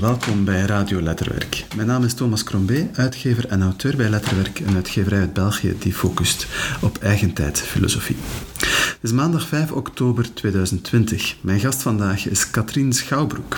welkom 0.00 0.44
bij 0.44 0.60
Radio 0.60 1.02
Letterwerk. 1.02 1.66
Mijn 1.76 1.86
naam 1.86 2.04
is 2.04 2.14
Thomas 2.14 2.44
Crombé, 2.44 2.90
uitgever 2.94 3.46
en 3.46 3.62
auteur 3.62 3.96
bij 3.96 4.08
Letterwerk, 4.08 4.60
een 4.60 4.74
uitgeverij 4.74 5.18
uit 5.18 5.32
België 5.32 5.74
die 5.78 5.92
focust 5.92 6.46
op 6.80 6.98
eigentijd 6.98 7.60
filosofie. 7.60 8.16
Het 8.58 8.98
is 9.02 9.12
maandag 9.12 9.48
5 9.48 9.72
oktober 9.72 10.34
2020. 10.34 11.36
Mijn 11.40 11.60
gast 11.60 11.82
vandaag 11.82 12.28
is 12.28 12.50
Katrien 12.50 12.92
Schouwbroek. 12.92 13.56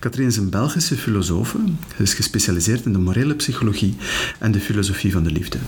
Katrien 0.00 0.26
is 0.26 0.36
een 0.36 0.50
Belgische 0.50 0.96
filosofe. 0.96 1.58
Ze 1.96 2.02
is 2.02 2.14
gespecialiseerd 2.14 2.84
in 2.84 2.92
de 2.92 2.98
morele 2.98 3.34
psychologie 3.34 3.96
en 4.38 4.52
de 4.52 4.60
filosofie 4.60 5.12
van 5.12 5.22
de 5.22 5.30
liefde. 5.30 5.58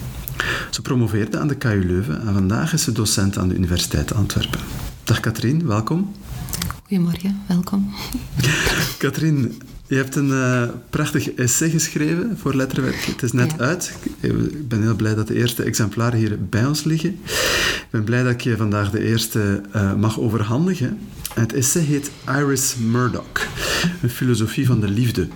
Ze 0.70 0.82
promoveerde 0.82 1.38
aan 1.38 1.48
de 1.48 1.56
KU 1.56 1.84
Leuven 1.86 2.26
en 2.26 2.34
vandaag 2.34 2.72
is 2.72 2.82
ze 2.82 2.92
docent 2.92 3.38
aan 3.38 3.48
de 3.48 3.54
Universiteit 3.54 4.14
Antwerpen. 4.14 4.60
Dag 5.04 5.20
Katrien, 5.20 5.66
welkom. 5.66 6.14
Goedemorgen, 6.86 7.42
welkom. 7.46 7.94
Katrien, 8.98 9.60
je 9.88 9.96
hebt 9.96 10.16
een 10.16 10.28
uh, 10.28 10.62
prachtig 10.90 11.30
essay 11.30 11.70
geschreven 11.70 12.38
voor 12.38 12.54
Letterwerk. 12.54 13.04
Het 13.04 13.22
is 13.22 13.32
net 13.32 13.60
uit. 13.60 13.92
Ik 14.20 14.68
ben 14.68 14.82
heel 14.82 14.94
blij 14.94 15.14
dat 15.14 15.26
de 15.26 15.34
eerste 15.34 15.62
exemplaren 15.62 16.18
hier 16.18 16.38
bij 16.48 16.64
ons 16.64 16.84
liggen. 16.84 17.10
Ik 17.10 17.86
ben 17.90 18.04
blij 18.04 18.22
dat 18.22 18.32
ik 18.32 18.40
je 18.40 18.56
vandaag 18.56 18.90
de 18.90 19.00
eerste 19.00 19.62
uh, 19.76 19.94
mag 19.94 20.20
overhandigen. 20.20 20.98
Het 21.34 21.52
essay 21.52 21.82
heet 21.82 22.10
Iris 22.28 22.74
Murdoch, 22.76 23.46
een 24.02 24.10
filosofie 24.10 24.66
van 24.66 24.80
de 24.80 24.88
liefde. 24.88 25.28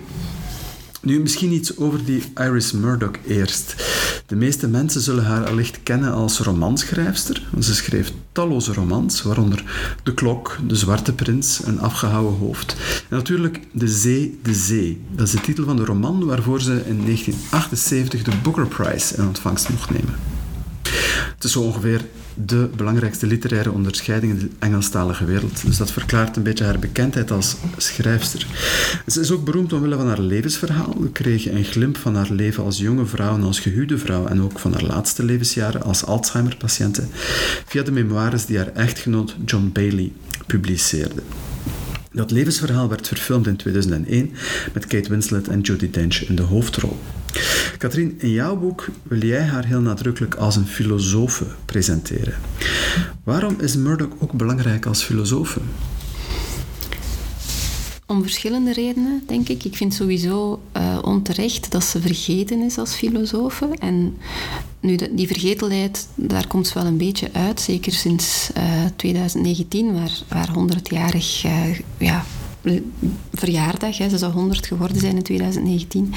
Nu, 1.03 1.19
misschien 1.19 1.51
iets 1.51 1.77
over 1.77 2.05
die 2.05 2.23
Iris 2.35 2.71
Murdoch 2.71 3.11
eerst. 3.27 3.75
De 4.25 4.35
meeste 4.35 4.67
mensen 4.67 5.01
zullen 5.01 5.25
haar 5.25 5.47
allicht 5.47 5.83
kennen 5.83 6.13
als 6.13 6.39
romanschrijfster. 6.39 7.47
Ze 7.59 7.75
schreef 7.75 8.11
talloze 8.31 8.73
romans, 8.73 9.21
waaronder 9.21 9.63
De 10.03 10.13
Klok, 10.13 10.57
De 10.67 10.75
Zwarte 10.75 11.13
Prins, 11.13 11.61
Een 11.65 11.79
afgehouden 11.79 12.39
hoofd. 12.39 12.75
En 13.09 13.17
natuurlijk 13.17 13.59
De 13.71 13.87
Zee, 13.87 14.39
De 14.43 14.53
Zee. 14.53 15.01
Dat 15.11 15.27
is 15.27 15.33
de 15.33 15.41
titel 15.41 15.63
van 15.63 15.75
de 15.75 15.85
roman 15.85 16.25
waarvoor 16.25 16.61
ze 16.61 16.71
in 16.71 17.05
1978 17.05 18.23
de 18.23 18.31
Booker 18.43 18.67
Prize 18.67 19.15
in 19.15 19.27
ontvangst 19.27 19.69
mocht 19.69 19.89
nemen. 19.89 20.32
Het 21.43 21.51
is 21.51 21.57
ongeveer 21.57 22.01
de 22.33 22.69
belangrijkste 22.75 23.27
literaire 23.27 23.71
onderscheiding 23.71 24.33
in 24.33 24.39
de 24.39 24.49
Engelstalige 24.59 25.25
wereld. 25.25 25.65
Dus 25.65 25.77
dat 25.77 25.91
verklaart 25.91 26.35
een 26.35 26.43
beetje 26.43 26.63
haar 26.63 26.79
bekendheid 26.79 27.31
als 27.31 27.55
schrijfster. 27.77 28.47
Ze 29.07 29.19
is 29.19 29.31
ook 29.31 29.45
beroemd 29.45 29.73
omwille 29.73 29.95
van 29.95 30.07
haar 30.07 30.19
levensverhaal. 30.19 30.95
We 30.99 31.11
kregen 31.11 31.55
een 31.55 31.63
glimp 31.63 31.97
van 31.97 32.15
haar 32.15 32.29
leven 32.29 32.63
als 32.63 32.77
jonge 32.77 33.05
vrouw 33.05 33.35
en 33.35 33.43
als 33.43 33.59
gehuwde 33.59 33.97
vrouw 33.97 34.25
en 34.25 34.41
ook 34.41 34.59
van 34.59 34.73
haar 34.73 34.83
laatste 34.83 35.23
levensjaren 35.23 35.83
als 35.83 36.05
Alzheimer-patiënte 36.05 37.03
via 37.65 37.83
de 37.83 37.91
memoires 37.91 38.45
die 38.45 38.57
haar 38.57 38.71
echtgenoot 38.73 39.35
John 39.45 39.69
Bailey 39.73 40.11
publiceerde. 40.45 41.21
Dat 42.11 42.31
levensverhaal 42.31 42.89
werd 42.89 43.07
verfilmd 43.07 43.47
in 43.47 43.55
2001 43.55 44.31
met 44.73 44.87
Kate 44.87 45.09
Winslet 45.09 45.47
en 45.47 45.61
Judi 45.61 45.89
Dench 45.89 46.27
in 46.27 46.35
de 46.35 46.41
hoofdrol. 46.41 46.99
Katrien, 47.77 48.15
in 48.17 48.31
jouw 48.31 48.57
boek 48.57 48.87
wil 49.03 49.23
jij 49.23 49.43
haar 49.43 49.65
heel 49.65 49.81
nadrukkelijk 49.81 50.35
als 50.35 50.55
een 50.55 50.67
filosofe 50.67 51.45
presenteren. 51.65 52.33
Waarom 53.23 53.55
is 53.59 53.75
Murdoch 53.75 54.09
ook 54.19 54.31
belangrijk 54.31 54.85
als 54.85 55.03
filosofe? 55.03 55.59
Om 58.07 58.21
verschillende 58.21 58.73
redenen, 58.73 59.23
denk 59.27 59.49
ik. 59.49 59.63
Ik 59.63 59.75
vind 59.75 59.93
sowieso 59.93 60.61
uh, 60.77 60.99
onterecht 61.01 61.71
dat 61.71 61.83
ze 61.83 62.01
vergeten 62.01 62.61
is 62.61 62.77
als 62.77 62.93
filosofe. 62.93 63.69
En 63.79 64.17
nu, 64.79 64.97
die 65.11 65.27
vergetelheid, 65.27 66.07
daar 66.15 66.47
komt 66.47 66.67
ze 66.67 66.73
wel 66.73 66.85
een 66.85 66.97
beetje 66.97 67.29
uit. 67.33 67.61
Zeker 67.61 67.91
sinds 67.91 68.49
uh, 68.57 68.63
2019, 68.95 69.93
waar, 69.93 70.19
waar 70.27 70.49
100-jarig 70.49 71.45
uh, 71.45 71.79
ja, 71.97 72.25
verjaardag, 73.33 73.97
hè, 73.97 74.09
ze 74.09 74.17
zou 74.17 74.33
100 74.33 74.65
geworden 74.65 74.99
zijn 74.99 75.15
in 75.15 75.23
2019, 75.23 76.13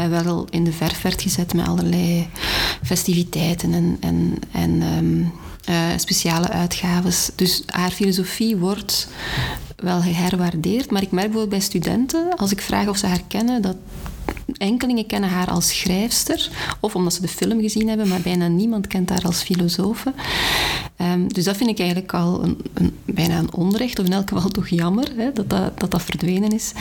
uh, 0.00 0.08
wel 0.08 0.46
in 0.50 0.64
de 0.64 0.72
verf 0.72 1.02
werd 1.02 1.22
gezet 1.22 1.54
met 1.54 1.66
allerlei 1.66 2.28
festiviteiten 2.82 3.72
en, 3.72 3.96
en, 4.00 4.38
en 4.52 4.82
um, 4.82 5.32
uh, 5.70 5.76
speciale 5.96 6.48
uitgaves. 6.48 7.30
Dus 7.34 7.62
haar 7.66 7.90
filosofie 7.90 8.56
wordt 8.56 9.08
wel 9.76 10.00
geherwaardeerd, 10.00 10.90
maar 10.90 11.02
ik 11.02 11.10
merk 11.10 11.30
bijvoorbeeld 11.30 11.58
bij 11.58 11.68
studenten, 11.68 12.36
als 12.36 12.52
ik 12.52 12.60
vraag 12.60 12.88
of 12.88 12.96
ze 12.96 13.06
haar 13.06 13.22
kennen, 13.28 13.62
dat 13.62 13.76
enkelingen 14.58 15.06
kennen 15.06 15.30
haar 15.30 15.50
als 15.50 15.78
schrijfster, 15.78 16.50
of 16.80 16.94
omdat 16.94 17.14
ze 17.14 17.20
de 17.20 17.28
film 17.28 17.60
gezien 17.60 17.88
hebben, 17.88 18.08
maar 18.08 18.20
bijna 18.20 18.48
niemand 18.48 18.86
kent 18.86 19.10
haar 19.10 19.24
als 19.24 19.42
filosofe. 19.42 20.12
Um, 21.00 21.32
dus 21.32 21.44
dat 21.44 21.56
vind 21.56 21.70
ik 21.70 21.78
eigenlijk 21.78 22.14
al 22.14 22.44
een, 22.44 22.58
een, 22.74 22.92
bijna 23.04 23.38
een 23.38 23.54
onrecht, 23.54 23.98
of 23.98 24.06
in 24.06 24.12
elk 24.12 24.28
geval 24.28 24.48
toch 24.48 24.68
jammer 24.68 25.12
hè, 25.16 25.32
dat, 25.32 25.50
dat, 25.50 25.90
dat 25.90 26.02
verdwenen 26.02 26.50
is. 26.50 26.72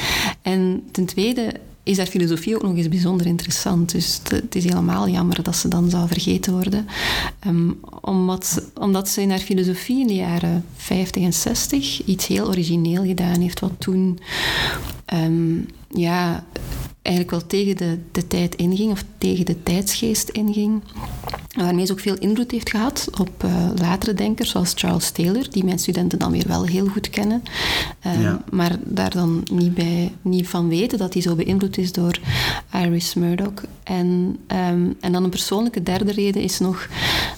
En 0.41 0.83
ten 0.91 1.05
tweede 1.05 1.53
is 1.83 1.97
haar 1.97 2.05
filosofie 2.05 2.55
ook 2.55 2.61
nog 2.61 2.75
eens 2.75 2.87
bijzonder 2.87 3.25
interessant. 3.25 3.91
Dus 3.91 4.19
het 4.27 4.55
is 4.55 4.63
helemaal 4.63 5.09
jammer 5.09 5.43
dat 5.43 5.55
ze 5.55 5.67
dan 5.67 5.89
zou 5.89 6.07
vergeten 6.07 6.53
worden. 6.53 6.87
Um, 7.47 7.79
omdat, 8.01 8.69
omdat 8.73 9.09
ze 9.09 9.21
in 9.21 9.29
haar 9.29 9.39
filosofie 9.39 9.99
in 9.99 10.07
de 10.07 10.15
jaren 10.15 10.65
50 10.75 11.23
en 11.23 11.33
60 11.33 12.05
iets 12.05 12.27
heel 12.27 12.47
origineel 12.47 13.05
gedaan 13.05 13.41
heeft, 13.41 13.59
wat 13.59 13.73
toen 13.77 14.19
um, 15.13 15.65
ja, 15.89 16.43
eigenlijk 17.05 17.31
wel 17.31 17.47
tegen 17.47 17.77
de, 17.77 17.97
de 18.11 18.27
tijd 18.27 18.55
inging, 18.55 18.91
of 18.91 19.03
tegen 19.17 19.45
de 19.45 19.63
tijdsgeest 19.63 20.29
inging. 20.29 20.83
Waarmee 21.55 21.85
ze 21.85 21.91
ook 21.91 21.99
veel 21.99 22.17
invloed 22.17 22.51
heeft 22.51 22.69
gehad 22.69 23.07
op 23.19 23.43
uh, 23.45 23.69
latere 23.75 24.13
denkers, 24.13 24.49
zoals 24.49 24.71
Charles 24.75 25.11
Taylor, 25.11 25.49
die 25.49 25.63
mijn 25.63 25.79
studenten 25.79 26.19
dan 26.19 26.31
weer 26.31 26.47
wel 26.47 26.65
heel 26.65 26.87
goed 26.87 27.09
kennen. 27.09 27.43
Uh, 28.05 28.33
Maar 28.51 28.77
daar 28.83 29.09
dan 29.09 29.43
niet, 29.51 29.73
bij, 29.73 30.11
niet 30.21 30.47
van 30.47 30.67
weten 30.67 30.97
dat 30.97 31.13
hij 31.13 31.21
zo 31.21 31.35
beïnvloed 31.35 31.77
is 31.77 31.91
door 31.91 32.19
Iris 32.73 33.13
Murdoch. 33.13 33.63
En, 33.83 34.37
um, 34.47 34.95
en 34.99 35.11
dan 35.11 35.23
een 35.23 35.29
persoonlijke 35.29 35.83
derde 35.83 36.11
reden 36.11 36.41
is 36.41 36.59
nog 36.59 36.87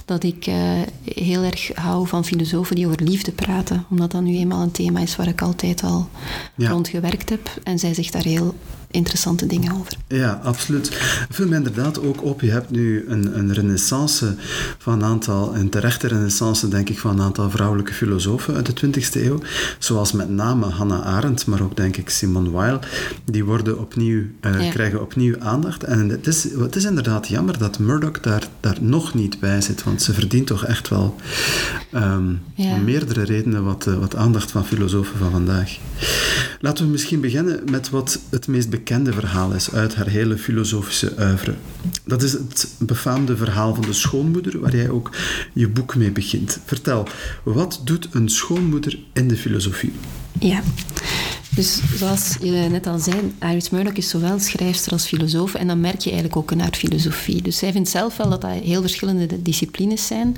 dat 0.05 0.23
ik 0.23 0.47
uh, 0.47 0.55
heel 1.03 1.43
erg 1.43 1.71
hou 1.75 2.07
van 2.07 2.25
filosofen 2.25 2.75
die 2.75 2.87
over 2.87 3.03
liefde 3.03 3.31
praten. 3.31 3.85
Omdat 3.89 4.11
dat 4.11 4.21
nu 4.21 4.35
eenmaal 4.35 4.61
een 4.61 4.71
thema 4.71 4.99
is 4.99 5.15
waar 5.15 5.27
ik 5.27 5.41
altijd 5.41 5.83
al 5.83 6.09
ja. 6.55 6.69
rond 6.69 6.87
gewerkt 6.87 7.29
heb. 7.29 7.51
En 7.63 7.79
zij 7.79 7.93
zegt 7.93 8.13
daar 8.13 8.23
heel 8.23 8.55
interessante 8.97 9.45
dingen 9.45 9.71
over. 9.71 9.93
Ja, 10.07 10.39
absoluut. 10.43 10.91
Viel 11.29 11.47
mij 11.47 11.57
inderdaad 11.57 12.01
ook 12.01 12.23
op. 12.23 12.41
Je 12.41 12.51
hebt 12.51 12.69
nu 12.69 13.05
een, 13.07 13.37
een 13.37 13.53
renaissance 13.53 14.35
van 14.77 14.93
een 14.93 15.03
aantal, 15.03 15.55
een 15.55 15.69
terechte 15.69 16.07
renaissance, 16.07 16.67
denk 16.67 16.89
ik, 16.89 16.99
van 16.99 17.11
een 17.11 17.21
aantal 17.21 17.49
vrouwelijke 17.49 17.93
filosofen 17.93 18.55
uit 18.55 18.79
de 18.79 18.87
20e 18.87 19.21
eeuw. 19.21 19.39
Zoals 19.79 20.11
met 20.11 20.29
name 20.29 20.65
Hannah 20.65 21.05
Arendt, 21.05 21.45
maar 21.45 21.61
ook, 21.61 21.75
denk 21.75 21.97
ik, 21.97 22.09
Simone 22.09 22.51
Weil. 22.51 22.79
Die 23.25 23.45
worden 23.45 23.79
opnieuw, 23.79 24.21
uh, 24.41 24.63
ja. 24.63 24.69
krijgen 24.69 25.01
opnieuw 25.01 25.39
aandacht. 25.39 25.83
En 25.83 26.09
het 26.09 26.27
is, 26.27 26.43
het 26.43 26.75
is 26.75 26.83
inderdaad 26.83 27.27
jammer 27.27 27.57
dat 27.57 27.79
Murdoch 27.79 28.19
daar, 28.19 28.47
daar 28.59 28.77
nog 28.81 29.13
niet 29.13 29.39
bij 29.39 29.61
zit, 29.61 29.83
want 29.83 30.01
ze 30.01 30.13
verdient 30.13 30.47
toch 30.47 30.65
echt 30.65 30.89
wel 30.89 31.15
um, 31.93 32.41
ja. 32.55 32.77
meerdere 32.77 33.23
redenen 33.23 33.63
wat, 33.63 33.85
uh, 33.87 33.97
wat 33.97 34.15
aandacht 34.15 34.51
van 34.51 34.65
filosofen 34.65 35.17
van 35.17 35.31
vandaag. 35.31 35.77
Laten 36.59 36.85
we 36.85 36.91
misschien 36.91 37.21
beginnen 37.21 37.59
met 37.71 37.89
wat 37.89 38.19
het 38.29 38.47
meest 38.47 38.69
bekende 38.69 38.85
verhaal 38.87 39.51
is 39.51 39.71
uit 39.71 39.95
haar 39.95 40.07
hele 40.07 40.37
filosofische 40.37 41.13
oeuvre. 41.19 41.53
Dat 42.05 42.23
is 42.23 42.31
het 42.31 42.75
befaamde 42.79 43.37
verhaal 43.37 43.75
van 43.75 43.83
de 43.83 43.93
schoonmoeder, 43.93 44.59
waar 44.59 44.75
jij 44.75 44.89
ook 44.89 45.15
je 45.53 45.67
boek 45.67 45.95
mee 45.95 46.11
begint. 46.11 46.59
Vertel, 46.65 47.07
wat 47.43 47.81
doet 47.83 48.07
een 48.11 48.29
schoonmoeder 48.29 48.99
in 49.13 49.27
de 49.27 49.37
filosofie? 49.37 49.93
Ja, 50.39 50.61
dus 51.57 51.79
zoals 51.95 52.35
je 52.41 52.51
net 52.51 52.87
al 52.87 52.99
zei, 52.99 53.33
Iris 53.41 53.69
Murdoch 53.69 53.93
is 53.93 54.09
zowel 54.09 54.39
schrijfster 54.39 54.91
als 54.91 55.05
filosoof 55.05 55.53
en 55.53 55.67
dat 55.67 55.77
merk 55.77 55.99
je 55.99 56.09
eigenlijk 56.09 56.37
ook 56.37 56.51
in 56.51 56.59
haar 56.59 56.73
filosofie. 56.73 57.41
Dus 57.41 57.57
zij 57.57 57.71
vindt 57.71 57.89
zelf 57.89 58.17
wel 58.17 58.29
dat 58.29 58.41
dat 58.41 58.51
heel 58.51 58.81
verschillende 58.81 59.41
disciplines 59.41 60.07
zijn, 60.07 60.35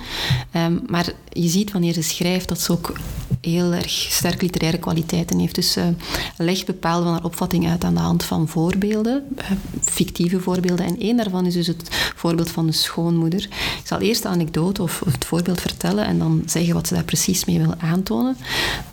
um, 0.56 0.82
maar 0.88 1.14
je 1.30 1.48
ziet 1.48 1.72
wanneer 1.72 1.94
ze 1.94 2.02
schrijft 2.02 2.48
dat 2.48 2.62
ze 2.62 2.72
ook 2.72 2.94
heel 3.42 3.74
erg 3.74 3.90
sterk 3.90 4.42
literaire 4.42 4.78
kwaliteiten 4.78 5.40
heeft. 5.40 5.56
Dus 5.56 5.72
ze 5.72 5.94
legt 6.38 6.66
bepaalde 6.66 7.04
van 7.04 7.14
haar 7.14 7.24
opvatting 7.24 7.70
uit 7.70 7.84
aan 7.84 7.94
de 7.94 8.00
hand 8.00 8.24
van 8.24 8.48
voorbeelden, 8.48 9.24
uh, 9.38 9.46
fictieve 9.82 10.40
voorbeelden. 10.40 10.86
En 10.86 11.00
één 11.00 11.18
daarvan 11.18 11.46
is 11.46 11.54
dus 11.54 11.68
het 11.68 11.90
voorbeeld 12.16 12.52
van 12.52 12.66
de 12.66 12.72
schoonmoeder. 12.72 13.44
Ik 13.44 13.82
zal 13.84 14.00
eerst 14.00 14.22
de 14.22 14.28
anekdote 14.28 14.82
of, 14.82 15.02
het 15.06 15.26
voorbeeld 15.26 15.62
vertellen 15.62 16.06
en 16.06 16.20
dan 16.20 16.44
zeggen 16.46 16.74
wat 16.74 16.88
ze 16.88 16.94
daar 16.94 17.04
precies 17.04 17.46
mee 17.46 17.60
wil 17.60 17.76
aantonen, 17.78 18.38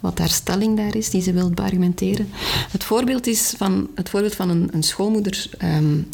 wat 0.01 0.19
haar 0.19 0.29
stelling 0.29 0.77
daar 0.77 0.97
is 0.97 1.11
die 1.11 1.23
ze 1.23 1.33
wil 1.33 1.51
Het 2.71 2.85
voorbeeld 2.85 3.27
is 3.27 3.55
van, 3.57 3.89
het 3.95 4.09
voorbeeld 4.09 4.35
van 4.35 4.51
een, 4.51 4.69
een 4.73 4.83
schoonmoeder 4.83 5.51
um, 5.63 6.09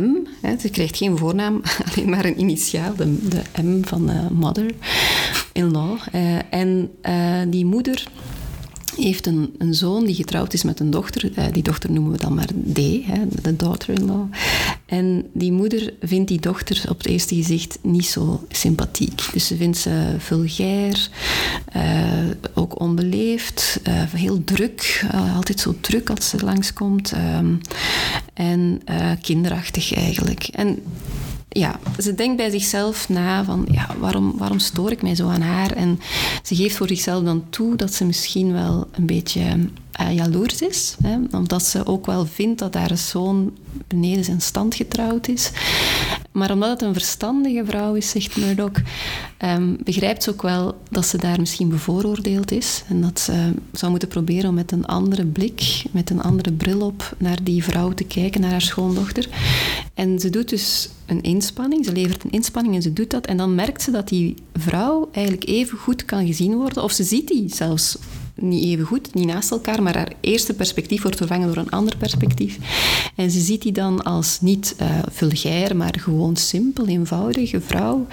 M. 0.00 0.26
Hè, 0.40 0.58
ze 0.58 0.68
krijgt 0.68 0.96
geen 0.96 1.18
voornaam, 1.18 1.62
alleen 1.86 2.10
maar 2.10 2.24
een 2.24 2.40
initiaal, 2.40 2.94
de, 2.96 3.28
de 3.28 3.62
M 3.62 3.84
van 3.84 4.10
uh, 4.10 4.28
mother-in-law. 4.30 5.98
Uh, 6.14 6.38
en 6.50 6.90
uh, 7.02 7.40
die 7.48 7.64
moeder 7.64 8.04
heeft 8.96 9.26
een, 9.26 9.54
een, 9.58 9.74
zoon 9.74 10.04
die 10.04 10.14
getrouwd 10.14 10.52
is 10.52 10.62
met 10.62 10.80
een 10.80 10.90
dochter. 10.90 11.30
Uh, 11.38 11.44
die 11.52 11.62
dochter 11.62 11.90
noemen 11.90 12.12
we 12.12 12.18
dan 12.18 12.34
maar 12.34 12.48
D, 12.72 12.78
hè, 13.06 13.26
de 13.42 13.56
daughter-in-law. 13.56 14.24
En 14.92 15.26
die 15.32 15.52
moeder 15.52 15.92
vindt 16.00 16.28
die 16.28 16.40
dochter 16.40 16.84
op 16.88 16.98
het 16.98 17.06
eerste 17.06 17.34
gezicht 17.34 17.78
niet 17.82 18.06
zo 18.06 18.44
sympathiek. 18.48 19.22
Dus 19.32 19.46
ze 19.46 19.56
vindt 19.56 19.78
ze 19.78 20.14
vulgair, 20.18 21.08
uh, 21.76 21.82
ook 22.54 22.80
onbeleefd, 22.80 23.80
uh, 23.88 24.02
heel 24.02 24.44
druk, 24.44 25.04
uh, 25.14 25.36
altijd 25.36 25.60
zo 25.60 25.74
druk 25.80 26.10
als 26.10 26.28
ze 26.28 26.44
langskomt. 26.44 27.12
Um, 27.12 27.60
en 28.34 28.82
kinderachtig 29.20 29.94
eigenlijk. 29.94 30.44
En 30.44 30.82
ja, 31.48 31.80
ze 31.98 32.14
denkt 32.14 32.36
bij 32.36 32.50
zichzelf 32.50 33.08
na 33.08 33.44
van 33.44 33.68
ja, 33.70 33.94
waarom, 33.98 34.38
waarom 34.38 34.58
stoor 34.58 34.90
ik 34.90 35.02
mij 35.02 35.14
zo 35.14 35.28
aan 35.28 35.40
haar? 35.40 35.72
En 35.72 36.00
ze 36.42 36.54
geeft 36.54 36.76
voor 36.76 36.88
zichzelf 36.88 37.24
dan 37.24 37.44
toe 37.50 37.76
dat 37.76 37.94
ze 37.94 38.04
misschien 38.04 38.52
wel 38.52 38.88
een 38.92 39.06
beetje 39.06 39.42
uh, 40.00 40.14
jaloers 40.14 40.62
is. 40.62 40.96
Hè, 41.02 41.18
omdat 41.30 41.62
ze 41.62 41.86
ook 41.86 42.06
wel 42.06 42.26
vindt 42.26 42.58
dat 42.58 42.74
haar 42.74 42.96
zoon 42.96 43.52
beneden 43.86 44.24
zijn 44.24 44.40
stand 44.40 44.74
getrouwd 44.74 45.28
is. 45.28 45.50
Maar 46.32 46.52
omdat 46.52 46.70
het 46.70 46.82
een 46.82 46.92
verstandige 46.92 47.64
vrouw 47.66 47.94
is, 47.94 48.10
zegt 48.10 48.36
Murdoch, 48.36 48.82
um, 49.44 49.76
begrijpt 49.84 50.22
ze 50.22 50.30
ook 50.30 50.42
wel 50.42 50.78
dat 50.90 51.06
ze 51.06 51.18
daar 51.18 51.40
misschien 51.40 51.68
bevooroordeeld 51.68 52.50
is. 52.50 52.82
En 52.88 53.00
dat 53.00 53.20
ze 53.20 53.52
zou 53.72 53.90
moeten 53.90 54.08
proberen 54.08 54.48
om 54.48 54.54
met 54.54 54.72
een 54.72 54.86
andere 54.86 55.26
blik, 55.26 55.82
met 55.90 56.10
een 56.10 56.22
andere 56.22 56.52
bril 56.52 56.80
op, 56.80 57.14
naar 57.18 57.42
die 57.42 57.64
vrouw 57.64 57.92
te 57.92 58.04
kijken, 58.04 58.40
naar 58.40 58.50
haar 58.50 58.62
schoondochter. 58.62 59.28
En 59.94 60.18
ze 60.18 60.30
doet 60.30 60.48
dus 60.48 60.88
een 61.06 61.22
inspanning, 61.22 61.84
ze 61.84 61.92
levert 61.92 62.24
een 62.24 62.30
inspanning 62.30 62.74
en 62.74 62.82
ze 62.82 62.92
doet 62.92 63.10
dat. 63.10 63.26
En 63.26 63.36
dan 63.36 63.54
merkt 63.54 63.82
ze 63.82 63.90
dat 63.90 64.08
die 64.08 64.34
vrouw 64.54 65.08
eigenlijk 65.12 65.48
even 65.48 65.78
goed 65.78 66.04
kan 66.04 66.26
gezien 66.26 66.54
worden, 66.54 66.82
of 66.82 66.92
ze 66.92 67.04
ziet 67.04 67.28
die 67.28 67.54
zelfs 67.54 67.98
niet 68.34 68.64
even 68.64 68.84
goed, 68.84 69.14
niet 69.14 69.26
naast 69.26 69.50
elkaar, 69.50 69.82
maar 69.82 69.96
haar 69.96 70.12
eerste 70.20 70.54
perspectief 70.54 71.02
wordt 71.02 71.16
vervangen 71.16 71.46
door 71.46 71.56
een 71.56 71.70
ander 71.70 71.96
perspectief. 71.96 72.58
En 73.16 73.30
ze 73.30 73.40
ziet 73.40 73.62
die 73.62 73.72
dan 73.72 74.02
als 74.02 74.40
niet 74.40 74.76
uh, 74.80 74.98
vulgair, 75.10 75.76
maar 75.76 75.94
gewoon 75.98 76.36
simpel, 76.36 76.86
eenvoudige 76.86 77.60
vrouw. 77.60 78.06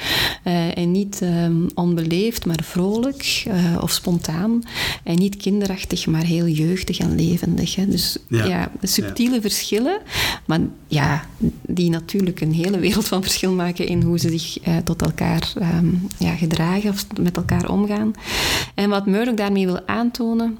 Uh, 0.45 0.77
en 0.77 0.91
niet 0.91 1.21
um, 1.21 1.67
onbeleefd, 1.73 2.45
maar 2.45 2.59
vrolijk 2.63 3.43
uh, 3.47 3.77
of 3.81 3.91
spontaan. 3.91 4.63
En 5.03 5.15
niet 5.15 5.37
kinderachtig, 5.37 6.07
maar 6.07 6.23
heel 6.23 6.47
jeugdig 6.47 6.99
en 6.99 7.15
levendig. 7.15 7.75
Hè. 7.75 7.87
Dus 7.87 8.17
ja, 8.27 8.45
ja 8.45 8.71
subtiele 8.81 9.35
ja. 9.35 9.41
verschillen, 9.41 9.99
maar 10.45 10.59
ja, 10.87 11.25
die 11.67 11.89
natuurlijk 11.89 12.41
een 12.41 12.53
hele 12.53 12.79
wereld 12.79 13.07
van 13.07 13.21
verschil 13.21 13.51
maken 13.51 13.87
in 13.87 14.01
hoe 14.01 14.19
ze 14.19 14.29
zich 14.29 14.57
tot 14.83 15.01
elkaar 15.01 15.53
um, 15.77 16.07
ja, 16.17 16.35
gedragen 16.35 16.89
of 16.89 17.05
met 17.19 17.37
elkaar 17.37 17.69
omgaan. 17.69 18.13
En 18.75 18.89
wat 18.89 19.05
Murdoch 19.05 19.35
daarmee 19.35 19.65
wil 19.65 19.87
aantonen, 19.87 20.07
aantonen 20.09 20.57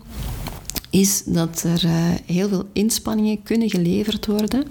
is 0.90 1.24
dat 1.26 1.64
er 1.64 1.86
uh, 1.86 1.92
heel 2.26 2.50
veel 2.50 2.70
inspanningen 2.74 3.44
kunnen 3.44 3.70
geleverd 3.70 4.26
worden 4.26 4.64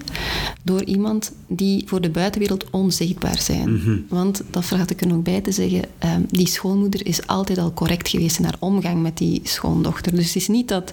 door 0.63 0.83
iemand 0.83 1.31
die 1.47 1.83
voor 1.85 2.01
de 2.01 2.09
buitenwereld 2.09 2.69
onzichtbaar 2.69 3.39
zijn. 3.39 3.69
Mm 3.69 3.79
-hmm. 3.79 4.05
Want, 4.09 4.41
dat 4.49 4.65
vergat 4.65 4.89
ik 4.89 5.01
er 5.01 5.07
nog 5.07 5.21
bij 5.21 5.41
te 5.41 5.51
zeggen, 5.51 5.81
uh, 6.03 6.15
die 6.29 6.47
schoonmoeder 6.47 7.05
is 7.05 7.27
altijd 7.27 7.57
al 7.57 7.73
correct 7.73 8.09
geweest 8.09 8.37
in 8.37 8.43
haar 8.43 8.55
omgang 8.59 9.01
met 9.01 9.17
die 9.17 9.41
schoondochter. 9.43 10.15
Dus 10.15 10.25
het 10.25 10.35
is 10.35 10.47
niet 10.47 10.67
dat 10.67 10.91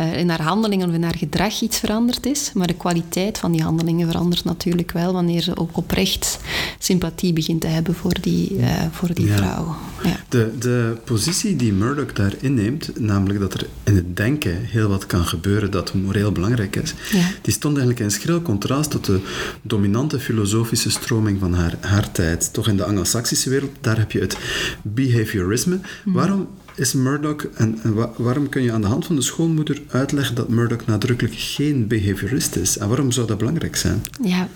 uh, 0.00 0.18
in 0.18 0.28
haar 0.28 0.42
handelingen 0.42 0.88
of 0.88 0.94
in 0.94 1.02
haar 1.02 1.16
gedrag 1.16 1.60
iets 1.60 1.78
veranderd 1.78 2.26
is, 2.26 2.50
maar 2.54 2.66
de 2.66 2.74
kwaliteit 2.74 3.38
van 3.38 3.52
die 3.52 3.62
handelingen 3.62 4.06
verandert 4.06 4.44
natuurlijk 4.44 4.92
wel 4.92 5.12
wanneer 5.12 5.42
ze 5.42 5.56
ook 5.56 5.76
oprecht 5.76 6.38
sympathie 6.78 7.32
begint 7.32 7.60
te 7.60 7.66
hebben 7.66 7.94
voor 7.94 8.16
die, 8.20 8.56
voor 8.90 9.14
die 9.14 9.26
ja. 9.26 9.36
vrouw. 9.36 9.76
Ja. 10.02 10.16
De, 10.28 10.52
de 10.58 10.96
positie 11.04 11.56
die 11.56 11.72
Murdoch 11.72 12.12
daar 12.12 12.34
inneemt, 12.40 13.00
namelijk 13.00 13.40
dat 13.40 13.54
er 13.54 13.66
in 13.84 13.96
het 13.96 14.16
denken 14.16 14.47
heel 14.48 14.88
wat 14.88 15.06
kan 15.06 15.24
gebeuren 15.24 15.70
dat 15.70 15.94
moreel 15.94 16.32
belangrijk 16.32 16.76
is, 16.76 16.94
ja. 17.12 17.30
die 17.42 17.52
stond 17.52 17.76
eigenlijk 17.76 18.04
in 18.04 18.20
schril 18.20 18.42
contrast 18.42 18.90
tot 18.90 19.04
de 19.04 19.20
dominante 19.62 20.20
filosofische 20.20 20.90
stroming 20.90 21.38
van 21.40 21.54
haar, 21.54 21.74
haar 21.80 22.12
tijd. 22.12 22.52
Toch 22.52 22.68
in 22.68 22.76
de 22.76 22.84
Anglo-Saxische 22.84 23.50
wereld, 23.50 23.70
daar 23.80 23.98
heb 23.98 24.12
je 24.12 24.20
het 24.20 24.36
behaviorisme. 24.82 25.80
Mm. 26.04 26.12
Waarom 26.12 26.48
is 26.74 26.92
Murdoch, 26.92 27.44
en, 27.54 27.78
en 27.82 27.94
wa 27.94 28.10
waarom 28.16 28.48
kun 28.48 28.62
je 28.62 28.72
aan 28.72 28.80
de 28.80 28.86
hand 28.86 29.06
van 29.06 29.16
de 29.16 29.22
schoonmoeder 29.22 29.82
uitleggen 29.88 30.34
dat 30.34 30.48
Murdoch 30.48 30.86
nadrukkelijk 30.86 31.34
geen 31.36 31.86
behaviorist 31.86 32.56
is? 32.56 32.78
En 32.78 32.88
waarom 32.88 33.10
zou 33.10 33.26
dat 33.26 33.38
belangrijk 33.38 33.76
zijn? 33.76 34.02
Ja, 34.22 34.48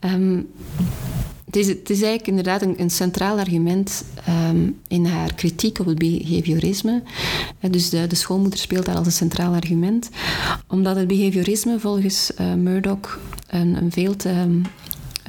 um, 0.00 0.46
het 1.50 1.90
is, 1.90 2.02
eigenlijk 2.02 2.26
inderdaad 2.26 2.62
een, 2.62 2.80
een 2.80 2.90
centraal 2.90 3.38
argument 3.38 4.04
um, 4.50 4.80
in 4.88 5.06
haar 5.06 5.34
kritiek 5.34 5.78
op 5.78 5.86
het 5.86 5.98
behaviorisme. 5.98 7.02
Dus 7.70 7.90
de, 7.90 8.06
de, 8.06 8.14
schoonmoeder 8.14 8.58
speelt 8.58 8.86
daar 8.86 8.96
als 8.96 9.06
een 9.06 9.12
centraal 9.12 9.54
argument, 9.54 10.08
omdat 10.68 10.96
het 10.96 11.06
behaviorisme 11.06 11.78
volgens 11.78 12.30
uh, 12.40 12.54
Murdoch 12.54 13.18
een, 13.46 13.76
een 13.76 13.92
veel 13.92 14.16
te 14.16 14.28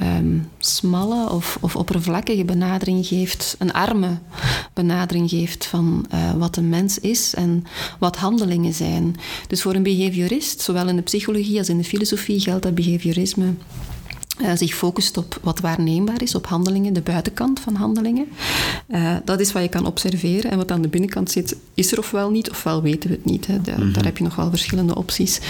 um, 0.02 0.48
smalle 0.58 1.30
of, 1.30 1.58
of, 1.60 1.76
oppervlakkige 1.76 2.44
benadering 2.44 3.06
geeft, 3.06 3.56
een 3.58 3.72
arme 3.72 4.18
benadering 4.72 5.30
geeft 5.30 5.66
van 5.66 6.06
uh, 6.14 6.32
wat 6.32 6.56
een 6.56 6.68
mens 6.68 6.98
is 6.98 7.34
en 7.34 7.64
wat 7.98 8.16
handelingen 8.16 8.74
zijn. 8.74 9.16
Dus 9.46 9.62
voor 9.62 9.74
een 9.74 9.82
behaviorist, 9.82 10.60
zowel 10.60 10.88
in 10.88 10.96
de 10.96 11.02
psychologie 11.02 11.58
als 11.58 11.68
in 11.68 11.78
de 11.78 11.84
filosofie, 11.84 12.40
geldt 12.40 12.62
dat 12.62 12.74
behaviorisme 12.74 13.54
uh, 14.40 14.50
zich 14.54 14.74
focust 14.74 15.16
op 15.16 15.38
wat 15.42 15.60
waarneembaar 15.60 16.22
is, 16.22 16.34
op 16.34 16.46
handelingen, 16.46 16.92
de 16.92 17.00
buitenkant 17.00 17.60
van 17.60 17.74
handelingen. 17.74 18.26
Uh, 18.88 19.16
dat 19.24 19.40
is 19.40 19.52
wat 19.52 19.62
je 19.62 19.68
kan 19.68 19.86
observeren. 19.86 20.50
En 20.50 20.56
wat 20.56 20.70
aan 20.70 20.82
de 20.82 20.88
binnenkant 20.88 21.30
zit, 21.30 21.56
is 21.74 21.92
er 21.92 21.98
ofwel 21.98 22.30
niet, 22.30 22.50
ofwel 22.50 22.82
weten 22.82 23.10
we 23.10 23.16
het 23.16 23.24
niet. 23.24 23.46
Hè. 23.46 23.60
De, 23.60 23.70
mm 23.70 23.76
-hmm. 23.76 23.92
Daar 23.92 24.04
heb 24.04 24.18
je 24.18 24.24
nog 24.24 24.34
wel 24.34 24.50
verschillende 24.50 24.96
opties. 24.96 25.40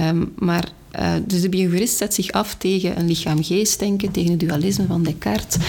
Um, 0.00 0.32
maar 0.38 0.68
uh, 0.98 1.12
dus 1.26 1.40
de 1.40 1.48
behaviorist 1.48 1.96
zet 1.96 2.14
zich 2.14 2.32
af 2.32 2.54
tegen 2.54 2.98
een 2.98 3.06
lichaam-geest 3.06 3.78
denken, 3.78 4.10
tegen 4.10 4.30
het 4.30 4.40
dualisme 4.40 4.86
van 4.86 5.02
Descartes. 5.02 5.62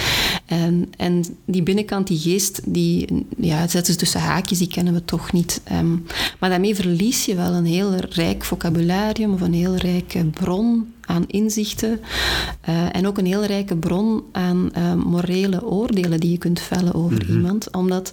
En, 0.46 0.92
en 0.96 1.24
die 1.44 1.62
binnenkant, 1.62 2.06
die 2.06 2.18
geest, 2.18 2.60
die 2.64 3.26
ja, 3.36 3.68
zetten 3.68 3.92
ze 3.92 3.98
tussen 3.98 4.20
haakjes, 4.20 4.58
die 4.58 4.68
kennen 4.68 4.94
we 4.94 5.04
toch 5.04 5.32
niet. 5.32 5.60
Um, 5.72 6.06
maar 6.38 6.50
daarmee 6.50 6.74
verlies 6.74 7.24
je 7.24 7.34
wel 7.34 7.52
een 7.52 7.66
heel 7.66 7.94
rijk 7.94 8.44
vocabularium 8.44 9.32
of 9.32 9.40
een 9.40 9.54
heel 9.54 9.74
rijke 9.74 10.24
bron 10.24 10.86
aan 11.08 11.24
inzichten 11.26 12.00
uh, 12.68 12.96
en 12.96 13.06
ook 13.06 13.18
een 13.18 13.26
heel 13.26 13.44
rijke 13.44 13.76
bron 13.76 14.22
aan 14.32 14.70
uh, 14.76 14.94
morele 14.94 15.64
oordelen 15.64 16.20
die 16.20 16.30
je 16.30 16.38
kunt 16.38 16.60
vellen 16.60 16.94
over 16.94 17.22
mm 17.22 17.26
-hmm. 17.26 17.36
iemand. 17.36 17.70
Omdat 17.74 18.12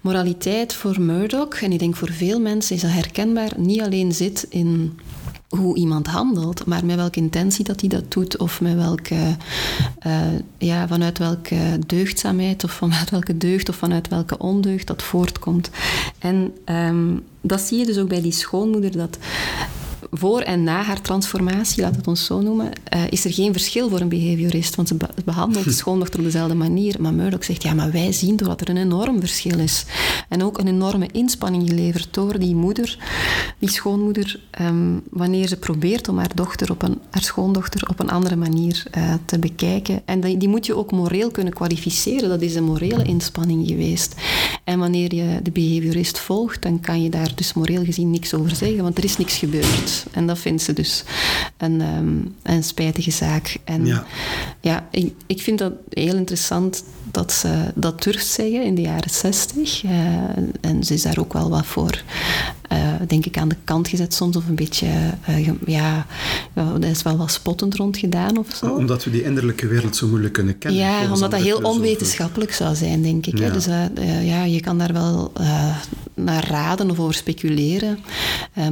moraliteit 0.00 0.74
voor 0.74 1.00
Murdoch, 1.00 1.54
en 1.54 1.72
ik 1.72 1.78
denk 1.78 1.96
voor 1.96 2.12
veel 2.12 2.40
mensen 2.40 2.76
is 2.76 2.82
dat 2.82 2.90
herkenbaar, 2.90 3.52
niet 3.56 3.80
alleen 3.80 4.12
zit 4.12 4.46
in 4.48 4.98
hoe 5.48 5.76
iemand 5.76 6.06
handelt, 6.06 6.66
maar 6.66 6.84
met 6.84 6.96
welke 6.96 7.18
intentie 7.18 7.64
dat 7.64 7.80
hij 7.80 7.88
dat 7.88 8.12
doet, 8.12 8.36
of 8.36 8.60
met 8.60 8.74
welke, 8.74 9.36
uh, 10.06 10.20
ja, 10.58 10.88
vanuit 10.88 11.18
welke 11.18 11.78
deugdzaamheid, 11.86 12.64
of 12.64 12.72
vanuit 12.72 13.10
welke 13.10 13.38
deugd, 13.38 13.68
of 13.68 13.76
vanuit 13.76 14.08
welke 14.08 14.38
ondeugd 14.38 14.86
dat 14.86 15.02
voortkomt. 15.02 15.70
En 16.18 16.52
um, 16.66 17.22
dat 17.40 17.60
zie 17.60 17.78
je 17.78 17.86
dus 17.86 17.98
ook 17.98 18.08
bij 18.08 18.22
die 18.22 18.32
schoonmoeder, 18.32 18.92
dat 18.92 19.18
voor 20.18 20.40
en 20.40 20.64
na 20.64 20.82
haar 20.82 21.00
transformatie, 21.00 21.82
laat 21.82 21.96
het 21.96 22.06
ons 22.06 22.24
zo 22.24 22.40
noemen, 22.40 22.70
uh, 22.94 23.02
is 23.08 23.24
er 23.24 23.32
geen 23.32 23.52
verschil 23.52 23.88
voor 23.88 24.00
een 24.00 24.08
behaviorist. 24.08 24.74
Want 24.74 24.88
ze 24.88 24.94
be 24.94 25.08
behandelt 25.24 25.64
de 25.64 25.72
schoondochter 25.82 26.18
op 26.18 26.24
dezelfde 26.24 26.54
manier. 26.54 26.96
Maar 27.00 27.14
Murdoch 27.14 27.44
zegt, 27.44 27.62
ja, 27.62 27.74
maar 27.74 27.92
wij 27.92 28.12
zien 28.12 28.36
dat 28.36 28.60
er 28.60 28.68
een 28.68 28.76
enorm 28.76 29.20
verschil 29.20 29.58
is. 29.58 29.84
En 30.28 30.42
ook 30.42 30.58
een 30.58 30.68
enorme 30.68 31.08
inspanning 31.12 31.68
geleverd 31.68 32.08
door 32.10 32.38
die 32.38 32.54
moeder, 32.54 32.98
die 33.58 33.70
schoonmoeder, 33.70 34.40
um, 34.60 35.02
wanneer 35.10 35.48
ze 35.48 35.56
probeert 35.56 36.08
om 36.08 36.18
haar, 36.18 36.34
dochter 36.34 36.70
op 36.70 36.82
een, 36.82 36.98
haar 37.10 37.22
schoondochter 37.22 37.88
op 37.88 38.00
een 38.00 38.10
andere 38.10 38.36
manier 38.36 38.82
uh, 38.96 39.14
te 39.24 39.38
bekijken. 39.38 40.02
En 40.04 40.20
die, 40.20 40.36
die 40.36 40.48
moet 40.48 40.66
je 40.66 40.76
ook 40.76 40.92
moreel 40.92 41.30
kunnen 41.30 41.52
kwalificeren. 41.52 42.28
Dat 42.28 42.42
is 42.42 42.54
een 42.54 42.64
morele 42.64 43.02
inspanning 43.02 43.66
geweest. 43.66 44.14
En 44.64 44.78
wanneer 44.78 45.14
je 45.14 45.40
de 45.42 45.50
behaviorist 45.50 46.18
volgt, 46.18 46.62
dan 46.62 46.80
kan 46.80 47.02
je 47.02 47.10
daar 47.10 47.32
dus 47.34 47.52
moreel 47.52 47.84
gezien 47.84 48.10
niks 48.10 48.34
over 48.34 48.56
zeggen, 48.56 48.82
want 48.82 48.98
er 48.98 49.04
is 49.04 49.16
niks 49.16 49.36
gebeurd. 49.36 50.03
En 50.10 50.26
dat 50.26 50.38
vindt 50.38 50.62
ze 50.62 50.72
dus 50.72 51.04
een, 51.56 51.80
um, 51.80 52.34
een 52.42 52.64
spijtige 52.64 53.10
zaak. 53.10 53.56
En 53.64 53.86
ja, 53.86 54.04
ja 54.60 54.86
ik, 54.90 55.14
ik 55.26 55.42
vind 55.42 55.58
dat 55.58 55.72
heel 55.88 56.16
interessant 56.16 56.84
dat 57.10 57.32
ze 57.32 57.72
dat 57.74 58.02
durft 58.02 58.26
zeggen 58.26 58.64
in 58.64 58.74
de 58.74 58.80
jaren 58.80 59.10
zestig. 59.10 59.82
Uh, 59.84 59.90
en 60.60 60.84
ze 60.84 60.94
is 60.94 61.02
daar 61.02 61.18
ook 61.18 61.32
wel 61.32 61.50
wat 61.50 61.66
voor, 61.66 62.02
uh, 62.72 62.78
denk 63.06 63.26
ik, 63.26 63.38
aan 63.38 63.48
de 63.48 63.56
kant 63.64 63.88
gezet 63.88 64.14
soms. 64.14 64.36
Of 64.36 64.48
een 64.48 64.54
beetje, 64.54 64.86
uh, 65.28 65.50
ja, 65.66 66.06
er 66.54 66.84
is 66.84 67.02
wel 67.02 67.16
wat 67.16 67.30
spottend 67.30 67.74
rond 67.74 67.96
gedaan 67.96 68.38
of 68.38 68.46
zo. 68.54 68.66
Omdat 68.66 69.04
we 69.04 69.10
die 69.10 69.24
innerlijke 69.24 69.66
wereld 69.66 69.96
zo 69.96 70.06
moeilijk 70.06 70.32
kunnen 70.32 70.58
kennen. 70.58 70.80
Ja, 70.80 71.12
omdat 71.12 71.30
dat 71.30 71.40
heel 71.40 71.58
onwetenschappelijk 71.58 72.52
zou 72.52 72.74
zijn, 72.74 73.02
denk 73.02 73.26
ik. 73.26 73.38
Ja. 73.38 73.50
Dus 73.50 73.64
ja, 74.22 74.44
je 74.44 74.60
kan 74.60 74.78
daar 74.78 74.92
wel 74.92 75.32
naar 76.14 76.48
raden 76.48 76.90
of 76.90 76.98
over 76.98 77.14
speculeren. 77.14 77.98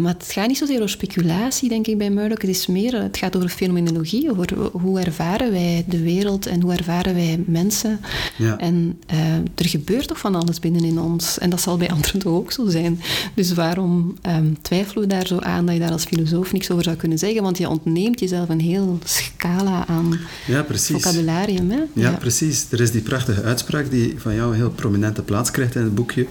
maar 0.00 0.12
het 0.12 0.32
gaat 0.32 0.48
niet 0.48 0.58
zozeer 0.58 0.76
over 0.76 0.88
speculatie, 0.88 1.68
denk 1.68 1.86
ik, 1.86 1.98
bij 1.98 2.10
Murdoch. 2.10 2.40
Het 2.40 2.50
is 2.50 2.66
meer, 2.66 3.02
het 3.02 3.16
gaat 3.16 3.36
over 3.36 3.48
fenomenologie, 3.48 4.30
over 4.30 4.56
hoe 4.72 5.00
ervaren 5.00 5.50
wij 5.50 5.84
de 5.88 6.02
wereld 6.02 6.46
en 6.46 6.60
hoe 6.60 6.72
ervaren 6.72 7.14
wij 7.14 7.44
mensen. 7.46 8.00
Ja. 8.36 8.58
En 8.58 8.98
uh, 9.12 9.34
er 9.34 9.68
gebeurt 9.68 10.08
toch 10.08 10.18
van 10.18 10.34
alles 10.34 10.60
binnenin 10.60 11.00
ons. 11.00 11.38
En 11.38 11.50
dat 11.50 11.60
zal 11.60 11.76
bij 11.76 11.90
anderen 11.90 12.18
toch 12.18 12.32
ook 12.32 12.52
zo 12.52 12.68
zijn. 12.68 13.00
Dus 13.34 13.52
waarom 13.52 14.14
um, 14.26 14.56
twijfelen 14.62 15.02
we 15.02 15.14
daar 15.14 15.26
zo 15.26 15.38
aan 15.38 15.66
dat 15.66 15.74
je 15.74 15.80
daar 15.80 15.90
als 15.90 16.04
filosoof 16.04 16.52
niks 16.52 16.70
over 16.70 16.84
zou 16.84 16.96
kunnen 16.96 17.18
zeggen? 17.18 17.42
Want 17.42 17.58
je 17.58 17.68
ontneemt 17.68 18.20
jezelf 18.20 18.48
een 18.48 18.60
heel 18.60 18.98
scala 19.04 19.86
aan 19.86 20.18
ja, 20.46 20.62
precies. 20.62 21.02
vocabularium. 21.02 21.70
Hè? 21.70 21.80
Ja, 21.92 22.10
precies. 22.10 22.66
Er 22.70 22.80
is 22.80 22.90
die 22.90 23.02
prachtige 23.02 23.42
uitspraak 23.42 23.90
die 23.90 24.14
van 24.16 24.34
jou 24.34 24.50
een 24.50 24.56
heel 24.56 24.70
prominente 24.70 25.22
plaats 25.22 25.50
krijgt 25.50 25.74
in 25.74 25.82
het 25.82 25.94
boekje. 25.94 26.26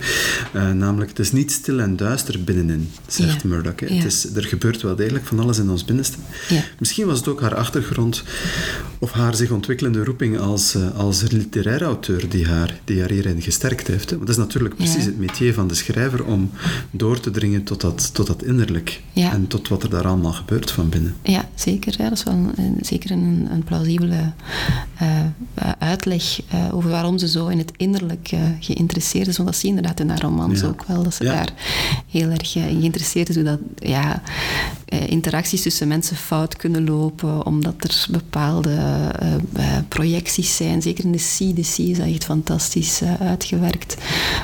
Uh, 0.53 0.71
namelijk, 0.71 1.00
het 1.09 1.19
is 1.19 1.31
niet 1.31 1.51
stil 1.51 1.79
en 1.79 1.95
duister 1.95 2.43
binnenin, 2.43 2.89
zegt 3.07 3.43
Murdoch. 3.43 3.79
Het 3.79 4.05
is, 4.05 4.35
er 4.35 4.43
gebeurt 4.43 4.81
wel 4.81 4.95
degelijk 4.95 5.25
van 5.25 5.39
alles 5.39 5.57
in 5.57 5.69
ons 5.69 5.85
binnenste. 5.85 6.17
Misschien 6.79 7.05
was 7.05 7.17
het 7.17 7.27
ook 7.27 7.41
haar 7.41 7.55
achtergrond 7.55 8.23
of 8.99 9.11
haar 9.11 9.35
zich 9.35 9.51
ontwikkelende 9.51 10.03
roeping 10.03 10.39
als, 10.39 10.75
uh, 10.75 10.97
als 10.97 11.21
literair 11.21 11.81
auteur 11.81 12.29
die 12.29 12.47
haar, 12.47 12.79
die 12.83 12.99
haar 12.99 13.09
hierin 13.09 13.41
gesterkt 13.41 13.87
heeft. 13.87 14.09
Hè? 14.09 14.15
Want 14.15 14.27
dat 14.27 14.37
is 14.37 14.43
natuurlijk 14.43 14.75
precies 14.75 15.05
het 15.05 15.17
métier 15.17 15.53
van 15.53 15.67
de 15.67 15.73
schrijver 15.73 16.25
om 16.25 16.49
door 16.91 17.19
te 17.19 17.31
dringen 17.31 17.63
tot 17.63 17.81
dat, 17.81 18.13
tot 18.13 18.27
dat 18.27 18.43
innerlijk. 18.43 19.01
En 19.13 19.47
tot 19.47 19.67
wat 19.67 19.83
er 19.83 19.89
daar 19.89 20.07
allemaal 20.07 20.33
gebeurt 20.33 20.71
van 20.71 20.89
binnen. 20.89 21.15
Ja, 21.23 21.49
zeker. 21.55 21.95
Ja. 21.97 22.09
Dat 22.09 22.17
is 22.17 22.23
wel 22.23 22.33
een, 22.33 22.77
zeker 22.81 23.11
een, 23.11 23.47
een 23.51 23.63
plausibele 23.63 24.31
uh, 25.01 25.25
uitleg 25.79 26.41
uh, 26.53 26.75
over 26.75 26.89
waarom 26.89 27.17
ze 27.17 27.27
zo 27.27 27.47
in 27.47 27.57
het 27.57 27.71
innerlijk 27.77 28.29
geïnteresseerd 28.59 29.27
is. 29.27 29.37
Want 29.37 29.49
dat 29.49 29.57
zie 29.57 29.69
je 29.69 29.75
inderdaad 29.75 29.99
in 29.99 30.09
haar 30.09 30.21
romans 30.21 30.63
ook 30.63 30.85
wel. 30.93 31.03
Dat 31.03 31.13
ze 31.13 31.23
daar 31.23 31.49
heel 32.09 32.29
erg 32.29 32.55
in 32.55 32.79
geïnteresseerd 32.79 33.29
is. 33.29 33.35
Hoe 33.35 33.43
dat 33.43 33.59
ja, 33.75 34.21
interacties 35.07 35.61
tussen 35.61 35.87
mensen 35.87 36.15
fout 36.15 36.55
kunnen 36.55 36.83
lopen. 36.83 37.45
Omdat 37.45 37.73
er 37.77 38.07
bepaalde 38.11 38.77
projecties 39.87 40.55
zijn. 40.55 40.81
Zeker 40.81 41.03
in 41.03 41.11
de 41.11 41.17
C. 41.37 41.55
De 41.55 41.61
C 41.61 41.77
is 41.77 41.99
echt 41.99 42.23
fantastisch 42.23 43.01
uitgewerkt. 43.19 43.97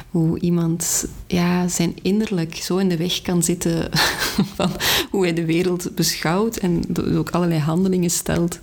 Hoe 0.09 0.39
iemand 0.39 1.07
ja, 1.27 1.67
zijn 1.67 1.93
innerlijk 2.01 2.55
zo 2.55 2.77
in 2.77 2.89
de 2.89 2.97
weg 2.97 3.21
kan 3.21 3.43
zitten 3.43 3.89
van 4.55 4.71
hoe 5.11 5.23
hij 5.23 5.33
de 5.33 5.45
wereld 5.45 5.95
beschouwt 5.95 6.57
en 6.57 6.83
ook 7.15 7.29
allerlei 7.29 7.59
handelingen 7.59 8.09
stelt, 8.09 8.59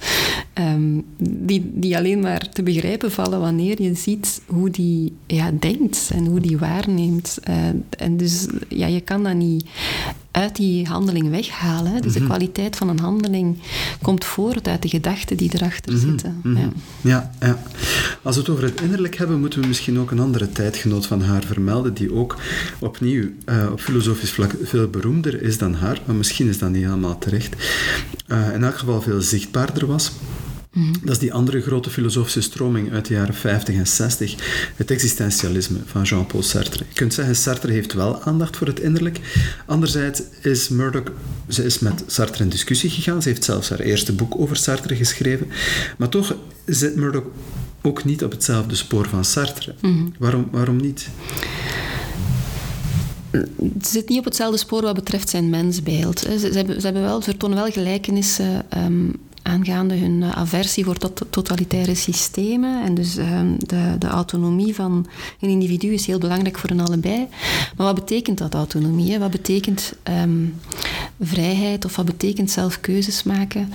ehm, 0.53 1.01
die, 1.19 1.71
die 1.75 1.97
alleen 1.97 2.21
maar 2.21 2.49
te 2.49 2.63
begrijpen 2.63 3.13
vallen 3.13 3.41
wanneer 3.41 3.83
je 3.83 3.95
ziet 3.95 4.43
hoe 4.47 4.71
die 4.71 5.13
ja, 5.27 5.51
denkt 5.61 6.11
en 6.13 6.27
hoe 6.27 6.41
die 6.41 6.59
waarneemt. 6.59 7.39
En 7.99 8.17
dus 8.17 8.47
ja, 8.69 8.87
je 8.87 9.01
kan 9.01 9.23
dat 9.23 9.35
niet 9.35 9.65
uit 10.35 10.57
die 10.57 10.87
handeling 10.87 11.31
weghalen. 11.31 12.03
Dus 12.03 12.13
de 12.13 12.19
mhm. 12.19 12.29
kwaliteit 12.29 12.77
van 12.77 12.89
een 12.89 12.99
handeling 12.99 13.59
komt 14.03 14.25
voort 14.25 14.69
uit 14.69 14.83
de 14.83 14.89
gedachten 14.89 15.37
die 15.37 15.51
erachter 15.55 15.93
mhm. 15.93 16.09
zitten. 16.09 16.41
Mhm. 16.43 16.57
Ja. 16.57 16.71
ja. 17.01 17.33
Ja, 17.41 17.59
Als 18.23 18.35
we 18.35 18.41
het 18.41 18.51
over 18.51 18.65
het 18.65 18.81
innerlijk 18.81 19.17
hebben, 19.17 19.41
moeten 19.41 19.61
we 19.61 19.67
misschien 19.67 19.99
ook 19.99 20.11
een 20.11 20.21
andere 20.21 20.53
tijdgenoot 20.53 21.07
van 21.07 21.23
haar 21.23 21.43
vermelden, 21.43 21.95
die 21.95 22.15
ook 22.15 22.37
opnieuw 22.79 23.29
uh, 23.47 23.73
op 23.73 23.81
filosofisch 23.81 24.33
vlak 24.33 24.55
veel 24.63 24.89
beroemder 24.89 25.43
is 25.43 25.59
dan 25.59 25.75
haar, 25.75 26.01
maar 26.07 26.17
misschien 26.17 26.49
is 26.49 26.59
dat 26.59 26.71
niet 26.71 26.85
helemaal 26.85 27.19
terecht. 27.19 27.55
Uh, 28.29 28.55
in 28.55 28.65
elk 28.65 28.79
geval 28.79 29.03
veel 29.03 29.21
zichtbaarder 29.21 29.87
was. 29.87 30.13
Dat 31.03 31.11
is 31.11 31.19
die 31.19 31.33
andere 31.33 31.61
grote 31.61 31.91
filosofische 31.91 32.41
stroming 32.41 32.93
uit 32.93 33.07
de 33.07 33.15
jaren 33.15 33.35
50 33.35 33.75
en 33.75 33.87
60, 33.87 34.35
het 34.77 34.91
existentialisme 34.91 35.79
van 35.85 36.03
Jean-Paul 36.03 36.43
Sartre. 36.43 36.85
Je 36.89 36.95
kunt 36.95 37.15
zeggen, 37.15 37.37
Sartre 37.37 37.73
heeft 37.73 37.93
wel 37.93 38.23
aandacht 38.23 38.57
voor 38.57 38.67
het 38.67 38.81
innerlijk. 38.81 39.21
Anderzijds 39.67 40.23
is 40.43 40.69
Murdoch, 40.69 41.13
ze 41.49 41.65
is 41.65 41.79
met 41.79 42.05
Sartre 42.07 42.43
in 42.43 42.49
discussie 42.49 42.91
gegaan. 42.91 43.23
Ze 43.23 43.29
heeft 43.29 43.45
zelfs 43.45 43.69
haar 43.69 43.81
eerste 43.81 44.13
boek 44.13 44.39
over 44.39 44.57
Sartre 44.57 44.97
geschreven. 44.97 45.47
Maar 45.99 46.09
toch 46.09 46.37
zit 46.65 46.97
Murdoch 46.97 47.25
ook 47.83 48.05
niet 48.05 48.25
op 48.25 48.31
hetzelfde 48.31 48.75
spoor 48.75 49.09
van 49.09 49.25
Sartre. 49.25 49.75
Mhm. 49.81 50.05
waarom, 50.19 50.49
waarom 50.51 50.77
niet? 50.77 51.09
Het 53.31 53.87
zit 53.87 54.09
niet 54.09 54.19
op 54.19 54.25
hetzelfde 54.25 54.59
spoor 54.59 54.83
wat 54.83 54.95
betreft 54.95 55.29
zijn 55.29 55.51
mensbeeld. 55.51 56.21
Ze, 56.21 56.39
ze, 56.39 56.57
hebben, 56.57 56.81
ze, 56.81 56.85
hebben 56.85 57.03
wel, 57.03 57.23
ze 57.23 57.31
vertonen 57.31 57.57
wel 57.57 57.71
gelijkenissen 57.71 58.65
um, 58.77 59.15
aangaande 59.45 59.95
hun 59.97 60.23
eh, 60.23 60.31
aversie 60.31 60.85
voor 60.85 60.97
tot 60.97 61.25
totalitaire 61.31 61.95
systemen. 61.95 62.85
En 62.85 62.95
dus 62.95 63.17
ehm, 63.17 63.55
de, 63.59 63.97
de, 63.99 64.07
autonomie 64.07 64.75
van 64.75 65.07
een 65.41 65.49
individu 65.49 65.93
is 65.93 66.07
heel 66.07 66.19
belangrijk 66.19 66.59
voor 66.59 66.69
hen 66.69 66.81
allebei. 66.81 67.27
Maar 67.77 67.87
wat 67.87 67.95
betekent 67.95 68.39
dat 68.39 68.55
autonomie? 68.55 69.19
Wat 69.19 69.31
betekent 69.31 69.95
um, 70.23 70.55
vrijheid 71.21 71.85
of 71.85 71.97
wat 71.97 72.05
betekent 72.05 72.51
zelf 72.51 72.81
keuzes 72.81 73.23
maken? 73.23 73.73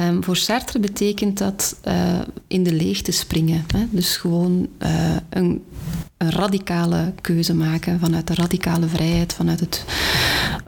Um, 0.00 0.24
voor 0.24 0.36
Sartre 0.36 0.78
betekent 0.78 1.38
dat 1.38 1.76
uh, 1.88 2.18
in 2.46 2.62
de 2.62 2.72
leegte 2.72 3.12
springen. 3.12 3.64
Hè? 3.76 3.86
Dus 3.90 4.16
gewoon 4.16 4.68
uh, 4.82 5.16
een 5.28 5.62
radicale 6.30 7.12
keuze 7.20 7.54
maken 7.54 8.00
vanuit 8.00 8.26
de 8.26 8.34
radicale 8.34 8.86
vrijheid, 8.86 9.32
vanuit 9.32 9.60
het, 9.60 9.84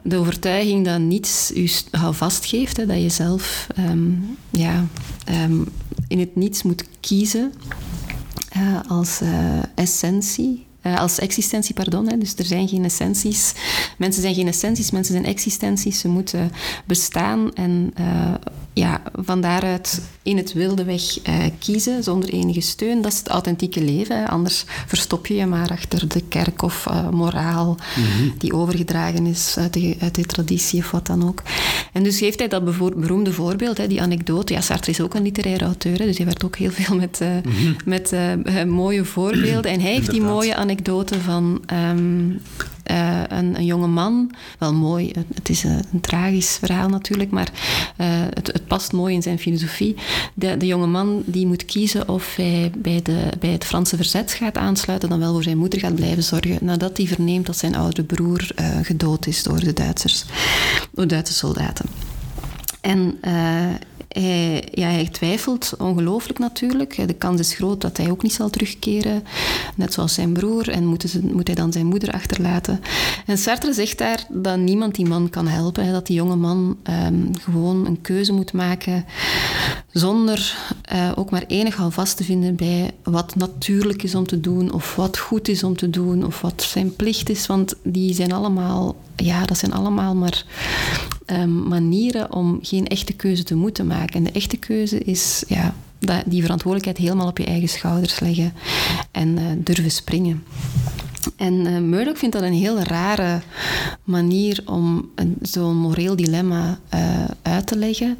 de 0.03 0.17
overtuiging 0.17 0.85
dat 0.85 0.99
niets 0.99 1.51
u 1.55 1.69
houvast 1.91 2.45
geeft, 2.45 2.77
hè, 2.77 2.85
dat 2.85 3.01
je 3.01 3.09
zelf 3.09 3.67
um, 3.79 4.37
ja, 4.49 4.85
um, 5.43 5.67
in 6.07 6.19
het 6.19 6.35
niets 6.35 6.63
moet 6.63 6.83
kiezen 6.99 7.53
uh, 8.57 8.79
als 8.87 9.21
uh, 9.21 9.29
essentie. 9.75 10.65
Uh, 10.83 10.99
als 10.99 11.19
existentie, 11.19 11.73
pardon. 11.73 12.09
Hè. 12.09 12.17
Dus 12.17 12.35
er 12.35 12.45
zijn 12.45 12.67
geen 12.67 12.83
essenties. 12.83 13.53
Mensen 13.97 14.21
zijn 14.21 14.35
geen 14.35 14.47
essenties, 14.47 14.91
mensen 14.91 15.13
zijn 15.13 15.25
existenties. 15.25 15.99
Ze 15.99 16.07
moeten 16.07 16.51
bestaan 16.85 17.53
en 17.53 17.93
ja, 18.75 19.01
van 19.13 19.41
daaruit 19.41 20.01
in 20.21 20.37
het 20.37 20.53
wilde 20.53 20.83
weg 20.83 21.21
eh, 21.21 21.35
kiezen 21.59 22.03
zonder 22.03 22.29
enige 22.29 22.61
steun. 22.61 23.01
Dat 23.01 23.11
is 23.11 23.17
het 23.17 23.27
authentieke 23.27 23.83
leven. 23.83 24.27
Anders 24.27 24.65
verstop 24.87 25.27
je 25.27 25.35
je 25.35 25.45
maar 25.45 25.69
achter 25.69 26.07
de 26.07 26.21
kerk 26.21 26.61
of 26.61 26.85
uh, 26.89 27.09
moraal 27.09 27.77
mhm. 27.95 28.29
die 28.37 28.53
overgedragen 28.53 29.25
is 29.25 29.55
uit 29.57 29.73
de, 29.73 29.95
uit 29.99 30.15
de 30.15 30.25
traditie 30.25 30.79
of 30.79 30.91
wat 30.91 31.05
dan 31.05 31.27
ook. 31.27 31.41
En 31.93 32.03
dus 32.03 32.17
geeft 32.17 32.39
hij 32.39 32.47
dat 32.47 32.65
beroemde 32.95 33.33
voorbeeld, 33.33 33.77
hè, 33.77 33.87
die 33.87 34.01
anekdote. 34.01 34.53
Ja, 34.53 34.61
Sartre 34.61 34.91
is 34.91 35.01
ook 35.01 35.13
een 35.13 35.23
literaire 35.23 35.65
auteur, 35.65 35.97
dus 35.97 36.17
hij 36.17 36.25
werkt 36.25 36.45
ook 36.45 36.57
heel 36.57 36.71
veel 36.71 36.95
met, 36.95 37.19
uh, 37.21 37.27
mm 37.29 37.75
met 37.85 38.15
mooie 38.67 39.05
voorbeelden. 39.05 39.71
En 39.71 39.79
hij 39.81 39.91
heeft 39.91 40.11
die 40.11 40.21
mooie 40.21 40.55
anekdote 40.55 41.19
van 41.19 41.61
um, 41.73 42.41
een, 43.27 43.55
een, 43.57 43.65
jonge 43.65 43.87
man. 43.87 44.31
Wel 44.59 44.73
mooi, 44.73 45.11
het 45.33 45.49
is 45.49 45.63
een, 45.63 45.81
een 45.93 46.01
tragisch 46.01 46.57
verhaal 46.57 46.89
natuurlijk, 46.89 47.31
maar 47.31 47.49
het, 48.33 48.47
het 48.47 48.67
past 48.67 48.91
mooi 48.91 49.13
in 49.13 49.21
zijn 49.21 49.39
filosofie. 49.39 49.95
De, 50.33 50.57
de 50.57 50.65
jonge 50.65 50.87
man 50.87 51.23
die 51.25 51.47
moet 51.47 51.65
kiezen 51.65 52.09
of 52.09 52.35
hij 52.35 52.71
bij, 52.77 53.01
de, 53.03 53.29
bij 53.39 53.49
het 53.49 53.65
Franse 53.65 53.95
verzet 53.95 54.31
gaat 54.31 54.57
aansluiten, 54.57 55.09
dan 55.09 55.19
wel 55.19 55.33
voor 55.33 55.43
zijn 55.43 55.57
moeder 55.57 55.79
gaat 55.79 55.95
blijven 55.95 56.23
zorgen, 56.23 56.57
nadat 56.61 56.97
hij 56.97 57.07
verneemt 57.07 57.45
dat 57.45 57.57
zijn 57.57 57.75
oudere 57.75 58.03
broer 58.03 58.47
gedood 58.81 59.27
is 59.27 59.43
door 59.43 59.59
de 59.59 59.73
Duitsers, 59.73 60.25
door 60.91 61.07
Duitse 61.07 61.33
soldaten. 61.33 61.85
En 62.81 63.19
hij, 64.21 64.63
ja, 64.71 65.03
twijfelt 65.11 65.73
ongelooflijk 65.77 66.39
natuurlijk. 66.39 67.07
De 67.07 67.13
kans 67.13 67.39
is 67.39 67.53
groot 67.53 67.81
dat 67.81 67.97
hij 67.97 68.11
ook 68.11 68.23
niet 68.23 68.33
zal 68.33 68.49
terugkeren, 68.49 69.23
net 69.75 69.93
zoals 69.93 70.13
zijn 70.13 70.33
broer. 70.33 70.69
En 70.69 70.85
moet, 70.85 71.03
ze, 71.09 71.19
moet 71.23 71.47
hij 71.47 71.55
dan 71.55 71.71
zijn 71.71 71.85
moeder 71.85 72.11
achterlaten. 72.11 72.81
En 73.25 73.37
Sartre 73.37 73.73
zegt 73.73 73.97
daar 73.97 74.25
dat 74.29 74.57
niemand 74.57 74.95
die 74.95 75.05
man 75.05 75.29
kan 75.29 75.47
helpen. 75.47 75.91
Dat 75.91 76.07
die 76.07 76.15
jonge 76.15 76.35
man 76.35 76.77
um, 76.83 77.31
gewoon 77.41 77.85
een 77.85 78.01
keuze 78.01 78.33
moet 78.33 78.53
maken 78.53 79.05
zonder 79.91 80.57
uh, 80.93 81.11
ook 81.15 81.29
maar 81.29 81.43
enig 81.47 81.79
vast 81.89 82.17
te 82.17 82.23
vinden 82.23 82.55
bij 82.55 82.91
wat 83.03 83.35
natuurlijk 83.35 84.03
is 84.03 84.15
om 84.15 84.27
te 84.27 84.39
doen, 84.39 84.73
of 84.73 84.95
wat 84.95 85.17
goed 85.17 85.47
is 85.47 85.63
om 85.63 85.75
te 85.75 85.89
doen, 85.89 86.25
of 86.25 86.41
wat 86.41 86.63
zijn 86.63 86.95
plicht 86.95 87.29
is. 87.29 87.47
Want 87.47 87.75
die 87.83 88.13
zijn 88.13 88.31
allemaal, 88.31 88.95
ja, 89.15 89.45
dat 89.45 89.57
zijn 89.57 89.73
allemaal 89.73 90.15
maar 90.15 90.45
um, 91.25 91.67
manieren 91.67 92.31
om 92.33 92.59
geen 92.61 92.87
echte 92.87 93.13
keuze 93.13 93.43
te 93.43 93.55
moeten 93.55 93.87
maken. 93.87 94.04
En 94.11 94.23
de 94.23 94.31
echte 94.31 94.57
keuze 94.57 94.97
is 94.97 95.43
ja, 95.47 95.75
die 96.25 96.41
verantwoordelijkheid 96.41 97.07
helemaal 97.07 97.27
op 97.27 97.37
je 97.37 97.45
eigen 97.45 97.69
schouders 97.69 98.19
leggen 98.19 98.53
en 99.11 99.37
uh, 99.37 99.43
durven 99.57 99.91
springen. 99.91 100.43
En 101.35 101.53
uh, 101.53 101.79
Murdoch 101.79 102.17
vindt 102.17 102.35
dat 102.35 102.43
een 102.43 102.53
heel 102.53 102.79
rare 102.79 103.41
manier 104.03 104.63
om 104.65 105.09
zo'n 105.41 105.77
moreel 105.77 106.15
dilemma 106.15 106.79
uh, 106.93 107.25
uit 107.41 107.67
te 107.67 107.77
leggen, 107.77 108.17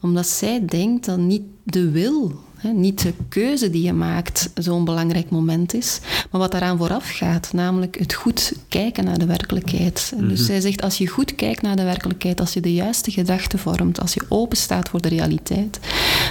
omdat 0.00 0.26
zij 0.26 0.64
denkt 0.64 1.04
dat 1.04 1.18
niet 1.18 1.42
de 1.62 1.90
wil 1.90 2.40
niet 2.62 3.02
de 3.02 3.12
keuze 3.28 3.70
die 3.70 3.82
je 3.82 3.92
maakt 3.92 4.50
zo'n 4.54 4.84
belangrijk 4.84 5.30
moment 5.30 5.74
is, 5.74 6.00
maar 6.30 6.40
wat 6.40 6.52
daaraan 6.52 6.78
vooraf 6.78 7.10
gaat, 7.10 7.52
namelijk 7.52 7.98
het 7.98 8.12
goed 8.12 8.52
kijken 8.68 9.04
naar 9.04 9.18
de 9.18 9.26
werkelijkheid. 9.26 10.12
Dus 10.16 10.38
mhm. 10.38 10.46
zij 10.46 10.60
zegt, 10.60 10.82
als 10.82 10.98
je 10.98 11.06
goed 11.06 11.34
kijkt 11.34 11.62
naar 11.62 11.76
de 11.76 11.82
werkelijkheid, 11.82 12.40
als 12.40 12.52
je 12.52 12.60
de 12.60 12.74
juiste 12.74 13.10
gedachten 13.10 13.58
vormt, 13.58 14.00
als 14.00 14.14
je 14.14 14.22
open 14.28 14.56
staat 14.56 14.88
voor 14.88 15.00
de 15.00 15.08
realiteit, 15.08 15.78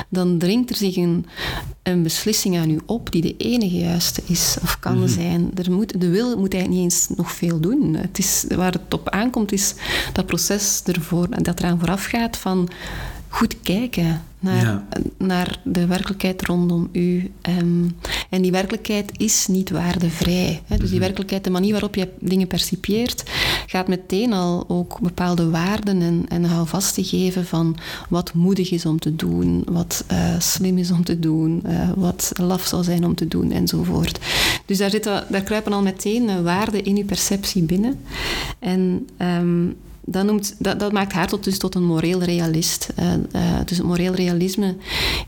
dan 0.10 0.38
dringt 0.38 0.70
er 0.70 0.76
zich 0.76 0.96
een, 0.96 1.26
een 1.84 2.04
beslissing 2.04 2.58
aan 2.58 2.70
u 2.70 2.80
op 2.86 3.12
die 3.12 3.22
de 3.22 3.38
enige 3.38 3.78
juiste 3.78 4.22
is 4.26 4.58
of 4.64 4.80
kan 4.80 5.00
mhm. 5.00 5.08
zijn. 5.08 5.52
Er 5.56 5.72
moet, 5.72 6.02
de 6.02 6.10
wil 6.10 6.38
moet 6.38 6.54
eigenlijk 6.54 6.84
niet 6.84 6.94
eens 6.94 7.08
nog 7.18 7.32
veel 7.32 7.60
doen. 7.60 7.94
Het 7.94 8.18
is, 8.18 8.46
waar 8.56 8.72
het 8.72 8.94
op 8.94 9.10
aankomt 9.10 9.52
is 9.52 9.74
dat 10.14 10.26
proces 10.26 10.82
ervoor, 10.86 11.44
dat 11.44 11.60
eraan 11.60 11.80
vooraf 11.80 12.06
gaat 12.06 12.38
van 12.38 12.70
goed 13.32 13.62
kijken 13.62 14.22
naar, 14.40 14.84
naar 15.18 15.60
de 15.64 15.86
werkelijkheid 15.86 16.46
rondom 16.46 16.90
u. 16.92 17.32
Ehm, 17.42 17.88
en 18.30 18.42
die 18.42 18.52
werkelijkheid 18.52 19.12
is 19.18 19.48
niet 19.48 19.70
waardevrij. 19.70 20.62
Hè. 20.66 20.78
Dus 20.78 20.90
die 20.90 20.98
mhm. 20.98 21.00
werkelijkheid, 21.00 21.44
de 21.44 21.50
manier 21.50 21.72
waarop 21.72 21.96
je 21.96 22.08
dingen 22.20 22.48
percipieert, 22.48 23.24
gaat 23.68 23.88
meteen 23.88 24.34
al 24.34 24.66
ook 24.68 25.00
bepaalde 25.00 25.50
waarden 25.50 26.02
en, 26.02 26.26
en 26.28 26.44
houvast 26.44 26.94
te 26.94 27.04
geven 27.04 27.46
van 27.46 27.78
wat 28.10 28.34
moedig 28.34 28.72
is 28.72 28.86
om 28.86 29.00
te 29.00 29.16
doen, 29.16 29.64
wat 29.70 30.06
uh, 30.12 30.40
slim 30.40 30.78
is 30.78 30.92
om 30.92 31.04
te 31.04 31.20
doen, 31.20 31.64
uh, 31.66 31.90
wat 31.96 32.32
laf 32.34 32.66
zal 32.66 32.84
zijn 32.84 33.06
om 33.06 33.16
te 33.16 33.28
doen 33.28 33.52
enzovoort. 33.52 34.20
Dus 34.66 34.78
daar, 34.78 34.90
zitten, 34.90 35.26
daar 35.30 35.44
kruipen 35.44 35.74
al 35.74 35.82
meteen 35.82 36.44
waarden 36.44 36.84
in 36.86 36.98
uw 36.98 37.06
perceptie 37.06 37.64
binnen. 37.64 38.00
En 38.60 39.08
um, 39.18 39.76
dat, 40.12 40.26
noemt, 40.26 40.56
dat, 40.58 40.80
dat, 40.80 40.92
maakt 40.92 41.14
haar 41.14 41.28
tot, 41.28 41.44
dus 41.44 41.58
tot 41.58 41.76
een 41.76 41.86
moreel 41.86 42.24
realist. 42.24 42.90
Uh, 43.00 43.14
uh, 43.14 43.60
dus 43.66 43.78
het 43.78 43.86
moreel 43.86 44.14
realisme 44.14 44.76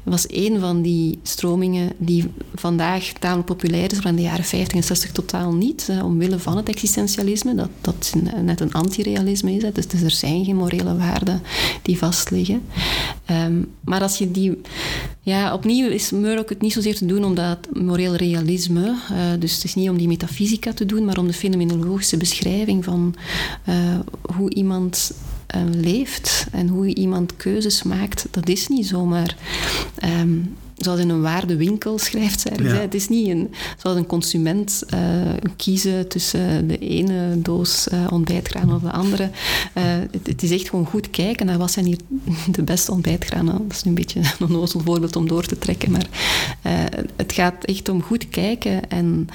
was 0.03 0.25
een 0.27 0.59
van 0.59 0.81
die 0.81 1.19
stromingen 1.23 1.91
die 1.97 2.31
vandaag 2.55 3.11
tamelijk 3.19 3.47
populair 3.47 3.91
is, 3.91 3.97
maar 3.97 4.11
in 4.11 4.15
de 4.15 4.21
jaren 4.21 4.45
50 4.45 4.77
en 4.77 4.83
60 4.83 5.11
totaal 5.11 5.53
niet, 5.53 5.87
uh, 5.91 6.05
omwille 6.05 6.39
van 6.39 6.57
het 6.57 6.69
existentialisme, 6.69 7.55
dat, 7.55 7.69
dat 7.81 8.13
net 8.41 8.59
een 8.59 8.73
antirealisme 8.73 9.51
is. 9.51 9.73
Dus, 9.73 9.87
dus, 9.87 10.01
er 10.01 10.11
zijn 10.11 10.45
geen 10.45 10.55
morele 10.55 10.97
waarden 10.97 11.41
die 11.81 11.97
vastliggen. 11.97 12.61
Um, 13.31 13.71
maar 13.83 14.01
als 14.01 14.17
je 14.17 14.31
die... 14.31 14.61
Ja, 15.25 15.53
opnieuw 15.53 15.89
is 15.89 16.11
Murdoch 16.11 16.49
het 16.49 16.61
niet 16.61 16.73
zozeer 16.73 16.95
te 16.95 17.05
doen 17.05 17.23
om 17.23 17.35
dat 17.35 17.57
moreel 17.73 18.15
realisme, 18.15 18.95
dus 19.39 19.53
het 19.53 19.63
is 19.63 19.75
niet 19.75 19.89
om 19.89 19.97
die 19.97 20.07
metafysica 20.07 20.73
te 20.73 20.85
doen, 20.85 21.05
maar 21.05 21.17
om 21.17 21.27
de 21.27 21.33
fenomenologische 21.33 22.17
beschrijving 22.17 22.83
van 22.83 23.15
hoe 24.35 24.53
iemand 24.53 24.72
uh, 25.55 25.61
leeft 25.71 26.45
en 26.51 26.67
hoe 26.67 26.95
iemand 26.95 27.35
keuzes 27.35 27.83
maakt, 27.83 28.27
dat 28.31 28.49
is 28.49 28.67
niet 28.67 28.87
zomaar 28.87 29.35
um, 30.03 30.55
zoals 30.83 30.99
in 30.99 31.09
een 31.09 31.21
waardewinkel 31.21 31.97
schrijft 31.99 32.39
zij. 32.39 32.57
Ja. 32.61 32.73
Het 32.73 32.93
is 32.93 33.09
niet 33.09 33.27
een, 33.27 33.53
zoals 33.77 33.97
een 33.97 34.05
consument 34.05 34.83
uh, 34.93 34.99
kiezen 35.55 36.07
tussen 36.07 36.67
de 36.67 36.77
ene 36.77 37.41
doos 37.41 37.87
uh, 37.93 38.07
ontbijtgranen 38.11 38.75
of 38.75 38.81
de 38.81 38.91
andere. 38.91 39.23
Uh, 39.23 39.83
het, 40.11 40.27
het, 40.27 40.43
is 40.43 40.51
echt 40.51 40.69
gewoon 40.69 40.85
goed 40.85 41.09
kijken 41.09 41.45
naar 41.45 41.57
wat 41.57 41.71
zijn 41.71 41.85
hier 41.85 41.97
de 42.51 42.63
beste 42.63 42.91
ontbijtgranen. 42.91 43.53
Dat 43.53 43.71
is 43.71 43.83
nu 43.83 43.89
een 43.89 43.95
beetje 43.95 44.19
een 44.39 44.47
onnozel 44.47 44.79
voorbeeld 44.79 45.15
om 45.15 45.27
door 45.27 45.45
te 45.45 45.57
trekken, 45.57 45.91
maar 45.91 46.07
het 47.15 47.33
gaat 47.33 47.65
echt 47.65 47.89
om 47.89 48.01
goed 48.01 48.29
kijken 48.29 48.89
en 48.89 49.27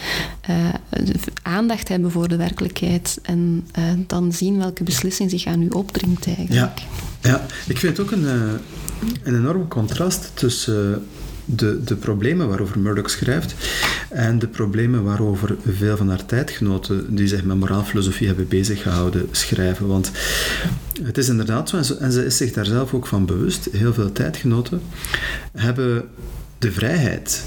aandacht 1.43 1.89
hebben 1.89 2.11
voor 2.11 2.29
de 2.29 2.37
werkelijkheid 2.37 3.19
en 3.23 3.67
dan 4.07 4.33
zien 4.33 4.59
welke 4.59 4.85
beslissing 4.85 5.31
zich 5.31 5.47
aan 5.47 5.63
u 5.63 5.69
opdringt 5.69 6.27
eigenlijk. 6.27 6.79
Ja, 7.23 7.31
ja. 7.31 7.47
ik 7.67 7.79
vind 7.79 7.97
het 7.97 8.07
ook 8.07 8.13
een, 8.13 8.25
een 9.23 9.37
enorm 9.37 9.69
contrast 9.69 10.31
tussen 10.35 11.07
de, 11.57 11.85
de 11.85 11.97
problemen 11.97 12.49
waarover 12.49 12.79
Murdoch 12.79 13.11
schrijft 13.11 13.55
en 14.09 14.39
de 14.39 14.47
problemen 14.47 15.05
waarover 15.05 15.57
veel 15.67 15.97
van 15.97 16.09
haar 16.09 16.27
tijdgenoten 16.27 17.15
die 17.15 17.27
zich 17.27 17.45
met 17.45 17.57
moraalfilosofie 17.57 18.27
hebben 18.27 18.49
bezig 18.49 18.83
gehouden 18.83 19.29
schrijven. 19.31 19.87
Want 19.87 20.11
het 21.03 21.19
is 21.19 21.29
inderdaad 21.29 21.69
zo, 21.69 21.77
en 21.77 21.85
ze, 21.85 21.97
en 21.97 22.13
ze 22.13 22.25
is 22.25 22.37
zich 22.37 22.53
daar 22.53 22.67
zelf 22.67 22.95
ook 22.95 23.07
van 23.07 23.27
bewust, 23.27 23.69
heel 23.73 23.95
veel 23.95 24.13
tijdgenoten 24.13 24.81
hebben 25.53 26.05
de 26.59 26.73
vrijheid 26.73 27.45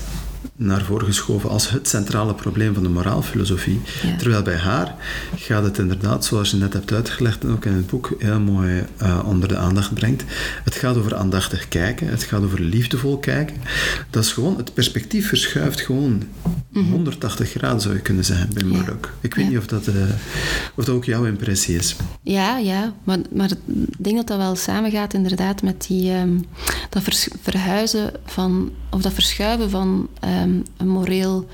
naar 0.61 0.81
voren 0.81 1.05
geschoven 1.05 1.49
als 1.49 1.69
het 1.69 1.87
centrale 1.87 2.33
probleem 2.33 2.73
van 2.73 2.83
de 2.83 2.89
moraalfilosofie. 2.89 3.81
Terwijl 4.17 4.41
bij 4.41 4.57
haar 4.57 4.95
gaat 5.35 5.63
het 5.63 5.77
inderdaad, 5.77 6.25
zoals 6.25 6.51
je 6.51 6.57
net 6.57 6.73
hebt 6.73 6.93
uitgelegd 6.93 7.43
en 7.43 7.51
ook 7.51 7.65
in 7.65 7.73
het 7.73 7.87
boek 7.87 8.15
heel 8.17 8.39
mooi 8.39 8.83
uh, 9.01 9.19
onder 9.25 9.47
de 9.47 9.57
aandacht 9.57 9.93
brengt, 9.93 10.23
het 10.63 10.75
gaat 10.75 10.97
over 10.97 11.15
aandachtig 11.15 11.67
kijken, 11.67 12.07
het 12.07 12.23
gaat 12.23 12.43
over 12.43 12.61
liefdevol 12.61 13.17
kijken. 13.17 13.55
Dat 14.09 14.23
is 14.23 14.31
gewoon, 14.31 14.57
het 14.57 14.73
perspectief 14.73 15.27
verschuift 15.27 15.81
gewoon 15.81 16.23
180 16.73 17.47
mhm. 17.47 17.57
graden 17.57 17.81
zou 17.81 17.93
je 17.93 18.01
kunnen 18.01 18.25
zeggen 18.25 18.53
bij 18.53 18.63
Murdoch. 18.63 19.13
Ik 19.21 19.33
weet 19.33 19.49
niet 19.49 19.57
of 19.57 19.67
dat, 19.67 19.87
uh, 19.87 19.95
of 20.75 20.85
dat 20.85 20.95
ook 20.95 21.05
jouw 21.05 21.25
impressie 21.25 21.75
is. 21.75 21.95
Ja, 22.23 22.57
ja, 22.57 22.93
maar, 23.03 23.19
maar 23.33 23.51
ik 23.51 24.03
denk 24.03 24.15
dat 24.15 24.27
dat 24.27 24.37
wel 24.37 24.55
samengaat 24.55 25.13
inderdaad 25.13 25.61
met 25.61 25.85
die, 25.87 26.11
um, 26.11 26.45
dat 26.89 27.03
verhuizen 27.41 28.11
van, 28.25 28.71
of 28.89 29.01
dat 29.01 29.13
verschuiven 29.13 29.69
van 29.69 30.07
um, 30.23 30.63
een 30.77 30.87
moreel 30.87 31.47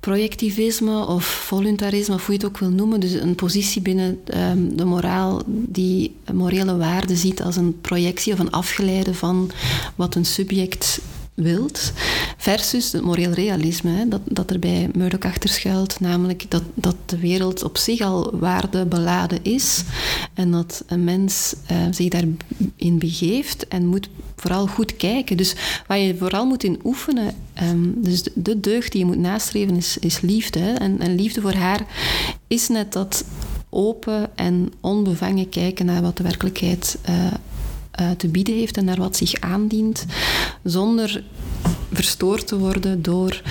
projectivisme 0.00 1.06
of 1.06 1.24
voluntarisme, 1.24 2.14
of 2.14 2.26
hoe 2.26 2.34
je 2.34 2.40
het 2.40 2.50
ook 2.50 2.58
wil 2.58 2.70
noemen. 2.70 3.00
Dus 3.00 3.12
een 3.12 3.34
positie 3.34 3.82
binnen 3.82 4.18
um, 4.34 4.76
de 4.76 4.84
moraal 4.84 5.42
die 5.46 6.16
morele 6.32 6.76
waarde 6.76 7.16
ziet 7.16 7.42
als 7.42 7.56
een 7.56 7.80
projectie 7.80 8.32
of 8.32 8.38
een 8.38 8.50
afgeleide 8.50 9.14
van 9.14 9.50
wat 9.94 10.14
een 10.14 10.24
subject 10.24 11.00
wilt, 11.36 11.92
versus 12.36 12.92
het 12.92 13.02
moreel 13.02 13.30
realisme, 13.30 13.90
hè, 13.90 14.08
dat, 14.08 14.20
dat 14.24 14.50
er 14.50 14.58
bij 14.58 14.88
Murdoch 14.94 15.24
achter 15.24 15.48
schuilt, 15.48 16.00
namelijk 16.00 16.50
dat, 16.50 16.62
dat 16.74 16.96
de 17.06 17.18
wereld 17.18 17.62
op 17.62 17.76
zich 17.76 18.00
al 18.00 18.38
waardebeladen 18.38 19.38
is 19.42 19.84
en 20.34 20.50
dat 20.50 20.84
een 20.86 21.04
mens 21.04 21.54
uh, 21.70 21.76
zich 21.90 22.08
daarin 22.08 22.38
begeeft 22.98 23.68
en 23.68 23.86
moet 23.86 24.08
vooral 24.36 24.66
goed 24.66 24.96
kijken. 24.96 25.36
Dus 25.36 25.54
waar 25.86 25.98
je 25.98 26.16
vooral 26.16 26.46
moet 26.46 26.64
in 26.64 26.80
oefenen, 26.84 27.34
um, 27.62 27.94
dus 27.96 28.22
de, 28.34 28.60
deugd 28.60 28.92
die 28.92 29.00
je 29.00 29.06
moet 29.06 29.18
nastreven 29.18 29.76
is, 29.76 29.98
is 29.98 30.20
liefde. 30.20 30.60
En, 30.60 31.00
en 31.00 31.14
liefde 31.14 31.40
voor 31.40 31.54
haar 31.54 31.86
is 32.46 32.68
net 32.68 32.92
dat 32.92 33.24
open 33.70 34.30
en 34.36 34.72
onbevangen 34.80 35.48
kijken 35.48 35.86
naar 35.86 36.02
wat 36.02 36.16
de 36.16 36.22
werkelijkheid 36.22 36.98
uh, 37.08 37.26
uh, 38.00 38.10
te 38.10 38.28
bieden 38.28 38.54
heeft 38.54 38.76
en 38.76 38.84
naar 38.84 38.96
wat 38.96 39.16
zich 39.16 39.40
aandient, 39.40 40.06
zonder 40.62 41.22
verstoord 41.92 42.46
te 42.46 42.58
worden 42.58 43.02
door 43.02 43.42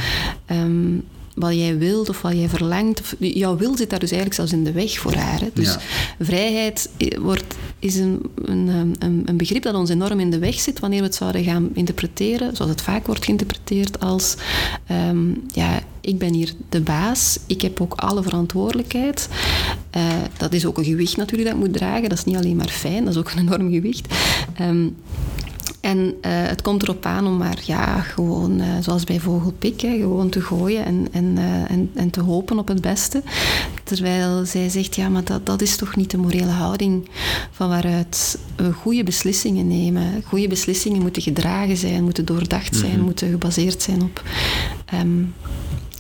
um, 0.52 1.04
wat 1.36 1.54
jij 1.54 1.78
wilt 1.78 2.10
of 2.10 2.22
wat 2.22 2.34
jij 2.34 2.50
verlangt. 2.50 3.00
Of, 3.00 3.16
jouw 3.20 3.58
wil 3.58 3.78
zit 3.78 3.90
daar 3.90 4.00
dus 4.00 4.12
eigenlijk 4.12 4.40
zelfs 4.40 4.52
in 4.52 4.64
de 4.64 4.72
weg 4.72 5.00
voor 5.00 5.14
haar. 5.14 5.40
Hè. 5.40 5.50
Dus 5.54 5.78
vrijheid 6.20 6.90
wordt, 7.20 7.56
is 7.80 7.96
een, 7.96 8.22
een, 8.46 8.68
een, 9.00 9.24
een, 9.26 9.38
begrip 9.38 9.64
dat 9.64 9.76
ons 9.76 9.90
enorm 9.90 10.20
in 10.20 10.32
de 10.32 10.40
weg 10.40 10.60
zit 10.60 10.80
wanneer 10.80 11.00
we 11.00 11.06
het 11.06 11.16
zouden 11.16 11.44
gaan 11.44 11.70
interpreteren, 11.74 12.56
zoals 12.56 12.72
het 12.72 12.82
vaak 12.82 13.06
wordt 13.06 13.26
geïnterpreteerd 13.26 14.00
als 14.00 14.36
um, 14.92 15.44
ja, 15.54 15.82
ik 16.06 16.18
ben 16.18 16.34
hier 16.34 16.54
de 16.70 16.82
baas, 16.82 17.40
ik 17.48 17.62
heb 17.62 17.82
ook 17.82 17.94
alle 17.94 18.24
verantwoordelijkheid. 18.24 19.30
Uh, 19.98 20.04
dat 20.38 20.54
is 20.54 20.66
ook 20.66 20.78
een 20.78 20.84
gewicht 20.84 21.18
natuurlijk 21.18 21.50
dat 21.50 21.58
ik 21.60 21.66
moet 21.66 21.78
dragen, 21.78 22.10
dat 22.10 22.18
is 22.18 22.26
niet 22.26 22.36
alleen 22.36 22.56
maar 22.56 22.70
fijn, 22.70 23.04
dat 23.04 23.14
is 23.14 23.20
ook 23.20 23.32
een 23.32 23.40
enorm 23.40 23.72
gewicht. 23.72 24.08
Um, 24.62 24.96
en 25.86 25.98
uh, 25.98 26.12
het 26.22 26.62
komt 26.62 26.84
erop 26.84 27.06
aan 27.06 27.28
om 27.28 27.38
maar 27.38 27.60
ja, 27.66 28.00
gewoon, 28.00 28.60
uh, 28.60 28.66
zoals 28.82 29.04
bij 29.04 29.20
vogelpik, 29.20 29.82
hè, 29.82 29.98
gewoon 29.98 30.30
te 30.30 30.42
gooien 30.42 30.86
en, 30.86 31.08
en, 31.12 31.26
uh, 31.38 31.72
en, 31.72 31.92
en, 31.94 32.10
te 32.10 32.22
hopen 32.22 32.60
op 32.60 32.68
het 32.68 32.82
beste. 32.82 33.24
Terwijl 33.84 34.46
zij 34.46 34.70
zegt, 34.70 34.96
ja, 34.96 35.10
maar 35.10 35.24
dat, 35.24 35.46
dat 35.46 35.62
is 35.62 35.76
toch 35.76 35.96
niet 35.96 36.12
de 36.12 36.18
morele 36.18 36.52
houding 36.52 37.10
van 37.52 37.70
waaruit 37.70 38.38
we 38.56 38.72
goede 38.72 39.04
beslissingen 39.04 39.68
nemen. 39.68 40.24
Goede 40.26 40.48
beslissingen 40.48 41.02
moeten 41.02 41.22
gedragen 41.22 41.78
zijn, 41.78 42.04
moeten 42.04 42.26
doordacht 42.26 42.76
zijn, 42.76 42.90
mm 42.90 42.96
-hmm. 42.96 43.06
moeten 43.06 43.30
gebaseerd 43.30 43.82
zijn 43.82 44.02
op... 44.02 44.24
Um, 44.94 45.34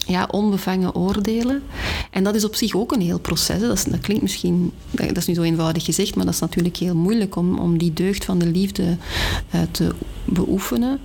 ja, 0.06 0.28
onbevangen 0.32 0.96
oordelen. 0.96 1.64
En 2.12 2.24
dat 2.24 2.36
is 2.36 2.46
op 2.46 2.56
zich 2.56 2.76
ook 2.76 2.92
een 2.92 3.02
heel 3.02 3.20
proces. 3.20 3.60
Dat, 3.60 3.78
is, 3.78 3.84
dat 3.84 4.00
klinkt 4.00 4.22
misschien, 4.22 4.72
dat 4.92 5.18
is 5.18 5.26
niet 5.26 5.36
zo 5.36 5.42
eenvoudig 5.42 5.86
gezegd, 5.86 6.16
maar 6.16 6.26
dat 6.26 6.34
is 6.34 6.40
natuurlijk 6.40 6.78
heel 6.78 6.96
moeilijk 6.96 7.36
om, 7.36 7.60
om 7.60 7.78
die 7.78 7.94
deugd 7.94 8.26
van 8.26 8.38
de 8.38 8.46
liefde 8.46 8.98
uh, 9.56 9.62
te 9.72 9.92
beoefenen. 10.26 11.00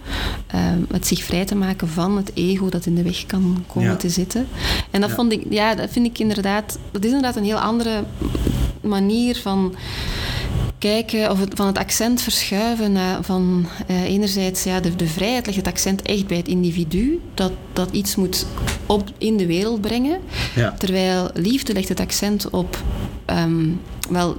Uh, 0.54 0.60
het 0.90 1.06
zich 1.06 1.24
vrij 1.24 1.44
te 1.44 1.54
maken 1.54 1.88
van 1.88 2.16
het 2.16 2.30
ego 2.34 2.68
dat 2.68 2.86
in 2.86 2.94
de 2.94 3.02
weg 3.02 3.26
kan 3.26 3.64
komen 3.66 3.90
ja. 3.90 3.96
te 3.96 4.08
zitten. 4.08 4.46
En 4.90 5.00
dat, 5.00 5.10
ja. 5.10 5.16
vond 5.16 5.32
ik, 5.32 5.46
ja, 5.50 5.74
dat 5.74 5.90
vind 5.90 6.06
ik 6.06 6.18
inderdaad, 6.18 6.78
dat 6.90 7.04
is 7.04 7.10
inderdaad 7.10 7.36
een 7.36 7.44
heel 7.44 7.58
andere 7.58 8.04
manier 8.80 9.36
van 9.36 9.74
kijken, 10.80 11.30
of 11.30 11.40
het, 11.40 11.52
van 11.54 11.66
het 11.66 11.78
accent 11.78 12.22
verschuiven 12.22 12.92
naar 12.92 13.22
van 13.22 13.66
uh, 13.90 14.02
enerzijds 14.02 14.64
ja, 14.64 14.80
de, 14.80 14.96
de 14.96 15.06
vrijheid 15.06 15.46
legt 15.46 15.58
het 15.58 15.66
accent 15.66 16.02
echt 16.02 16.26
bij 16.26 16.36
het 16.36 16.48
individu, 16.48 17.20
dat, 17.34 17.52
dat 17.72 17.88
iets 17.90 18.16
moet 18.16 18.46
op, 18.86 19.10
in 19.18 19.36
de 19.36 19.46
wereld 19.46 19.80
brengen. 19.80 20.20
Ja. 20.54 20.74
Terwijl 20.78 21.30
liefde 21.34 21.72
legt 21.72 21.88
het 21.88 22.00
accent 22.00 22.50
op 22.50 22.82
um, 23.26 23.80
wel 24.08 24.36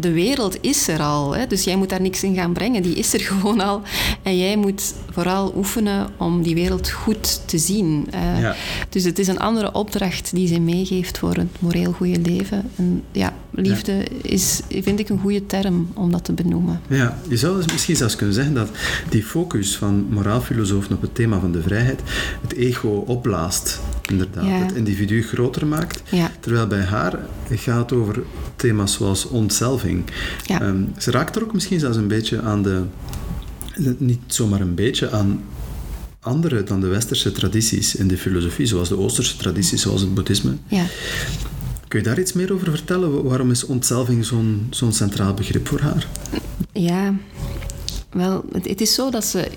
de 0.00 0.12
wereld 0.12 0.58
is 0.60 0.88
er 0.88 1.00
al. 1.00 1.36
Hè? 1.36 1.46
Dus 1.46 1.64
jij 1.64 1.76
moet 1.76 1.88
daar 1.88 2.00
niks 2.00 2.22
in 2.22 2.34
gaan 2.34 2.52
brengen. 2.52 2.82
Die 2.82 2.94
is 2.94 3.14
er 3.14 3.20
gewoon 3.30 3.60
al. 3.60 3.82
En 4.22 4.38
jij 4.38 4.56
moet 4.56 4.94
vooral 5.10 5.52
oefenen 5.56 6.08
om 6.16 6.42
die 6.42 6.54
wereld 6.54 6.90
goed 6.90 7.48
te 7.48 7.58
zien. 7.58 8.08
Uh, 8.14 8.40
ja. 8.40 8.54
Dus 8.88 9.04
het 9.04 9.18
is 9.18 9.28
een 9.28 9.38
andere 9.38 9.72
opdracht 9.72 10.34
die 10.34 10.46
ze 10.46 10.60
meegeeft 10.60 11.18
voor 11.18 11.34
het 11.34 11.60
moreel 11.60 11.92
goede 11.92 12.20
leven. 12.20 12.70
En 12.76 13.02
ja, 13.12 13.32
liefde 13.60 13.92
ja. 13.92 14.04
is, 14.22 14.60
vind 14.68 14.98
ik, 14.98 15.08
een 15.08 15.18
goede 15.18 15.46
term 15.46 15.88
om 15.94 16.10
dat 16.10 16.24
te 16.24 16.32
benoemen. 16.32 16.80
Ja, 16.88 17.18
je 17.28 17.36
zou 17.36 17.56
dus 17.56 17.72
misschien 17.72 17.96
zelfs 17.96 18.16
kunnen 18.16 18.34
zeggen 18.34 18.54
dat 18.54 18.68
die 19.08 19.22
focus 19.22 19.76
van 19.76 20.06
moraalfilosofen 20.10 20.94
op 20.94 21.00
het 21.00 21.14
thema 21.14 21.40
van 21.40 21.52
de 21.52 21.62
vrijheid 21.62 22.00
het 22.42 22.54
ego 22.54 22.88
opblaast. 22.88 23.80
Inderdaad, 24.10 24.44
ja. 24.44 24.50
het 24.50 24.74
individu 24.74 25.22
groter 25.22 25.66
maakt. 25.66 26.02
Terwijl 26.40 26.66
bij 26.66 26.82
haar 26.82 27.18
gaat 27.50 27.92
over 27.92 28.22
thema's 28.56 28.92
zoals 28.92 29.24
ontzelving. 29.24 30.04
Um, 30.62 30.92
ze 30.98 31.10
raakt 31.10 31.36
er 31.36 31.42
ook 31.42 31.54
misschien 31.54 31.80
zelfs 31.80 31.96
een 31.96 32.08
beetje 32.08 32.42
aan 32.42 32.62
de... 32.62 32.82
Niet 33.98 34.20
zomaar 34.26 34.60
een 34.60 34.74
beetje, 34.74 35.10
aan 35.10 35.42
andere 36.20 36.62
dan 36.62 36.80
de 36.80 36.86
westerse 36.86 37.32
tradities 37.32 37.94
in 37.94 38.08
de 38.08 38.18
filosofie, 38.18 38.66
zoals 38.66 38.88
de 38.88 38.98
oosterse 38.98 39.36
tradities, 39.36 39.82
zoals 39.82 40.00
het 40.00 40.14
boeddhisme. 40.14 40.56
Ja. 40.68 40.84
Kun 41.88 41.98
je 41.98 42.04
daar 42.04 42.18
iets 42.18 42.32
meer 42.32 42.52
over 42.52 42.70
vertellen? 42.70 43.24
Waarom 43.24 43.50
is 43.50 43.64
ontzalving 43.64 44.24
zo'n 44.70 44.92
centraal 44.92 45.34
begrip 45.34 45.68
voor 45.68 45.80
haar? 45.80 46.06
Ja, 46.72 47.14
wel, 48.10 48.44
het, 48.52 48.80
is 48.80 48.94
zo 48.94 49.10
dat 49.10 49.24
ze... 49.24 49.50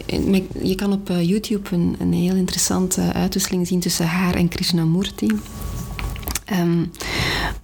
Je 0.62 0.76
kan 0.76 0.94
op 0.94 1.10
eh, 1.10 1.30
YouTube 1.30 1.76
een, 1.76 1.96
een 2.00 2.14
heel 2.14 2.36
interessante 2.36 3.14
uitwisseling 3.14 3.68
zien 3.68 3.80
tussen 3.80 4.06
haar 4.06 4.36
en 4.36 4.48
Krishnamurti. 4.48 5.28
Um, 6.52 6.92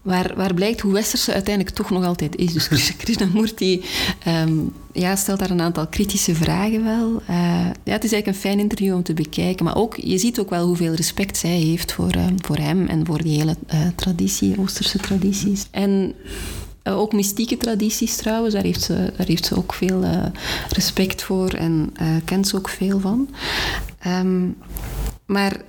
waar, 0.01 0.33
waar 0.35 0.53
blijkt 0.53 0.81
hoe 0.81 0.93
westers 0.93 1.23
ze 1.23 1.33
uiteindelijk 1.33 1.75
toch 1.75 1.89
nog 1.89 2.05
altijd 2.05 2.35
is. 2.35 2.53
Dus 2.53 2.67
Krishnamurti 2.97 3.83
um, 4.27 4.73
ja, 4.91 5.15
stelt 5.15 5.39
daar 5.39 5.49
een 5.49 5.61
aantal 5.61 5.87
kritische 5.87 6.35
vragen 6.35 6.83
wel. 6.83 7.21
Uh, 7.29 7.65
ja, 7.83 7.93
het 7.93 8.03
is 8.03 8.11
eigenlijk 8.11 8.27
een 8.27 8.33
fijn 8.33 8.59
interview 8.59 8.95
om 8.95 9.03
te 9.03 9.13
bekijken. 9.13 9.65
Maar 9.65 9.75
ook, 9.75 9.95
je 9.95 10.17
ziet 10.17 10.39
ook 10.39 10.49
wel 10.49 10.65
hoeveel 10.65 10.93
respect 10.93 11.37
zij 11.37 11.57
heeft 11.57 11.91
voor, 11.91 12.15
uh, 12.15 12.25
voor 12.37 12.57
hem 12.57 12.87
en 12.87 13.05
voor 13.05 13.21
die 13.21 13.37
hele 13.37 13.55
uh, 13.73 13.79
traditie, 13.95 14.59
Oosterse 14.59 14.97
tradities. 14.97 15.67
En 15.71 16.13
uh, 16.83 16.97
ook 16.97 17.13
mystieke 17.13 17.57
tradities 17.57 18.15
trouwens, 18.15 18.53
daar 18.53 18.63
heeft 18.63 18.81
ze, 18.81 19.13
daar 19.17 19.27
heeft 19.27 19.45
ze 19.45 19.57
ook 19.57 19.73
veel 19.73 20.03
respect 20.69 21.23
voor 21.23 21.49
en 21.49 21.93
kent 22.25 22.47
ze 22.47 22.55
ook 22.55 22.69
veel 22.69 22.99
van. 22.99 23.29
Maar 25.25 25.61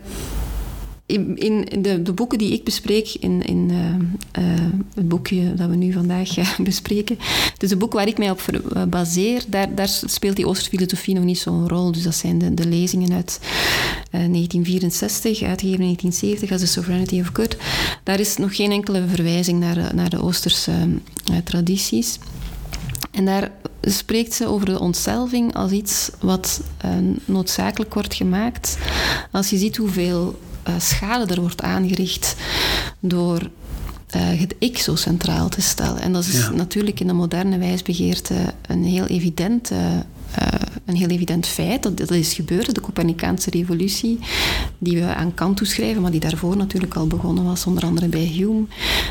in, 1.09 1.37
in 1.37 1.83
de, 1.83 2.03
de, 2.03 2.13
boeken 2.13 2.39
die 2.39 2.53
ik 2.53 2.65
bespreek, 2.65 3.17
in, 3.21 3.43
in 3.43 3.71
uh, 3.71 4.45
uh, 4.45 4.61
het 4.95 5.09
boekje 5.09 5.55
dat 5.55 5.69
we 5.69 5.77
nu 5.77 5.93
vandaag 5.93 6.39
uh, 6.39 6.59
bespreken, 6.71 7.19
dus 7.59 7.69
de 7.69 7.77
boek 7.77 7.93
waar 7.93 8.07
ik 8.07 8.19
mij 8.19 8.31
op 8.31 8.43
baseer, 8.89 9.45
daar, 9.49 9.75
daar 9.75 9.89
speelt 9.89 10.37
die 10.37 10.47
Oosterfilosofie 10.47 11.15
nog 11.15 11.25
niet 11.25 11.39
zo'n 11.39 11.69
rol. 11.69 11.93
Dus 11.93 12.03
dat 12.03 12.15
zijn 12.15 12.39
de, 12.39 12.55
de 12.55 12.67
lezingen 12.67 13.13
uit 13.13 13.41
1964, 14.11 15.43
uitgegeven 15.43 15.85
in 15.85 15.97
1970 15.97 16.51
als 16.51 16.61
The 16.61 16.67
Sovereignty 16.67 17.21
of 17.21 17.31
Good. 17.33 17.57
Daar 18.03 18.21
is 18.21 18.37
nog 18.37 18.57
geen 18.57 18.71
enkele 18.71 19.03
verwijzing 19.07 19.61
naar, 19.61 19.95
naar 19.95 20.11
de 20.11 20.23
Oosterse 20.23 20.73
tradities. 21.45 22.19
En 23.11 23.25
daar 23.25 23.51
spreekt 23.83 24.35
ze 24.35 24.47
over 24.47 24.67
de 24.67 24.81
ontzelving 24.81 25.55
als 25.55 25.71
iets 25.71 26.11
wat 26.21 26.61
noodzakelijk 27.25 27.95
wordt 27.95 28.15
gemaakt. 28.15 28.79
Als 29.33 29.51
je 29.51 29.57
ziet 29.57 29.77
hoeveel 29.77 30.39
schade 30.79 31.35
er 31.35 31.41
wordt 31.41 31.63
aangericht 31.63 32.37
door 33.01 33.51
uh, 34.17 34.41
het 34.41 34.55
ik 34.59 34.79
zo 34.79 34.95
centraal 34.95 35.49
te 35.49 35.61
stellen. 35.61 36.01
En 36.01 36.13
dat 36.13 36.25
is 36.25 36.51
natuurlijk 36.51 37.01
in 37.01 37.07
de 37.07 37.13
moderne 37.13 37.59
wijsbegeerte 37.59 38.35
een 38.67 38.85
heel 38.85 39.07
evident, 39.07 39.71
uh, 39.71 39.79
een 40.85 40.97
heel 40.97 41.09
evident 41.09 41.47
feit. 41.47 41.83
Dat, 41.83 41.97
dat 41.97 42.11
is 42.11 42.33
gebeurd, 42.33 42.75
de 42.75 42.81
Copernicaanse 42.81 43.51
revolutie, 43.51 44.19
die 44.79 44.97
we 45.01 45.15
aan 45.15 45.35
Kant 45.35 45.57
toeschrijven, 45.57 46.03
maar 46.03 46.11
die 46.11 46.21
daarvoor 46.21 46.57
natuurlijk 46.57 46.95
al 46.95 47.07
begonnen 47.07 47.45
was, 47.45 47.67
onder 47.67 47.85
andere 47.85 48.09
bij 48.09 48.25
Hume. 48.25 48.65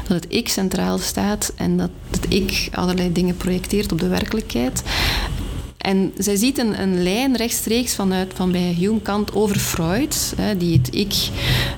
Dat 0.08 0.24
het 0.24 0.34
ik 0.34 0.50
centraal 0.50 0.98
staat 0.98 1.54
en 1.56 1.78
dat 1.78 1.90
het 2.10 2.26
ik 2.30 2.70
allerlei 2.72 3.12
dingen 3.12 3.38
projecteert 3.38 3.92
op 3.92 4.00
de 4.00 4.08
werkelijkheid. 4.08 4.84
En 5.88 6.14
zij 6.18 6.36
ziet 6.36 6.58
een, 6.58 6.82
een 6.82 7.04
lijn 7.04 7.36
rechtstreeks 7.36 7.96
vanuit 7.96 8.34
van 8.36 8.52
bij 8.52 8.76
Hume 8.78 9.02
Kant 9.02 9.36
over 9.36 9.56
Freud, 9.56 10.34
hè, 10.36 10.58
die 10.58 10.78
het 10.78 10.96
ik 10.96 11.30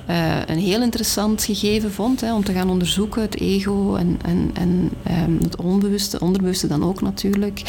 uh, 0.10 0.36
een 0.46 0.58
heel 0.58 0.82
interessant 0.82 1.44
gegeven 1.44 1.92
vond 1.92 2.22
hè, 2.22 2.34
om 2.34 2.44
te 2.44 2.54
gaan 2.54 2.70
onderzoeken, 2.70 3.22
het 3.22 3.40
ego 3.40 3.96
en, 3.96 4.20
en, 4.22 4.52
en 4.54 4.90
um, 5.28 5.40
het 5.42 5.56
onbewuste, 5.56 6.20
onderbewuste 6.20 6.68
dan 6.68 6.84
ook 6.84 7.02
natuurlijk, 7.02 7.62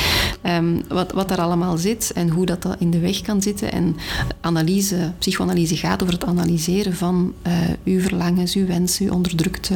um, 0.47 0.83
wat, 0.89 1.13
wat 1.13 1.29
daar 1.29 1.41
allemaal 1.41 1.77
zit 1.77 2.13
en 2.15 2.29
hoe 2.29 2.47
dat, 2.47 2.63
dat 2.63 2.77
in 2.79 2.91
de 2.91 2.99
weg 2.99 3.21
kan 3.21 3.43
zitten. 3.43 3.73
En 3.73 3.97
analyse, 4.41 5.13
psychoanalyse 5.19 5.77
gaat 5.77 6.03
over 6.03 6.15
het 6.15 6.25
analyseren 6.25 6.95
van 6.95 7.33
uh, 7.47 7.53
uw 7.85 8.01
verlangens, 8.01 8.55
uw 8.55 8.67
wensen, 8.67 9.07
uw 9.07 9.13
onderdrukte 9.13 9.75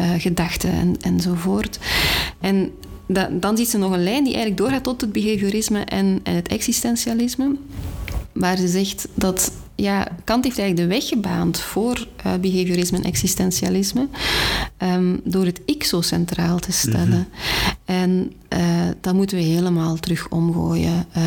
uh, 0.00 0.06
gedachten 0.18 0.70
en, 0.70 0.96
enzovoort. 1.00 1.78
En 2.40 2.72
dan 3.30 3.56
ziet 3.56 3.68
ze 3.68 3.78
nog 3.78 3.92
een 3.92 4.02
lijn 4.02 4.24
die 4.24 4.34
eigenlijk 4.34 4.62
doorgaat 4.62 4.82
tot 4.82 5.00
het 5.00 5.12
behaviorisme 5.12 5.80
en, 5.80 6.20
en 6.22 6.34
het 6.34 6.48
existentialisme. 6.48 7.56
Waar 8.32 8.56
ze 8.56 8.68
zegt 8.68 9.08
dat 9.14 9.52
ja, 9.74 10.08
Kant 10.24 10.44
heeft 10.44 10.58
eigenlijk 10.58 10.88
de 10.88 10.94
weg 10.94 11.08
gebaand 11.08 11.60
voor 11.60 12.06
uh, 12.26 12.34
behaviorisme 12.34 12.98
en 12.98 13.04
existentialisme 13.04 14.08
um, 14.78 15.20
door 15.24 15.44
het 15.44 15.60
ik 15.64 15.84
zo 15.84 16.00
centraal 16.00 16.58
te 16.58 16.72
stellen. 16.72 17.08
Mm 17.08 17.12
-hmm. 17.12 17.74
En 17.84 18.32
uh, 18.48 18.60
dat 19.00 19.14
moeten 19.14 19.36
we 19.36 19.42
helemaal 19.42 19.96
terug 19.96 20.28
omgooien. 20.28 21.06
Uh, 21.16 21.24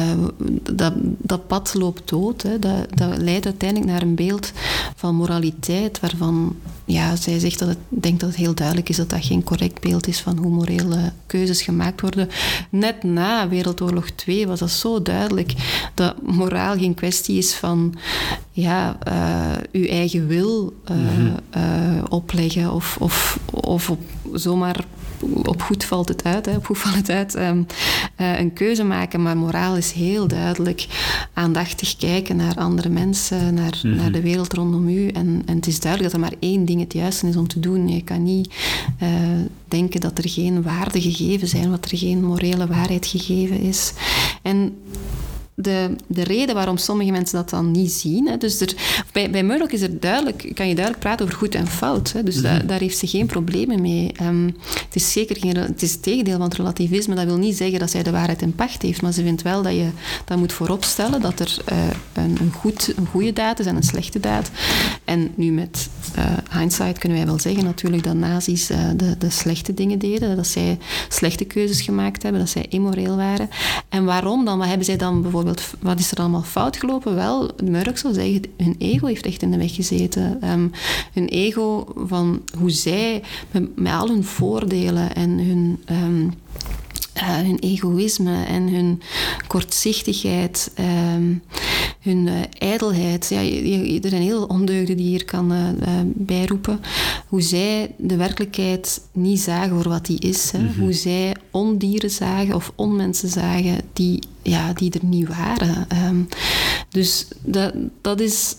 dat, 0.74 0.94
dat 1.18 1.48
pad 1.48 1.74
loopt 1.74 2.10
dood. 2.10 2.42
Hè. 2.42 2.60
Dat, 2.60 2.98
dat 2.98 3.18
leidt 3.18 3.46
uiteindelijk 3.46 3.92
naar 3.92 4.02
een 4.02 4.16
beeld 4.16 4.52
van 4.96 5.16
moraliteit 5.16 6.00
waarvan 6.00 6.56
ja, 6.86 7.16
zij 7.16 7.40
zegt 7.40 7.60
dat 7.60 7.68
het, 7.68 7.78
denkt 7.88 8.20
dat 8.20 8.30
het 8.30 8.38
heel 8.38 8.54
duidelijk 8.54 8.90
is 8.90 8.98
dat 8.98 9.10
dat 9.10 9.26
geen 9.26 9.44
correct 9.44 9.82
beeld 9.82 10.08
is 10.08 10.20
van 10.20 10.38
hoe 10.38 10.52
morele 10.52 11.12
keuzes 11.26 11.62
gemaakt 11.62 12.02
worden. 12.02 12.30
Net 12.70 13.04
na 13.04 13.50
Wereldoorlog 13.50 14.10
2 14.10 14.48
was 14.48 14.60
dat 14.60 14.72
zo 14.72 15.02
duidelijk 15.02 15.54
dat 15.94 16.22
moraal 16.22 16.78
geen 16.78 16.94
kwestie 16.94 17.38
is 17.38 17.54
van 17.54 17.96
ja, 18.52 18.98
uh, 19.08 19.82
uw 19.82 19.88
eigen 19.88 20.28
wil 20.28 20.74
uh, 20.92 20.98
mm 20.98 21.08
-hmm. 21.08 21.36
uh, 21.58 22.04
opleggen 22.10 22.74
of, 22.74 22.98
of, 23.00 23.40
of 23.52 23.90
op, 23.90 24.00
zomaar 24.34 24.86
op 25.44 25.62
goed 25.62 25.84
valt 25.84 26.08
het 26.08 26.24
uit, 26.24 26.46
hè, 26.46 26.56
op 26.56 26.66
goed 26.66 26.78
valt 26.78 26.96
het 26.96 27.10
uit, 27.10 27.36
um, 27.36 27.66
een 28.16 28.54
keuze 28.54 28.84
maken. 28.84 29.22
Maar 29.22 29.38
moraal 29.38 29.76
is 29.76 29.92
heel 29.92 30.28
duidelijk 30.28 30.88
aandachtig 31.34 31.96
kijken 31.96 32.36
naar 32.36 32.56
andere 32.56 32.90
mensen, 32.90 33.54
naar, 33.54 33.80
mm 33.84 33.92
-hmm. 33.92 34.02
naar 34.02 34.12
de 34.12 34.22
wereld 34.22 34.54
rondom 34.54 34.88
u. 34.88 35.08
En, 35.08 35.42
en 35.46 35.56
het 35.56 35.68
is 35.68 35.80
duidelijk 35.80 36.12
dat 36.12 36.22
er 36.22 36.28
maar 36.28 36.38
één 36.40 36.66
ding 36.66 36.80
het 36.80 36.94
juiste 36.94 37.28
is 37.28 37.36
om 37.36 37.48
te 37.48 37.60
doen. 37.60 37.88
Je 37.88 38.04
kan 38.04 38.24
niet 38.24 38.54
denken 39.68 40.02
dat 40.02 40.18
er 40.18 40.30
geen 40.30 40.62
waarden 40.62 41.02
gegeven 41.02 41.48
zijn, 41.48 41.70
dat 41.70 41.92
er 41.92 41.98
geen 41.98 42.24
morele 42.24 42.68
waarheid 42.68 43.06
gegeven 43.06 43.60
is. 43.60 43.94
En 44.42 44.78
de, 45.62 45.96
de 46.08 46.24
reden 46.24 46.56
waarom 46.56 46.78
sommige 46.78 47.12
mensen 47.12 47.38
dat 47.38 47.50
dan 47.50 47.72
niet 47.72 47.92
zien. 47.92 48.28
Hè. 48.28 48.38
Dus 48.38 48.60
er, 48.60 48.74
bij, 49.12 49.30
bij 49.30 49.44
Murdoch 49.44 49.70
is 49.70 49.82
er 49.82 50.00
duidelijk, 50.00 50.52
kan 50.54 50.68
je 50.68 50.76
duidelijk 50.76 51.00
praten 51.00 51.26
over 51.26 51.38
goed 51.38 51.56
en 51.56 51.68
fout. 51.68 52.12
Hè. 52.12 52.24
Dus 52.24 52.36
mm 52.36 52.46
-hmm. 52.46 52.60
da, 52.60 52.66
daar 52.66 52.80
heeft 52.80 52.98
ze 52.98 53.08
geen 53.08 53.26
problemen 53.26 53.82
mee. 53.82 54.12
Um, 54.22 54.56
het 54.86 54.96
is 54.96 55.12
zeker 55.12 55.38
geen, 55.40 55.58
het 55.58 55.82
is 55.82 55.92
het 55.92 56.04
tegendeel 56.04 56.38
van 56.38 56.42
het 56.42 56.56
relativisme. 56.56 57.16
Dat 57.16 57.26
wil 57.26 57.38
niet 57.38 57.58
zeggen 57.58 57.80
dat 57.80 57.92
zij 57.92 58.04
de 58.04 58.12
waarheid 58.12 58.42
in 58.42 58.56
pacht 58.56 58.82
heeft, 58.82 59.02
maar 59.02 59.12
ze 59.12 59.24
vindt 59.24 59.42
wel 59.42 59.62
dat 59.62 59.74
je 59.74 59.90
dat 60.26 60.38
moet 60.38 60.54
vooropstellen 60.54 61.22
dat 61.22 61.40
er 61.40 61.58
uh, 61.72 61.78
een, 62.14 62.38
een, 62.40 62.52
goed, 62.52 62.94
een 62.98 63.08
goede 63.08 63.34
daad 63.34 63.60
is 63.60 63.66
en 63.66 63.76
een 63.76 63.84
slechte 63.84 64.20
daad. 64.20 64.52
En 65.06 65.32
nu 65.36 65.52
met 65.52 65.90
uh, 66.18 66.26
hindsight 66.60 66.98
kunnen 66.98 67.18
wij 67.18 67.28
wel 67.28 67.40
zeggen 67.40 67.64
natuurlijk 67.64 68.04
dat 68.04 68.16
nazi's 68.16 68.72
uh, 68.72 68.78
de, 68.96 69.18
de 69.18 69.30
slechte 69.30 69.74
dingen 69.74 70.00
deden, 70.00 70.36
dat 70.36 70.48
zij 70.48 70.78
slechte 71.10 71.46
keuzes 71.46 71.82
gemaakt 71.82 72.24
hebben, 72.24 72.42
dat 72.42 72.50
zij 72.50 72.66
immoreel 72.70 73.16
waren. 73.16 73.50
En 73.90 74.06
waarom 74.06 74.46
dan? 74.46 74.58
Wat 74.58 74.68
hebben 74.68 74.86
zij 74.86 74.98
dan 74.98 75.22
bijvoorbeeld 75.22 75.46
wat 75.80 76.00
is 76.00 76.12
er 76.12 76.18
allemaal 76.18 76.44
fout 76.44 76.78
gelopen? 76.78 77.16
Wel, 77.16 77.52
Murdoch 77.64 77.98
zou 77.98 78.14
zeggen, 78.14 78.42
hun 78.58 78.76
ego 78.78 79.06
heeft 79.06 79.26
echt 79.26 79.42
in 79.42 79.52
de 79.52 79.58
weg 79.58 79.76
gezeten. 79.76 80.50
Um, 80.50 80.72
hun 81.14 81.28
ego 81.28 81.88
van 81.96 82.42
hoe 82.58 82.70
zij, 82.70 83.24
met, 83.76 83.94
al 83.94 84.08
hun 84.08 84.24
voordelen 84.24 85.16
en 85.16 85.30
hun... 85.30 85.84
Um, 85.92 86.34
uh, 87.22 87.38
hun 87.38 87.60
egoïsme 87.60 88.46
en 88.46 88.70
hun 88.70 89.02
kortzichtigheid, 89.48 90.72
um, 91.16 91.42
hun 92.00 92.28
uh, 92.28 92.34
ijdelheid. 92.58 93.28
Ja, 93.30 93.42
er 94.02 94.10
zijn 94.10 94.22
heel 94.22 94.44
ondeugden 94.44 94.98
die 94.98 95.08
hier 95.08 95.26
kan 95.26 95.54
uh, 95.54 95.60
bijroepen. 96.06 96.82
Hoe 97.28 97.42
zij 97.42 97.96
de 97.98 98.16
werkelijkheid 98.16 99.02
niet 99.12 99.40
zagen 99.40 99.76
voor 99.76 99.90
wat 99.90 100.06
die 100.06 100.20
is. 100.20 100.52
Hè. 100.52 100.60
Mm 100.60 100.68
-hmm. 100.68 100.84
Hoe 100.84 100.94
zij 100.94 101.36
ondieren 101.52 102.10
zagen 102.10 102.56
of 102.56 102.72
onmensen 102.76 103.30
zagen 103.30 103.78
die, 103.94 104.20
ja, 104.42 104.74
die 104.74 104.92
er 104.92 105.06
niet 105.06 105.28
waren. 105.28 105.88
Um, 106.06 106.28
dus 106.90 107.28
dat, 107.44 107.74
dat 108.02 108.20
is 108.20 108.56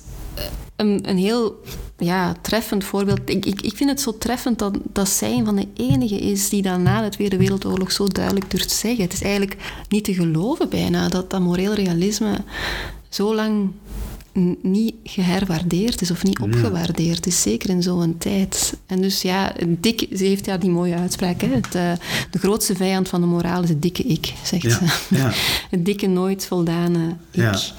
een, 0.79 1.09
een 1.09 1.19
heel 1.19 1.63
ja, 1.99 2.35
treffend 2.43 2.85
voorbeeld. 2.85 3.21
Ik, 3.25 3.47
ik, 3.47 3.61
ik 3.61 3.77
vind 3.77 3.91
het 3.91 4.01
zo 4.01 4.19
treffend 4.19 4.59
dat, 4.59 4.79
dat 4.93 5.09
zij 5.09 5.33
een 5.33 5.45
van 5.45 5.57
de 5.57 5.69
enige 5.75 6.19
is 6.19 6.49
die 6.49 6.63
dan 6.63 6.83
na 6.83 7.03
de 7.03 7.09
Tweede 7.09 7.37
Wereldoorlog 7.37 7.93
zo 7.93 8.07
duidelijk 8.07 8.51
durft 8.51 8.71
zeggen. 8.71 9.05
Het 9.05 9.13
is 9.13 9.23
eigenlijk 9.23 9.57
niet 9.89 10.05
te 10.05 10.15
geloven 10.15 10.69
bijna 10.69 11.09
dat 11.09 11.31
dat 11.31 11.41
moreel 11.41 11.75
realisme 11.75 12.39
zo 13.09 13.35
lang 13.35 13.71
niet 14.63 14.95
geherwaardeerd 15.05 16.01
is 16.01 16.11
of 16.11 16.25
niet 16.25 16.39
opgewaardeerd 16.39 17.27
is, 17.27 17.43
zeker 17.43 17.71
in 17.71 17.83
zo'n 17.83 18.19
tijd. 18.19 18.77
En 18.87 19.01
dus 19.01 19.23
ja, 19.23 19.53
dik, 19.67 20.07
ze 20.17 20.25
heeft 20.25 20.47
ja 20.47 20.57
die 20.57 20.71
mooie 20.71 20.95
uitspraak, 20.95 21.41
hè? 21.41 21.49
Het, 21.49 21.75
uh, 21.75 21.93
de 22.31 22.39
grootste 22.39 22.75
vijand 22.77 23.09
van 23.09 23.21
de 23.21 23.27
moraal 23.27 23.63
is 23.63 23.69
het 23.69 23.83
dikke 23.83 24.03
ik, 24.03 24.33
zegt 24.45 24.63
ja, 24.63 24.71
ze. 24.71 25.15
Ja. 25.15 25.33
het 25.77 25.85
dikke 25.85 26.07
nooit 26.07 26.47
voldane 26.47 27.17
ik. 27.31 27.73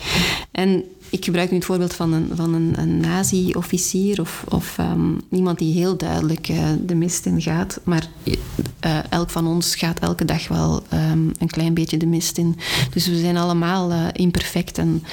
En 0.52 0.84
ik 1.10 1.26
gebruik 1.26 1.50
nu 1.50 1.56
het 1.58 1.66
voorbeeld 1.66 1.94
van 1.94 2.14
een, 2.14 2.30
van 2.34 2.54
een, 2.54 2.74
een 2.78 3.00
nazi-officier 3.00 4.22
of, 4.22 4.44
of 4.50 4.78
um, 4.78 5.22
iemand 5.32 5.58
die 5.58 5.74
heel 5.74 5.98
duidelijk 5.98 6.50
uh, 6.50 6.70
de 6.86 6.96
mist 6.96 7.26
in 7.26 7.42
gaat. 7.42 7.80
Maar 7.84 8.08
uh, 8.26 9.00
elk 9.10 9.30
van 9.30 9.48
ons 9.48 9.76
gaat 9.76 10.00
elke 10.00 10.26
dag 10.26 10.48
wel 10.48 10.84
um, 10.94 11.32
een 11.40 11.50
klein 11.50 11.74
beetje 11.74 11.98
de 11.98 12.06
mist 12.06 12.38
in. 12.38 12.58
Dus 12.94 13.08
we 13.08 13.20
zijn 13.20 13.38
allemaal 13.38 13.92
uh, 13.92 14.08
imperfect. 14.14 14.78
En 14.78 15.04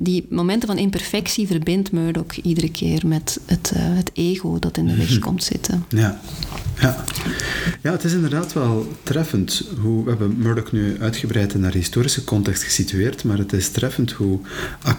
die 0.00 0.26
momenten 0.30 0.68
van 0.68 0.78
imperfectie 0.78 1.46
verbindt 1.46 1.92
Murdoch 1.92 2.36
iedere 2.36 2.70
keer 2.70 3.06
met 3.06 3.40
het, 3.44 3.72
het 3.74 4.10
ego 4.14 4.58
dat 4.58 4.76
in 4.76 4.86
de 4.86 4.96
weg 4.96 5.18
komt 5.18 5.44
zitten. 5.44 5.84
Ja. 5.88 6.20
Ja. 6.80 7.04
ja, 7.82 7.92
het 7.92 8.04
is 8.04 8.12
inderdaad 8.12 8.52
wel 8.52 8.92
treffend 9.02 9.62
hoe... 9.80 10.04
We 10.04 10.08
hebben 10.10 10.38
Murdoch 10.38 10.72
nu 10.72 10.96
uitgebreid 11.00 11.54
in 11.54 11.62
haar 11.62 11.72
historische 11.72 12.24
context 12.24 12.62
gesitueerd, 12.62 13.24
maar 13.24 13.38
het 13.38 13.52
is 13.52 13.68
treffend 13.68 14.12
hoe 14.12 14.40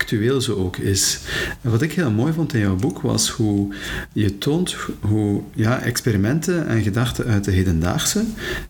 actueel 0.02 0.42
ze 0.42 0.58
ook 0.58 0.78
is. 0.78 1.20
En 1.62 1.72
wat 1.72 1.82
ik 1.82 1.94
heel 1.94 2.12
mooi 2.12 2.34
vond 2.34 2.54
in 2.54 2.60
jouw 2.60 2.76
boek 2.76 3.02
was 3.02 3.30
hoe 3.30 3.74
je 4.14 4.38
toont 4.38 4.76
hoe 5.00 5.42
ja, 5.54 5.82
experimenten 5.82 6.68
en 6.68 6.82
gedachten 6.82 7.26
uit 7.26 7.44
de 7.44 7.52
hedendaagse 7.52 8.24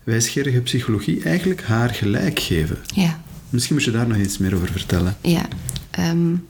wijsgerige 0.04 0.62
psychologie 0.62 1.24
eigenlijk 1.24 1.64
haar 1.64 1.90
gelijk 1.90 2.40
geven. 2.40 2.78
Ja. 2.96 3.22
Misschien 3.50 3.76
moet 3.76 3.86
je 3.86 3.92
daar 3.92 4.08
nog 4.08 4.18
iets 4.18 4.38
meer 4.38 4.56
over 4.56 4.72
vertellen. 4.72 5.18
Ja. 5.22 5.46
Um, 6.00 6.48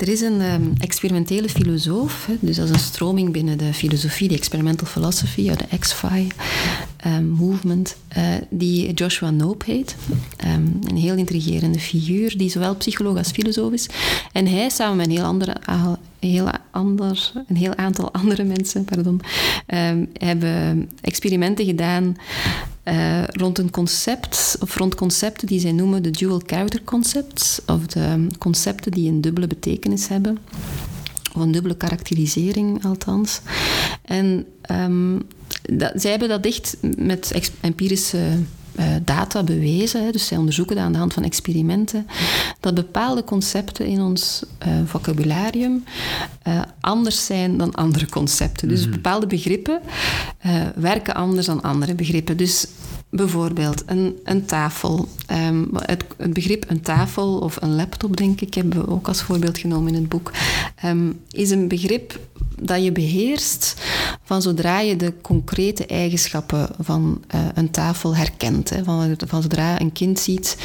er 0.00 0.08
is 0.08 0.20
een 0.20 0.40
um, 0.40 0.72
experimentele 0.78 1.48
filosoof, 1.48 2.26
hè, 2.26 2.34
dus 2.40 2.56
dat 2.56 2.64
is 2.64 2.70
een 2.70 2.78
stroming 2.78 3.32
binnen 3.32 3.58
de 3.58 3.74
filosofie, 3.74 4.28
de 4.28 4.34
experimental 4.34 4.86
philosophy, 4.86 5.50
de 5.50 5.78
XFI 5.78 6.28
um, 7.06 7.28
movement, 7.28 7.96
uh, 8.16 8.24
die 8.50 8.92
Joshua 8.92 9.28
Knope 9.28 9.64
heet. 9.70 9.96
Um, 10.46 10.78
een 10.88 10.96
heel 10.96 11.14
intrigerende 11.14 11.78
figuur, 11.78 12.38
die 12.38 12.50
zowel 12.50 12.76
psycholoog 12.76 13.16
als 13.16 13.30
filosoof 13.30 13.72
is. 13.72 13.88
En 14.32 14.46
hij 14.46 14.68
samen 14.68 14.96
met 14.96 15.06
een 15.06 15.12
heel, 15.12 15.24
andere, 15.24 15.56
heel, 16.18 16.50
ander, 16.70 17.32
een 17.48 17.56
heel 17.56 17.76
aantal 17.76 18.12
andere 18.20 18.44
mensen 18.44 18.84
pardon, 18.84 19.20
hebben 20.12 20.90
experimenten 21.00 21.64
gedaan 21.64 22.16
uh, 22.84 23.24
rond 23.26 23.58
een 23.58 23.70
concept, 23.70 24.56
of 24.60 24.76
rond 24.76 24.94
concepten 24.94 25.46
die 25.46 25.60
zij 25.60 25.72
noemen 25.72 26.02
de 26.02 26.10
dual 26.10 26.42
character 26.46 26.82
concepts, 26.84 27.60
of 27.66 27.86
de 27.86 28.26
concepten 28.38 28.92
die 28.92 29.10
een 29.10 29.20
dubbele 29.20 29.46
betekenis 29.46 30.08
hebben. 30.08 30.38
Of 31.34 31.42
een 31.42 31.52
dubbele 31.52 31.76
karakterisering, 31.76 32.84
althans. 32.84 33.40
En 34.02 34.46
um, 34.70 35.22
dat, 35.62 35.92
zij 35.94 36.10
hebben 36.10 36.28
dat 36.28 36.44
echt 36.44 36.76
met 36.96 37.50
empirische 37.60 38.38
data 39.04 39.42
bewezen. 39.42 40.12
Dus 40.12 40.26
zij 40.26 40.36
onderzoeken 40.36 40.76
dat 40.76 40.84
aan 40.84 40.92
de 40.92 40.98
hand 40.98 41.12
van 41.12 41.24
experimenten. 41.24 42.06
Dat 42.60 42.74
bepaalde 42.74 43.24
concepten 43.24 43.86
in 43.86 44.00
ons 44.00 44.42
uh, 44.66 44.72
vocabularium 44.84 45.84
uh, 46.48 46.62
anders 46.80 47.26
zijn 47.26 47.58
dan 47.58 47.74
andere 47.74 48.08
concepten. 48.08 48.68
Dus 48.68 48.82
mhm. 48.82 48.90
bepaalde 48.90 49.26
begrippen 49.26 49.80
werken 50.74 51.14
anders 51.14 51.46
dan 51.46 51.62
andere 51.62 51.94
begrippen. 51.94 52.36
Dus 52.36 52.66
Bijvoorbeeld 53.10 53.82
een, 53.86 54.18
een 54.24 54.44
tafel. 54.44 55.08
Um, 55.32 55.68
het, 55.72 56.04
het, 56.16 56.32
begrip 56.32 56.64
een 56.70 56.80
tafel 56.80 57.38
of 57.38 57.56
een 57.60 57.74
laptop, 57.74 58.16
denk 58.16 58.40
ik, 58.40 58.54
hebben 58.54 58.80
we 58.80 58.90
ook 58.90 59.08
als 59.08 59.22
voorbeeld 59.22 59.58
genomen 59.58 59.94
in 59.94 60.00
het 60.00 60.08
boek, 60.08 60.32
um, 60.84 61.20
is 61.30 61.50
een 61.50 61.68
begrip 61.68 62.18
dat 62.62 62.84
je 62.84 62.92
beheerst 62.92 63.74
van 64.22 64.42
zodra 64.42 64.80
je 64.80 64.96
de 64.96 65.12
concrete 65.20 65.86
eigenschappen 65.86 66.68
van 66.78 67.24
uh, 67.34 67.40
een 67.54 67.70
tafel 67.70 68.16
herkent. 68.16 68.70
Hè. 68.70 68.84
Van, 68.84 69.16
van, 69.26 69.42
zodra 69.42 69.80
een 69.80 69.92
kind 69.92 70.18
ziet, 70.18 70.56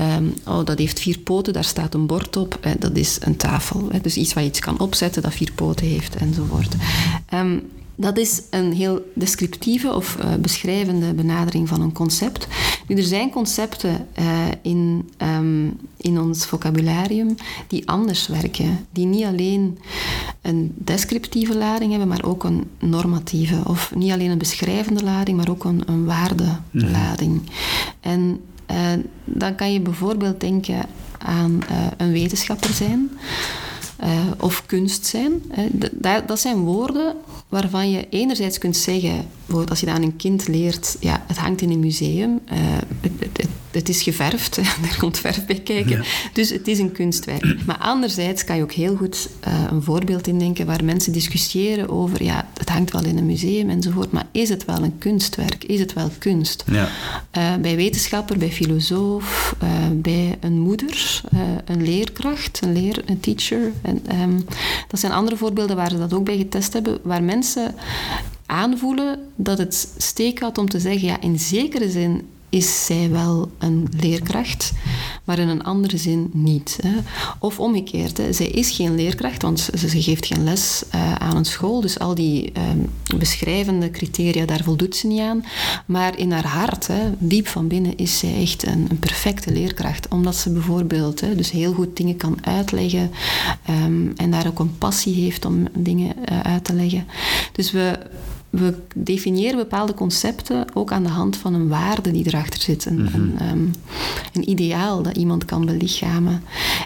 um, 0.00 0.34
oh, 0.46 0.64
dat 0.64 0.78
heeft 0.78 1.00
vier 1.00 1.18
poten, 1.18 1.52
daar 1.52 1.64
staat 1.64 1.94
een 1.94 2.06
bord 2.06 2.36
op, 2.36 2.58
hè, 2.60 2.74
dat 2.78 2.96
is 2.96 3.18
een 3.20 3.36
tafel. 3.36 3.88
Hè. 3.92 4.00
Dus 4.00 4.16
iets 4.16 4.32
waar 4.32 4.42
je 4.42 4.48
iets 4.48 4.58
kan 4.58 4.78
opzetten 4.78 5.22
dat 5.22 5.34
vier 5.34 5.52
poten 5.54 5.86
heeft 5.86 6.16
enzovoort. 6.16 6.74
Dat 8.00 8.18
is 8.18 8.42
een 8.50 8.72
heel 8.72 9.10
descriptieve 9.14 9.94
of 9.94 10.16
uh, 10.20 10.34
beschrijvende 10.34 11.14
benadering 11.14 11.68
van 11.68 11.80
een 11.80 11.92
concept. 11.92 12.46
Nu, 12.86 12.96
er 12.96 13.02
zijn 13.02 13.30
concepten 13.30 14.06
uh, 14.18 14.24
in, 14.62 15.10
um, 15.18 15.78
in 15.96 16.20
ons 16.20 16.46
vocabularium 16.46 17.34
die 17.66 17.88
anders 17.88 18.26
werken. 18.26 18.86
Die 18.92 19.06
niet 19.06 19.24
alleen 19.24 19.78
een 20.40 20.72
descriptieve 20.76 21.56
lading 21.56 21.90
hebben, 21.90 22.08
maar 22.08 22.24
ook 22.24 22.44
een 22.44 22.64
normatieve. 22.78 23.60
Of 23.66 23.92
niet 23.94 24.12
alleen 24.12 24.30
een 24.30 24.38
beschrijvende 24.38 25.04
lading, 25.04 25.36
maar 25.36 25.50
ook 25.50 25.64
een, 25.64 25.82
een 25.86 26.04
waardelading. 26.04 27.32
Mm 27.32 27.42
En 28.00 28.40
uh, 28.70 28.76
dan 29.24 29.54
kan 29.54 29.72
je 29.72 29.80
bijvoorbeeld 29.80 30.40
denken 30.40 30.86
aan 31.18 31.60
een 31.96 32.12
wetenschapper 32.12 32.72
zijn. 32.72 33.10
Uh, 34.02 34.26
of 34.38 34.66
kunst 34.66 35.06
zijn. 35.06 35.42
Dat, 35.92 36.28
dat 36.28 36.40
zijn 36.40 36.58
woorden 36.58 37.16
waarvan 37.48 37.90
je 37.90 38.08
enerzijds 38.08 38.58
kunt 38.58 38.76
zeggen, 38.76 39.28
bijvoorbeeld 39.50 39.70
als 39.70 39.80
je 39.80 39.86
dat 39.86 39.94
aan 39.94 40.02
een 40.02 40.16
kind 40.16 40.48
leert, 40.48 40.96
ja, 41.00 41.24
het 41.26 41.38
hangt 41.38 41.60
in 41.60 41.70
een 41.70 41.80
museum, 41.80 42.40
uh, 42.52 42.58
het, 43.00 43.12
het, 43.32 43.48
het, 43.70 43.88
is 43.88 44.02
geverfd, 44.02 44.56
er 44.90 44.96
komt 44.98 45.18
verf 45.18 45.46
bij 45.46 45.60
kijken, 45.60 46.04
dus 46.32 46.50
het 46.50 46.68
is 46.68 46.78
een 46.78 46.92
kunstwerk. 46.92 47.64
Maar 47.66 47.78
anderzijds 47.78 48.44
kan 48.44 48.56
je 48.56 48.62
ook 48.62 48.72
heel 48.72 48.96
goed 48.96 49.28
uh, 49.48 49.64
een 49.70 49.82
voorbeeld 49.82 50.26
indenken 50.26 50.66
waar 50.66 50.84
mensen 50.84 51.12
discussiëren 51.12 51.88
over, 51.88 52.22
ja, 52.22 52.48
het 52.58 52.68
hangt 52.68 52.92
wel 52.92 53.04
in 53.04 53.18
een 53.18 53.26
museum 53.26 53.70
enzovoort, 53.70 54.12
maar 54.12 54.26
is 54.32 54.48
het 54.48 54.64
wel 54.64 54.82
een 54.82 54.98
kunstwerk? 54.98 55.64
Is 55.64 55.80
het 55.80 55.92
wel 55.92 56.10
kunst? 56.18 56.64
Ja. 56.70 56.88
Uh, 57.38 57.54
bij 57.60 57.76
wetenschapper, 57.76 58.38
bij 58.38 58.52
filosoof, 58.52 59.54
bij 59.92 60.36
een 60.40 60.58
moeder, 60.58 61.22
een 61.64 61.82
leerkracht, 61.82 62.60
een, 62.62 62.72
leer, 62.72 63.02
een 63.06 63.20
teacher. 63.20 63.72
En, 63.82 64.20
um, 64.20 64.44
dat 64.88 65.00
zijn 65.00 65.12
andere 65.12 65.36
voorbeelden 65.36 65.76
waar 65.76 65.90
ze 65.90 65.98
dat 65.98 66.14
ook 66.14 66.24
bij 66.24 66.36
getest 66.36 66.72
hebben, 66.72 66.98
waar 67.02 67.22
mensen 67.22 67.74
aanvoelen 68.50 69.18
dat 69.36 69.58
het 69.58 69.94
steek 69.96 70.40
had 70.40 70.58
om 70.58 70.68
te 70.68 70.80
zeggen, 70.80 71.08
ja, 71.08 71.20
in 71.20 71.38
zekere 71.38 71.90
zin 71.90 72.22
is 72.50 72.84
zij 72.86 73.10
wel 73.10 73.50
een 73.58 73.88
leerkracht, 74.00 74.72
maar 75.24 75.38
in 75.38 75.48
een 75.48 75.64
andere 75.64 75.96
zin 75.96 76.30
niet. 76.32 76.78
Hè. 76.82 76.94
Of 77.38 77.60
omgekeerd, 77.60 78.20
zij 78.30 78.46
is 78.46 78.70
geen 78.70 78.94
leerkracht, 78.94 79.42
want 79.42 79.60
ze, 79.60 80.00
geeft 80.00 80.26
geen 80.26 80.44
les 80.44 80.82
uh, 80.94 81.14
aan 81.14 81.36
een 81.36 81.44
school, 81.44 81.80
dus 81.80 81.98
al 81.98 82.14
die 82.14 82.52
uh, 82.56 82.62
beschrijvende 83.16 83.90
criteria, 83.90 84.46
daar 84.46 84.62
voldoet 84.62 84.96
ze 84.96 85.06
niet 85.06 85.20
aan. 85.20 85.44
Maar 85.86 86.18
in 86.18 86.32
haar 86.32 86.46
hart, 86.46 86.86
hè, 86.86 87.00
diep 87.18 87.46
van 87.46 87.68
binnen, 87.68 87.96
is 87.96 88.18
zij 88.18 88.40
echt 88.40 88.66
een, 88.66 88.86
een 88.90 88.98
perfecte 88.98 89.52
leerkracht, 89.52 90.08
omdat 90.08 90.36
ze 90.36 90.52
bijvoorbeeld 90.52 91.36
dus 91.36 91.50
heel 91.50 91.72
goed 91.72 91.96
dingen 91.96 92.16
kan 92.16 92.46
uitleggen 92.46 93.10
um, 93.70 94.12
en 94.16 94.30
daar 94.30 94.46
ook 94.46 94.58
een 94.58 94.78
passie 94.78 95.14
heeft 95.14 95.44
om 95.44 95.68
dingen 95.78 96.14
uh, 96.16 96.40
uit 96.40 96.64
te 96.64 96.74
leggen. 96.74 97.06
Dus 97.52 97.70
we 97.70 97.98
we 98.50 98.74
definiëren 98.94 99.56
bepaalde 99.56 99.94
concepten 99.94 100.66
ook 100.74 100.92
aan 100.92 101.02
de 101.02 101.08
hand 101.08 101.36
van 101.36 101.54
een 101.54 101.68
waarde 101.68 102.10
die 102.10 102.26
erachter 102.26 102.60
zit. 102.60 102.84
Een, 102.84 103.02
mhm. 103.02 103.14
een, 103.14 103.38
ehm, 103.38 103.64
een, 104.32 104.50
ideaal 104.50 105.02
dat 105.02 105.16
iemand 105.16 105.44
kan 105.44 105.64
belichamen. 105.64 106.42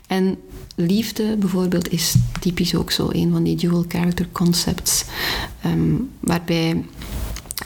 En 0.06 0.36
liefde 0.74 1.36
bijvoorbeeld 1.36 1.92
is 1.92 2.14
typisch 2.40 2.74
ook 2.74 2.90
zo 2.90 3.08
een 3.12 3.32
van 3.32 3.42
die 3.42 3.56
dual 3.56 3.84
character 3.88 4.28
concepts, 4.32 5.04
um, 5.66 6.10
waarbij 6.20 6.84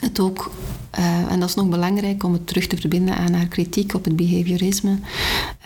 het 0.00 0.20
ook 0.20 0.50
uh, 0.98 1.30
en 1.30 1.40
dat 1.40 1.48
is 1.48 1.54
nog 1.54 1.68
belangrijk 1.68 2.24
om 2.24 2.32
het 2.32 2.46
terug 2.46 2.66
te 2.66 2.76
verbinden 2.76 3.16
aan 3.16 3.32
haar 3.32 3.46
kritiek 3.46 3.94
op 3.94 4.04
het 4.04 4.16
behaviorisme, 4.16 4.98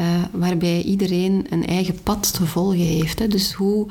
uh, 0.00 0.06
waarbij 0.32 0.82
iedereen 0.82 1.46
een 1.50 1.66
eigen 1.66 2.02
pad 2.02 2.32
te 2.34 2.46
volgen 2.46 2.78
heeft. 2.78 3.18
Hè. 3.18 3.28
Dus 3.28 3.52
hoe, 3.52 3.86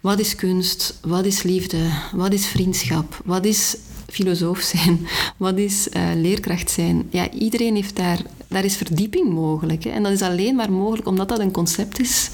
wat 0.00 0.18
is 0.18 0.34
kunst, 0.34 0.98
wat 1.02 1.24
is 1.24 1.42
liefde, 1.42 1.78
wat 2.12 2.32
is 2.32 2.46
vriendschap, 2.46 3.20
wat 3.24 3.44
is 3.44 3.76
filosoof 4.06 4.60
zijn, 4.74 5.06
wat 5.36 5.58
is 5.58 5.88
uh, 5.96 6.02
leerkracht 6.14 6.70
zijn. 6.70 7.06
Ja, 7.10 7.30
iedereen 7.30 7.74
heeft 7.74 7.96
daar 7.96 8.20
daar 8.54 8.64
is 8.64 8.76
verdieping 8.76 9.32
mogelijk. 9.32 9.84
Hè. 9.84 9.90
En 9.90 10.02
dat 10.02 10.12
is 10.12 10.22
alleen 10.22 10.54
maar 10.54 10.72
mogelijk 10.72 11.08
omdat 11.08 11.28
dat 11.28 11.38
een 11.38 11.50
concept 11.50 12.00
is 12.00 12.30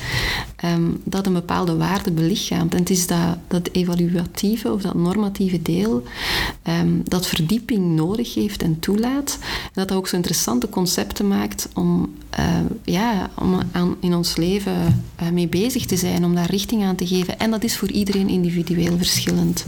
um, 0.64 1.00
dat 1.04 1.26
een 1.26 1.33
bepaalde 1.33 1.76
waarde 1.76 2.11
belichaamt. 2.11 2.72
En 2.72 2.78
het 2.78 2.90
is 2.90 3.06
dat, 3.06 3.38
dat 3.48 3.68
evaluatieve 3.72 4.72
of 4.72 4.83
dat 4.83 4.94
normatieve 4.94 5.62
deel 5.62 6.02
um, 6.68 7.00
dat 7.04 7.26
verdieping 7.26 7.96
nodig 7.96 8.35
heeft 8.35 8.62
en 8.62 8.78
toelaat. 8.78 9.38
En 9.40 9.70
dat 9.72 9.88
dat 9.88 9.98
ook 9.98 10.09
zo 10.09 10.16
interessante 10.16 10.68
concepten 10.68 11.28
maakt 11.28 11.68
om, 11.74 12.14
uh, 12.38 12.46
ja, 12.85 13.30
om 13.38 13.59
aan, 13.72 13.96
in 14.00 14.14
ons 14.14 14.37
leven 14.37 15.02
uh, 15.22 15.28
mee 15.28 15.48
bezig 15.48 15.87
te 15.87 15.96
zijn, 15.96 16.24
om 16.24 16.35
daar 16.35 16.50
richting 16.50 16.85
aan 16.85 16.96
te 16.96 17.06
geven. 17.06 17.38
En 17.38 17.50
dat 17.50 17.64
is 17.64 17.76
voor 17.76 17.90
iedereen 17.90 18.28
individueel 18.28 18.96
verschillend. 18.96 19.64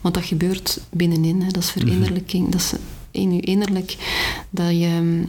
Want 0.00 0.14
dat 0.14 0.24
gebeurt 0.24 0.80
binnenin. 0.90 1.42
Dat 1.52 1.62
is 1.62 1.70
verinnerlijking. 1.70 2.48
Dat 2.48 2.60
is 2.60 2.72
in 3.10 3.34
je 3.34 3.40
innerlijk 3.40 3.96
dat 4.50 4.70
je 4.70 5.22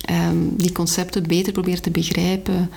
ehm, 0.00 0.36
die 0.50 0.72
concepten 0.72 1.26
beter 1.26 1.52
probeert 1.52 1.82
te 1.82 1.90
begrijpen, 1.90 2.70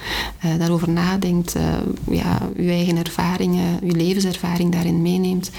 uh, 0.45 0.58
daarover 0.58 0.89
nadenkt, 0.89 1.56
uh, 1.56 1.63
ja, 2.12 2.49
uw 2.56 2.69
eigen 2.69 2.97
ervaringen, 2.97 3.80
uw 3.84 3.95
levenservaring 3.95 4.71
daarin 4.71 5.02
meeneemt. 5.02 5.52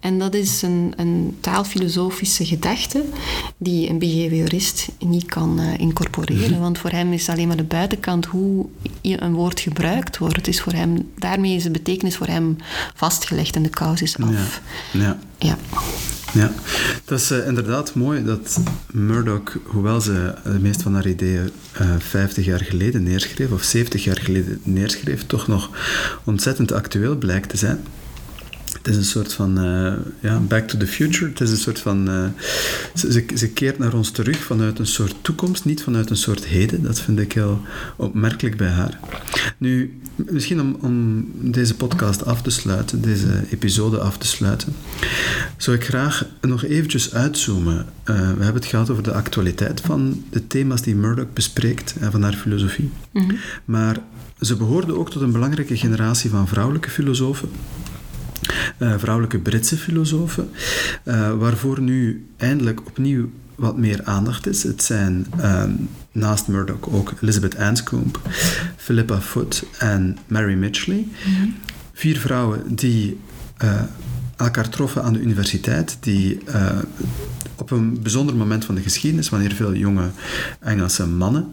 En 0.00 0.18
dat 0.18 0.34
is 0.34 0.62
een, 0.62 0.92
een 0.96 1.36
taalfilosofische 1.40 2.46
gedachte 2.46 3.04
die 3.56 3.88
een 3.88 3.98
behaviorist 3.98 4.88
niet 4.98 5.24
kan 5.24 5.60
uh, 5.60 5.78
incorporeren, 5.78 6.50
mhm. 6.50 6.60
want 6.60 6.78
voor 6.78 6.90
hem 6.90 7.12
is 7.12 7.28
alleen 7.28 7.48
maar 7.48 7.56
de 7.56 7.64
buitenkant 7.64 8.26
hoe 8.26 8.66
een 9.02 9.34
woord 9.34 9.60
gebruikt 9.60 10.18
wordt. 10.18 10.36
Het 10.36 10.48
is 10.48 10.60
voor 10.60 10.72
hem, 10.72 11.10
daarmee 11.18 11.56
is 11.56 11.62
de 11.62 11.70
betekenis 11.70 12.16
voor 12.16 12.26
hem 12.26 12.56
vastgelegd 12.94 13.56
en 13.56 13.62
de 13.62 13.68
kous 13.68 14.02
is 14.02 14.18
af. 14.18 14.60
Ja. 14.90 15.00
ja. 15.00 15.18
ja. 15.38 15.58
Ja, 16.34 16.52
dat 17.04 17.20
is 17.20 17.32
uh, 17.32 17.46
inderdaad 17.46 17.94
mooi 17.94 18.24
dat 18.24 18.60
Murdoch, 18.92 19.56
hoewel 19.64 20.00
ze 20.00 20.34
de 20.44 20.58
meeste 20.60 20.82
van 20.82 20.94
haar 20.94 21.06
ideeën 21.06 21.50
uh, 21.80 21.94
eh, 21.94 22.00
50 22.00 22.44
jaar 22.44 22.60
geleden 22.60 23.02
neerschreef, 23.02 23.50
of 23.50 23.62
70 23.62 24.04
jaar 24.04 24.18
geleden 24.20 24.60
neerschreef, 24.62 25.26
toch 25.26 25.46
nog 25.46 25.70
ontzettend 26.24 26.72
actueel 26.72 27.16
blijkt 27.16 27.48
te 27.48 27.56
zijn. 27.56 27.84
Het 28.84 28.92
is 28.92 28.98
een 28.98 29.04
soort 29.04 29.32
van 29.32 29.64
uh, 29.64 29.92
ja, 30.20 30.38
back 30.38 30.68
to 30.68 30.78
the 30.78 30.86
future. 30.86 31.30
Het 31.30 31.40
is 31.40 31.50
een 31.50 31.56
soort 31.56 31.78
van. 31.78 32.10
Uh, 32.10 32.26
ze, 32.94 33.24
ze 33.34 33.48
keert 33.48 33.78
naar 33.78 33.94
ons 33.94 34.10
terug 34.10 34.36
vanuit 34.36 34.78
een 34.78 34.86
soort 34.86 35.14
toekomst, 35.20 35.64
niet 35.64 35.82
vanuit 35.82 36.10
een 36.10 36.16
soort 36.16 36.44
heden. 36.44 36.82
Dat 36.82 37.00
vind 37.00 37.18
ik 37.18 37.32
heel 37.32 37.60
opmerkelijk 37.96 38.56
bij 38.56 38.68
haar. 38.68 38.98
Nu, 39.58 40.00
misschien 40.14 40.60
om, 40.60 40.76
om 40.80 41.26
deze 41.52 41.74
podcast 41.74 42.24
af 42.24 42.42
te 42.42 42.50
sluiten, 42.50 43.02
deze 43.02 43.44
episode 43.50 43.98
af 43.98 44.18
te 44.18 44.26
sluiten, 44.26 44.74
zou 45.56 45.76
ik 45.76 45.84
graag 45.84 46.26
nog 46.40 46.64
eventjes 46.64 47.14
uitzoomen. 47.14 47.76
Uh, 47.76 48.16
we 48.16 48.44
hebben 48.44 48.54
het 48.54 48.66
gehad 48.66 48.90
over 48.90 49.02
de 49.02 49.12
actualiteit 49.12 49.80
van 49.80 50.24
de 50.30 50.46
thema's 50.46 50.82
die 50.82 50.94
Murdoch 50.94 51.32
bespreekt 51.32 51.94
en 52.00 52.10
van 52.10 52.22
haar 52.22 52.34
filosofie. 52.34 52.90
Mm 53.12 53.28
-hmm. 53.28 53.38
Maar 53.64 53.98
ze 54.40 54.56
behoorde 54.56 54.98
ook 54.98 55.10
tot 55.10 55.22
een 55.22 55.32
belangrijke 55.32 55.76
generatie 55.76 56.30
van 56.30 56.48
vrouwelijke 56.48 56.90
filosofen 56.90 57.48
uh, 58.78 58.94
vrouwelijke 58.98 59.38
Britse 59.38 59.76
filosofen, 59.76 60.50
uh, 61.04 61.32
waarvoor 61.32 61.80
nu 61.80 62.26
eindelijk 62.36 62.86
opnieuw 62.86 63.30
wat 63.54 63.76
meer 63.76 64.04
aandacht 64.04 64.46
is. 64.46 64.62
Het 64.62 64.82
zijn 64.82 65.26
uh, 65.38 65.62
naast 66.12 66.48
Murdoch 66.48 66.88
ook 66.90 67.12
Elizabeth 67.22 67.56
Anscombe, 67.56 68.18
Philippa 68.76 69.20
Foot 69.20 69.64
en 69.78 70.18
Mary 70.26 70.54
Mitchley. 70.54 71.06
Mhm. 71.24 71.48
Vier 71.92 72.18
vrouwen 72.18 72.74
die 72.74 73.20
uh, 73.64 73.82
elkaar 74.36 74.68
troffen 74.68 75.02
aan 75.02 75.12
de 75.12 75.20
universiteit, 75.20 75.96
die 76.00 76.40
op 77.56 77.70
een 77.70 78.02
bijzonder 78.02 78.36
moment 78.36 78.64
van 78.64 78.74
de 78.74 78.80
geschiedenis, 78.80 79.28
wanneer 79.28 79.52
veel 79.52 79.74
jonge 79.74 80.10
Engelse 80.60 81.06
mannen 81.06 81.48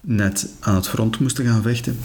net 0.00 0.48
aan 0.60 0.74
het 0.74 0.88
front 0.88 1.18
moesten 1.18 1.44
gaan 1.44 1.62
vechten, 1.62 1.96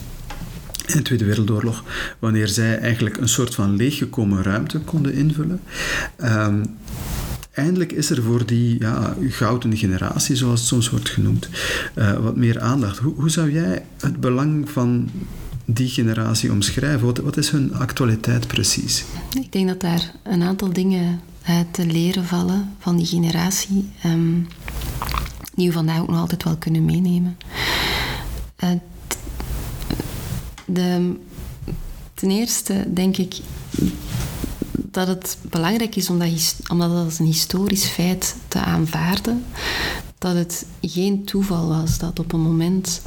in 0.89 0.97
de 0.97 1.03
Tweede 1.03 1.25
Wereldoorlog, 1.25 1.83
wanneer 2.19 2.47
zij 2.47 2.77
eigenlijk 2.77 3.17
een 3.17 3.29
soort 3.29 3.55
van 3.55 3.75
leeggekomen 3.75 4.43
ruimte 4.43 4.79
konden 4.79 5.13
invullen. 5.13 5.61
Um, 6.23 6.63
eindelijk 7.51 7.91
is 7.91 8.09
er 8.09 8.23
voor 8.23 8.45
die 8.45 8.79
ja, 8.79 9.15
gouden 9.29 9.77
generatie, 9.77 10.35
zoals 10.35 10.59
het 10.59 10.69
soms 10.69 10.89
wordt 10.89 11.09
genoemd, 11.09 11.49
uh, 11.95 12.17
wat 12.17 12.35
meer 12.35 12.59
aandacht. 12.59 12.97
Hoe, 12.97 13.13
hoe, 13.13 13.29
zou 13.29 13.51
jij 13.51 13.85
het 13.99 14.19
belang 14.19 14.69
van 14.69 15.09
die 15.65 15.89
generatie 15.89 16.51
omschrijven? 16.51 17.23
Wat, 17.23 17.37
is 17.37 17.49
hun 17.49 17.73
actualiteit 17.73 18.47
precies? 18.47 19.05
Ik 19.41 19.51
denk 19.51 19.67
dat 19.67 19.81
daar 19.81 20.11
een 20.23 20.41
aantal 20.41 20.73
dingen 20.73 21.21
te 21.71 21.85
leren 21.85 22.25
vallen 22.25 22.75
van 22.79 22.97
die 22.97 23.05
generatie, 23.05 23.89
um, 24.05 24.47
die 25.55 25.67
we 25.67 25.73
vandaag 25.73 26.01
ook 26.01 26.09
nog 26.09 26.19
altijd 26.19 26.43
wel 26.43 26.57
kunnen 26.57 26.85
meenemen. 26.85 27.37
Uh, 28.63 28.69
de, 30.73 31.15
ten 32.13 32.31
eerste 32.31 32.93
denk 32.93 33.17
ik 33.17 33.35
dat 34.73 35.07
het 35.07 35.37
belangrijk 35.49 35.95
is 35.95 36.09
om 36.09 36.19
dat, 36.19 36.55
om 36.71 36.79
dat 36.79 36.91
als 36.91 37.19
een 37.19 37.25
historisch 37.25 37.85
feit 37.85 38.35
te 38.47 38.59
aanvaarden. 38.59 39.45
Dat 40.17 40.35
het 40.35 40.65
geen 40.81 41.23
toeval 41.23 41.67
was 41.67 41.97
dat 41.97 42.19
op 42.19 42.33
een 42.33 42.41
moment 42.41 43.01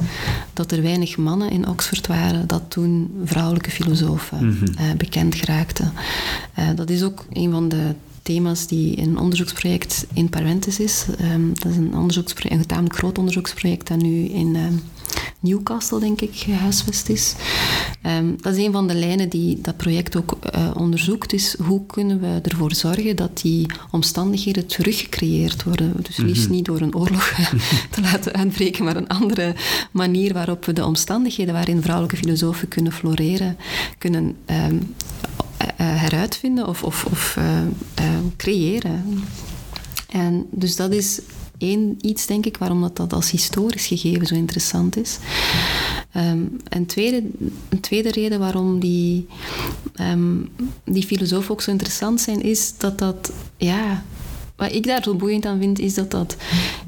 dat 0.53 0.71
er 0.71 0.81
weinig 0.81 1.17
mannen 1.17 1.49
in 1.49 1.67
Oxford 1.67 2.07
waren, 2.07 2.47
dat 2.47 2.63
toen 2.67 3.21
vrouwelijke 3.25 3.71
filosofen 3.71 4.45
mm 4.45 4.97
bekend 4.97 5.35
geraakten. 5.35 5.93
Uh, 6.59 6.69
dat 6.75 6.89
is 6.89 7.03
ook 7.03 7.25
een 7.29 7.51
van 7.51 7.69
de 7.69 7.95
thema's 8.23 8.67
die 8.67 8.95
in 8.95 9.09
een 9.09 9.19
onderzoeksproject 9.19 10.05
in 10.13 10.29
Parentes 10.29 10.79
is. 10.79 11.05
Um, 11.21 11.53
dat 11.59 11.71
is 11.71 11.77
een, 11.77 11.95
onderzoeksproject, 11.95 12.61
een 12.61 12.67
tamelijk 12.67 12.95
groot 12.95 13.17
onderzoeksproject 13.17 13.87
dat 13.87 14.01
nu 14.01 14.25
in 14.25 14.55
um, 14.55 14.81
Newcastle, 15.39 15.99
denk 15.99 16.21
ik, 16.21 16.29
gehuisvest 16.33 17.09
is. 17.09 17.35
Um, 18.05 18.35
dat 18.41 18.55
is 18.55 18.65
een 18.65 18.71
van 18.71 18.87
de 18.87 18.95
lijnen 18.95 19.29
die 19.29 19.61
dat 19.61 19.77
project 19.77 20.15
ook 20.15 20.37
uh, 20.55 20.71
onderzoekt, 20.77 21.33
is 21.33 21.55
hoe 21.59 21.85
kunnen 21.85 22.19
we 22.19 22.39
ervoor 22.43 22.73
zorgen 22.75 23.15
dat 23.15 23.41
die 23.41 23.65
omstandigheden 23.91 24.65
teruggecreëerd 24.65 25.63
worden. 25.63 25.93
Dus 26.01 26.17
liefst 26.17 26.43
mhm. 26.43 26.53
niet 26.53 26.65
door 26.65 26.81
een 26.81 26.95
oorlog 26.95 27.33
te 27.91 28.01
laten 28.01 28.33
uitbreken, 28.33 28.83
maar 28.83 28.95
een 28.95 29.07
andere 29.07 29.55
manier 29.91 30.33
waarop 30.33 30.65
we 30.65 30.73
de 30.73 30.85
omstandigheden 30.85 31.53
waarin 31.53 31.81
vrouwelijke 31.81 32.17
filosofen 32.17 32.67
kunnen 32.67 32.91
floreren, 32.91 33.57
kunnen 33.97 34.35
heruitvinden 35.75 36.67
of, 36.67 36.83
of, 36.83 37.05
of 37.05 37.35
uh, 37.39 38.07
creëren. 38.37 39.23
En 40.09 40.45
dus 40.51 40.75
dat 40.75 40.91
is 40.91 41.19
één 41.57 41.97
iets, 42.01 42.25
denk 42.25 42.45
ik, 42.45 42.57
waarom 42.57 42.81
dat, 42.81 42.95
dat 42.95 43.13
als 43.13 43.31
historisch 43.31 43.85
gegeven 43.85 44.27
zo 44.27 44.35
interessant 44.35 44.97
is. 44.97 45.17
Um, 46.15 46.57
een, 46.69 46.85
tweede, 46.85 47.23
een 47.69 47.79
tweede 47.79 48.11
reden 48.11 48.39
waarom 48.39 48.79
die, 48.79 49.27
um, 50.01 50.49
die 50.85 51.05
filosofen 51.05 51.51
ook 51.51 51.61
zo 51.61 51.71
interessant 51.71 52.21
zijn, 52.21 52.41
is 52.41 52.77
dat 52.77 52.97
dat, 52.97 53.31
ja, 53.57 54.03
wat 54.55 54.73
ik 54.73 54.85
daar 54.85 55.03
zo 55.03 55.15
boeiend 55.15 55.45
aan 55.45 55.59
vind, 55.59 55.79
is 55.79 55.93
dat 55.93 56.11
dat 56.11 56.37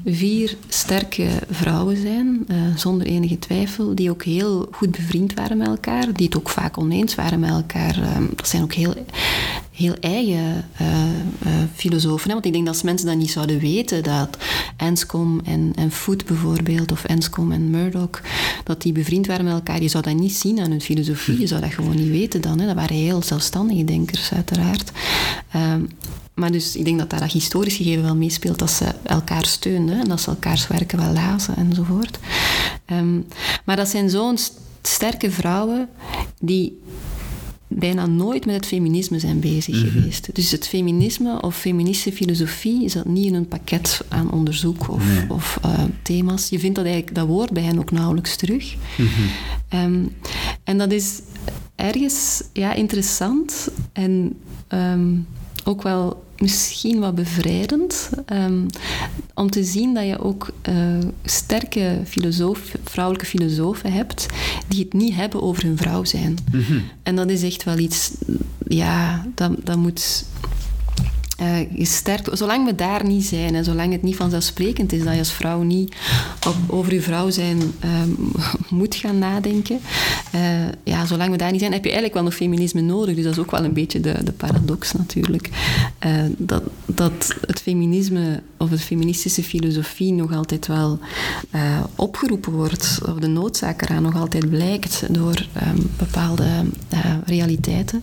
vier 0.04 0.56
sterke 0.68 1.28
vrouwen 1.50 1.96
zijn, 1.96 2.46
uh, 2.48 2.56
zonder 2.76 3.06
enige 3.06 3.38
twijfel, 3.38 3.94
die 3.94 4.10
ook 4.10 4.24
heel 4.24 4.68
goed 4.70 4.90
bevriend 4.90 5.34
waren 5.34 5.56
met 5.56 5.66
elkaar, 5.66 6.12
die 6.12 6.26
het 6.26 6.36
ook 6.36 6.48
vaak 6.48 6.78
oneens 6.78 7.14
waren 7.14 7.40
met 7.40 7.50
elkaar. 7.50 8.16
Um, 8.16 8.30
dat 8.34 8.48
zijn 8.48 8.62
ook 8.62 8.72
heel, 8.72 8.94
heel 9.72 9.94
eigen 10.00 10.64
uh, 10.80 10.88
uh, 11.46 11.52
filosofen. 11.74 12.26
Hè? 12.26 12.32
Want 12.32 12.46
ik 12.46 12.52
denk 12.52 12.64
dat 12.64 12.74
als 12.74 12.82
mensen 12.82 13.06
dat 13.06 13.16
niet 13.16 13.30
zouden 13.30 13.58
weten, 13.58 14.02
dat 14.02 14.36
Anscombe 14.76 15.42
en, 15.44 15.72
en 15.76 15.90
Foot 15.90 16.24
bijvoorbeeld, 16.24 16.92
of 16.92 17.06
Anscombe 17.06 17.54
en 17.54 17.70
Murdoch, 17.70 18.20
dat 18.64 18.82
die 18.82 18.92
bevriend 18.92 19.26
waren 19.26 19.44
met 19.44 19.54
elkaar, 19.54 19.82
je 19.82 19.88
zou 19.88 20.02
dat 20.02 20.14
niet 20.14 20.36
zien 20.36 20.60
aan 20.60 20.70
hun 20.70 20.80
filosofie, 20.80 21.40
je 21.40 21.46
zou 21.46 21.60
dat 21.60 21.72
gewoon 21.72 21.96
niet 21.96 22.10
weten 22.10 22.40
dan. 22.40 22.58
Hè? 22.58 22.66
Dat 22.66 22.74
waren 22.74 22.96
heel 22.96 23.22
zelfstandige 23.22 23.84
denkers, 23.84 24.32
uiteraard. 24.32 24.92
Maar 26.36 26.52
dus 26.52 26.76
ik 26.76 26.84
denk 26.84 26.98
dat 26.98 27.10
daar 27.10 27.20
dat 27.20 27.32
historisch 27.32 27.76
gegeven 27.76 28.02
wel 28.02 28.16
meespeelt, 28.16 28.58
dat 28.58 28.70
ze 28.70 28.84
elkaar 29.02 29.44
steunden 29.44 30.00
en 30.00 30.08
dat 30.08 30.20
ze 30.20 30.30
elkaars 30.30 30.66
werken 30.66 30.98
wel 30.98 31.12
lazen 31.12 31.56
enzovoort. 31.56 32.18
Um, 32.86 33.26
maar 33.64 33.76
dat 33.76 33.88
zijn 33.88 34.10
zo'n 34.10 34.38
sterke 34.82 35.30
vrouwen 35.30 35.88
die 36.40 36.78
bijna 37.68 38.06
nooit 38.06 38.46
met 38.46 38.54
het 38.54 38.66
feminisme 38.66 39.18
zijn 39.18 39.40
bezig 39.40 39.82
mhm. 39.82 39.92
geweest. 39.92 40.34
Dus 40.34 40.50
het 40.50 40.66
feminisme 40.66 41.42
of 41.42 41.56
feministische 41.56 42.12
filosofie 42.12 42.84
is 42.84 42.92
dat 42.92 43.04
niet 43.04 43.26
in 43.26 43.34
een 43.34 43.48
pakket 43.48 44.04
aan 44.08 44.30
onderzoek 44.30 44.88
of, 44.88 45.04
of 45.28 45.58
uh, 45.64 45.82
thema's. 46.02 46.48
Je 46.48 46.58
vindt 46.58 46.76
dat 46.76 46.84
eigenlijk 46.84 47.14
dat 47.14 47.26
woord 47.26 47.50
bij 47.50 47.62
hen 47.62 47.78
ook 47.78 47.90
nauwelijks 47.90 48.36
terug. 48.36 48.74
Mm 48.96 49.06
-hmm. 49.06 49.80
um, 49.80 50.12
en 50.64 50.78
dat 50.78 50.92
is 50.92 51.20
ergens 51.74 52.42
ja, 52.52 52.74
interessant 52.74 53.68
en 53.92 54.36
um, 54.68 55.26
ook 55.66 55.82
wel 55.82 56.24
misschien 56.38 56.98
wat 56.98 57.14
bevrijdend. 57.14 58.10
Um, 58.32 58.66
om 59.34 59.50
te 59.50 59.64
zien 59.64 59.94
dat 59.94 60.06
je 60.06 60.18
ook 60.18 60.52
uh, 60.68 60.74
sterke 61.24 62.00
filosoof, 62.04 62.74
vrouwelijke 62.84 63.28
filosofen 63.28 63.92
hebt 63.92 64.26
die 64.68 64.84
het 64.84 64.92
niet 64.92 65.14
hebben 65.14 65.42
over 65.42 65.62
hun 65.62 65.76
vrouw 65.76 66.04
zijn. 66.04 66.38
Mm 66.52 66.62
-hmm. 66.62 66.82
En 67.02 67.16
dat 67.16 67.30
is 67.30 67.42
echt 67.42 67.64
wel 67.64 67.78
iets, 67.78 68.10
ja, 68.68 69.26
dat, 69.34 69.52
dat 69.64 69.76
moet 69.76 70.24
uh, 71.40 71.84
sterk, 71.84 72.28
zolang 72.32 72.66
we 72.66 72.74
daar 72.74 73.06
niet 73.06 73.24
zijn 73.24 73.54
en 73.54 73.64
zolang 73.64 73.92
het 73.92 74.02
niet 74.02 74.16
vanzelfsprekend 74.16 74.92
is 74.92 75.04
dat 75.04 75.12
je 75.12 75.18
als 75.18 75.32
vrouw 75.32 75.62
niet 75.62 75.96
op, 76.46 76.56
over 76.66 76.94
je 76.94 77.02
vrouw 77.02 77.30
zijn 77.30 77.58
um, 77.84 78.32
moet 78.70 78.94
gaan 78.94 79.18
nadenken, 79.18 79.80
ja, 80.84 81.06
zolang 81.06 81.30
we 81.30 81.36
daar 81.36 81.50
niet 81.50 81.60
zijn, 81.60 81.72
heb 81.72 81.84
je 81.84 81.90
eigenlijk 81.90 82.14
wel 82.14 82.24
nog 82.24 82.34
feminisme 82.34 82.80
nodig. 82.80 83.14
Dus 83.14 83.24
dat 83.24 83.32
is 83.32 83.38
ook 83.38 83.50
wel 83.50 83.64
een 83.64 83.72
beetje 83.72 84.00
de, 84.00 84.24
de 84.24 84.32
paradox 84.32 84.92
natuurlijk. 84.92 85.50
dat, 86.38 86.62
dat 86.86 87.36
het 87.46 87.60
feminisme 87.60 88.42
of 88.56 88.68
de 88.68 88.78
feministische 88.78 89.42
filosofie 89.42 90.12
nog 90.12 90.32
altijd 90.32 90.66
wel 90.66 90.98
opgeroepen 91.94 92.52
wordt, 92.52 92.98
of 93.08 93.14
de 93.18 93.26
noodzaak 93.26 93.82
eraan 93.82 94.02
nog 94.02 94.16
altijd 94.16 94.48
blijkt 94.48 95.14
door 95.14 95.46
ehm, 95.52 95.76
bepaalde 95.98 96.64
realiteiten. 97.24 98.02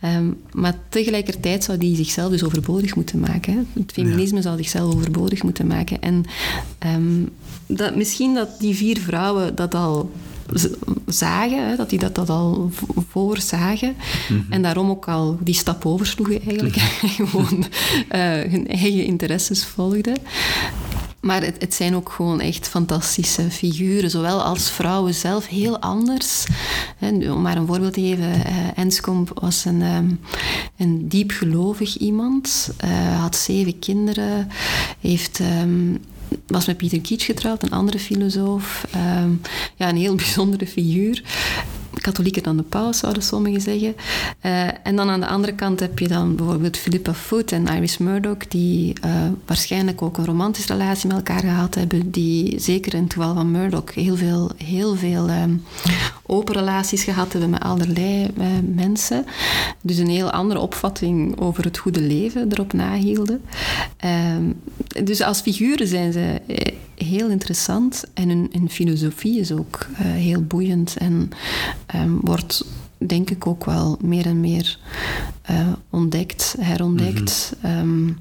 Ehm, 0.00 0.30
maar 0.52 0.74
tegelijkertijd 0.88 1.64
zou 1.64 1.78
die 1.78 1.96
zichzelf 1.96 2.30
dus 2.30 2.44
overbodig 2.44 2.94
moeten 2.94 3.20
maken. 3.20 3.68
Het 3.72 3.92
feminisme 3.92 4.42
zou 4.42 4.56
zichzelf 4.56 4.94
overbodig 4.94 5.42
moeten 5.42 5.66
maken. 5.66 6.00
En 6.00 6.24
um, 6.86 7.28
dat, 7.66 7.96
misschien 7.96 8.34
dat 8.34 8.48
die 8.58 8.74
vier 8.74 8.98
vrouwen 8.98 9.54
dat 9.54 9.74
al 9.74 9.81
zagen, 11.06 11.68
hè, 11.68 11.76
dat 11.76 11.90
die 11.90 11.98
dat, 11.98 12.14
dat 12.14 12.30
al 12.30 12.70
voorzagen. 13.08 13.94
Mm 14.28 14.46
En 14.50 14.62
daarom 14.62 14.90
ook 14.90 15.08
al 15.08 15.38
die 15.40 15.54
stap 15.54 15.86
oversloegen 15.86 16.40
eigenlijk. 16.42 16.76
Mhm. 16.76 17.06
gewoon 17.28 17.64
uh, 18.12 18.40
hun 18.52 18.68
eigen 18.68 19.04
interesses 19.04 19.64
volgden. 19.64 20.16
Maar 21.20 21.42
het, 21.42 21.56
het, 21.58 21.74
zijn 21.74 21.94
ook 21.94 22.12
gewoon 22.12 22.40
echt 22.40 22.68
fantastische 22.68 23.50
figuren, 23.50 24.10
zowel 24.10 24.42
als 24.42 24.70
vrouwen 24.70 25.14
zelf 25.14 25.46
heel 25.46 25.78
anders. 25.78 26.44
om 27.00 27.42
maar 27.42 27.56
een 27.56 27.66
voorbeeld 27.66 27.92
te 27.92 28.00
geven, 28.00 28.24
uh, 28.24 28.78
Enskom 28.78 29.26
was 29.34 29.64
een, 29.64 29.82
um, 29.82 30.20
een 30.76 31.08
diepgelovig 31.08 31.96
iemand, 31.96 32.74
uh, 32.84 33.20
had 33.20 33.36
zeven 33.36 33.78
kinderen, 33.78 34.48
heeft 35.00 35.38
um, 35.38 36.00
was 36.46 36.66
met 36.66 36.76
Pieter 36.76 37.00
Kietsch 37.00 37.26
getrouwd, 37.26 37.62
een 37.62 37.72
andere 37.72 37.98
filosoof. 37.98 38.86
Um, 38.94 39.40
ja, 39.76 39.88
een 39.88 39.96
heel 39.96 40.14
bijzondere 40.24 40.66
figuur 40.66 41.22
katholieker 42.02 42.42
dan 42.42 42.56
de 42.56 42.62
paus, 42.62 42.98
zouden 42.98 43.22
sommigen 43.22 43.60
zeggen. 43.60 43.94
Uh, 44.42 44.86
en 44.86 44.96
dan 44.96 45.08
aan 45.08 45.20
de 45.20 45.26
andere 45.26 45.54
kant 45.54 45.80
heb 45.80 45.98
je 45.98 46.08
dan 46.08 46.36
bijvoorbeeld 46.36 46.76
Philippa 46.76 47.14
Foot 47.14 47.52
en 47.52 47.66
Iris 47.66 47.98
Murdoch, 47.98 48.48
die 48.48 48.92
uh, 49.04 49.12
waarschijnlijk 49.46 50.02
ook 50.02 50.18
een 50.18 50.24
romantische 50.24 50.72
relatie 50.72 51.08
met 51.08 51.16
elkaar 51.16 51.40
gehad 51.40 51.74
hebben, 51.74 52.10
die 52.10 52.60
zeker 52.60 52.94
in 52.94 53.02
het 53.02 53.12
geval 53.12 53.34
van 53.34 53.50
Murdoch 53.50 53.94
heel 53.94 54.16
veel, 54.16 54.50
heel 54.64 54.94
veel 54.94 55.30
um, 55.30 55.62
open 56.26 56.54
relaties 56.54 57.04
gehad 57.04 57.32
hebben 57.32 57.50
met 57.50 57.62
allerlei 57.62 58.30
uh, 58.38 58.46
mensen. 58.74 59.24
Dus 59.80 59.96
een 59.96 60.08
heel 60.08 60.30
andere 60.30 60.60
opvatting 60.60 61.40
over 61.40 61.64
het 61.64 61.78
goede 61.78 62.00
leven 62.00 62.52
erop 62.52 62.72
nahielden. 62.72 63.40
Um, 64.34 64.60
dus 65.04 65.20
als 65.22 65.40
figuren 65.40 65.86
zijn 65.86 66.12
ze 66.12 66.40
heel 66.94 67.28
interessant 67.28 68.04
en 68.14 68.28
hun, 68.28 68.70
filosofie 68.70 69.40
is 69.40 69.52
ook 69.52 69.86
heel 70.02 70.42
boeiend 70.42 70.96
en 70.96 71.30
um, 71.94 72.18
wordt 72.20 72.64
denk 73.06 73.30
ik 73.30 73.46
ook 73.46 73.64
wel 73.64 73.98
meer 74.00 74.26
en 74.26 74.40
meer 74.40 74.78
uh, 75.50 75.72
ontdekt, 75.90 76.54
herontdekt. 76.60 77.52
Mm 77.62 77.70
-hmm. 77.70 77.78
um, 77.78 78.18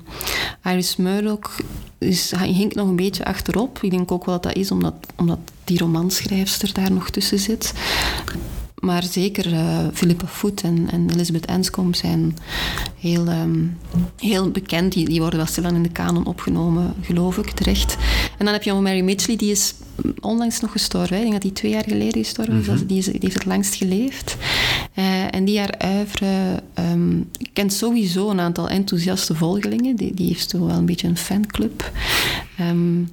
Iris 0.63 0.95
Murdoch 0.95 1.59
is, 1.97 2.33
hinkt 2.37 2.75
nog 2.75 2.87
een 2.87 2.95
beetje 2.95 3.25
achterop. 3.25 3.79
Ik 3.81 3.91
denk 3.91 4.11
ook 4.11 4.25
wel 4.25 4.33
dat 4.35 4.43
dat 4.43 4.55
is 4.55 4.71
omdat, 4.71 4.93
omdat 5.15 5.39
die 5.63 5.77
romanschrijfster 5.77 6.73
daar 6.73 6.91
nog 6.91 7.09
tussen 7.09 7.39
zit. 7.39 7.73
Maar 8.81 9.03
zeker 9.03 9.53
uh, 9.53 9.77
Philippa 9.93 10.27
Foot 10.27 10.61
en, 10.61 10.87
en 10.91 11.09
Elizabeth 11.09 11.45
Enscombe 11.45 11.97
zijn 11.97 12.37
heel, 12.99 13.27
um, 13.27 13.77
heel 14.17 14.51
bekend. 14.51 14.93
Die, 14.93 15.05
die 15.05 15.19
worden 15.19 15.39
wel 15.39 15.47
stilaan 15.47 15.75
in 15.75 15.83
de 15.83 15.91
kanon 15.91 16.25
opgenomen, 16.25 16.93
geloof 17.01 17.37
ik, 17.37 17.49
terecht. 17.51 17.97
En 18.37 18.45
dan 18.45 18.53
heb 18.53 18.63
je 18.63 18.73
Mary 18.73 19.01
Mitchley, 19.01 19.37
die 19.37 19.51
is 19.51 19.73
onlangs 20.19 20.59
nog 20.59 20.71
gestorven. 20.71 21.15
Ik 21.15 21.21
denk 21.21 21.33
dat 21.33 21.41
die 21.41 21.53
twee 21.53 21.71
jaar 21.71 21.83
geleden 21.83 22.23
gestorven 22.23 22.59
is. 22.59 22.67
Mm 22.67 22.87
die, 22.87 22.97
is 22.97 23.05
die, 23.05 23.17
heeft 23.19 23.33
het 23.33 23.45
langst 23.45 23.75
geleefd. 23.75 24.37
Uh, 24.95 25.35
en 25.35 25.45
die 25.45 25.59
haar 25.59 25.77
uivre 25.77 26.63
um, 26.91 27.29
kent 27.53 27.73
sowieso 27.73 28.29
een 28.29 28.39
aantal 28.39 28.69
enthousiaste 28.69 29.35
volgelingen. 29.35 29.95
Die, 29.95 30.13
die 30.13 30.27
heeft 30.27 30.49
zo 30.49 30.65
wel 30.65 30.75
een 30.75 30.85
beetje 30.85 31.07
een 31.07 31.17
fanclub. 31.17 31.91
Um, 32.59 33.09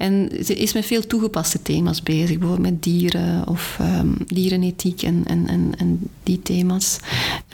en 0.00 0.30
ze 0.44 0.54
is 0.54 0.72
met 0.72 0.86
veel 0.86 1.06
toegepaste 1.06 1.62
thema's 1.62 2.02
bezig, 2.02 2.38
bijvoorbeeld 2.38 2.70
met 2.70 2.82
dieren 2.82 3.48
of 3.48 3.78
um, 3.80 4.16
dierenethiek 4.26 5.02
en, 5.02 5.22
en, 5.26 5.48
en, 5.48 5.72
en 5.78 6.08
die 6.22 6.42
thema's. 6.42 6.98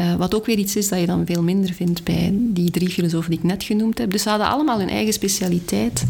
Uh, 0.01 0.15
wat 0.15 0.35
ook 0.35 0.47
weer 0.47 0.59
iets 0.59 0.77
is 0.77 0.89
dat 0.89 1.01
je 1.01 1.07
dan 1.07 1.27
veel 1.27 1.43
minder 1.43 1.73
vindt 1.73 2.05
bij 2.05 2.31
die 2.35 2.71
drie 2.71 2.89
filosofen 2.89 3.31
die 3.31 3.39
ik 3.39 3.45
net 3.45 3.63
genoemd 3.63 3.99
heb. 3.99 4.11
Dus 4.11 4.23
ze 4.23 4.29
hadden 4.29 4.49
allemaal 4.49 4.79
hun 4.79 4.89
eigen 4.89 5.13
specialiteit. 5.13 6.05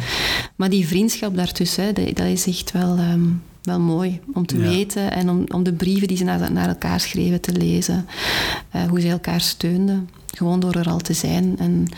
Maar 0.57 0.71
die 0.71 0.87
vriendschap 0.87 1.37
daartussen, 1.37 1.95
dat, 1.95 2.17
dat 2.17 2.27
is 2.27 2.47
echt 2.47 2.73
wel, 2.73 2.99
um, 2.99 3.43
wel 3.63 3.81
mooi 3.81 4.21
om 4.35 4.47
te 4.47 4.59
ja. 4.59 4.69
weten 4.69 5.13
en 5.13 5.31
om, 5.31 5.45
om 5.49 5.63
de 5.63 5.73
brieven 5.73 6.09
die 6.09 6.17
ze 6.17 6.25
naar, 6.25 6.53
naar 6.53 6.69
elkaar 6.69 7.01
schreven 7.01 7.41
te 7.41 7.53
lezen. 7.53 8.07
Uh, 8.77 8.83
hoe 8.89 9.01
ze 9.01 9.09
elkaar 9.09 9.41
steunden, 9.41 10.09
gewoon 10.35 10.61
door 10.61 10.75
er 10.75 10.89
al 10.89 10.99
te 10.99 11.13
zijn. 11.13 11.55
En, 11.59 11.89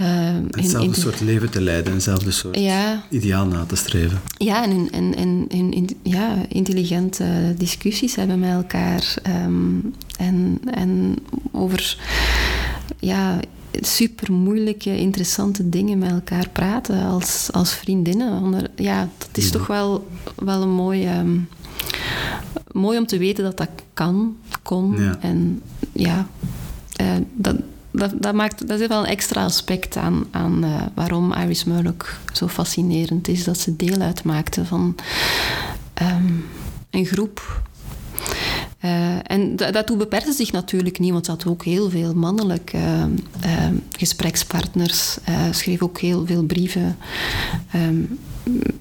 uh, 0.00 0.06
hetzelfde 0.50 0.88
in, 0.88 0.94
soort 0.94 1.20
leven 1.20 1.50
te 1.50 1.60
leiden, 1.60 1.92
hetzelfde 1.92 2.30
soort 2.30 2.58
ja, 2.58 3.02
ideaal 3.10 3.46
na 3.46 3.64
te 3.64 3.76
streven. 3.76 4.20
Ja, 4.36 4.64
en, 4.64 4.90
en, 4.90 5.14
en, 5.16 5.46
en 5.48 5.88
ja, 6.02 6.34
intelligente 6.48 7.54
discussies 7.58 8.14
hebben 8.14 8.38
met 8.38 8.52
elkaar. 8.52 9.14
Um, 9.46 9.94
en, 10.16 10.60
en 10.74 11.16
over 11.52 11.98
ja, 12.98 13.40
super 13.80 14.32
moeilijke, 14.32 14.96
interessante 14.96 15.68
dingen 15.68 15.98
met 15.98 16.10
elkaar 16.10 16.48
praten 16.48 17.02
als, 17.04 17.48
als 17.52 17.74
vriendinnen. 17.74 18.42
Onder, 18.42 18.70
ja, 18.76 19.08
dat 19.18 19.28
is 19.32 19.50
toch 19.50 19.66
wel, 19.66 20.08
wel 20.36 20.62
een 20.62 20.74
mooi, 20.74 21.18
um, 21.18 21.48
mooi 22.72 22.98
om 22.98 23.06
te 23.06 23.18
weten 23.18 23.44
dat 23.44 23.56
dat 23.56 23.68
kan, 23.94 24.36
kon. 24.62 24.96
Ja. 24.96 25.18
En 25.20 25.62
ja, 25.92 26.28
uh, 27.00 27.08
dat, 27.34 27.56
dat, 27.92 28.12
dat, 28.18 28.34
maakt, 28.34 28.68
dat 28.68 28.80
is 28.80 28.86
wel 28.86 28.98
een 28.98 29.10
extra 29.10 29.44
aspect 29.44 29.96
aan, 29.96 30.24
aan 30.30 30.64
uh, 30.64 30.82
waarom 30.94 31.32
Iris 31.32 31.64
Murdoch 31.64 32.20
zo 32.32 32.48
fascinerend 32.48 33.28
is. 33.28 33.44
Dat 33.44 33.58
ze 33.58 33.76
deel 33.76 34.00
uitmaakte 34.00 34.64
van 34.64 34.96
um, 36.02 36.44
een 36.90 37.04
groep 37.06 37.62
uh, 38.84 39.30
en 39.30 39.56
daartoe 39.56 39.96
beperkte 39.96 40.32
zich 40.32 40.52
natuurlijk 40.52 40.98
niet, 40.98 41.12
want 41.12 41.24
ze 41.24 41.30
had 41.30 41.46
ook 41.46 41.64
heel 41.64 41.90
veel 41.90 42.14
mannelijke 42.14 42.76
uh, 42.76 43.04
uh, 43.44 43.68
gesprekspartners. 43.98 45.18
schreef 45.50 45.82
ook 45.82 45.98
heel 45.98 46.26
veel 46.26 46.42
brieven 46.42 46.96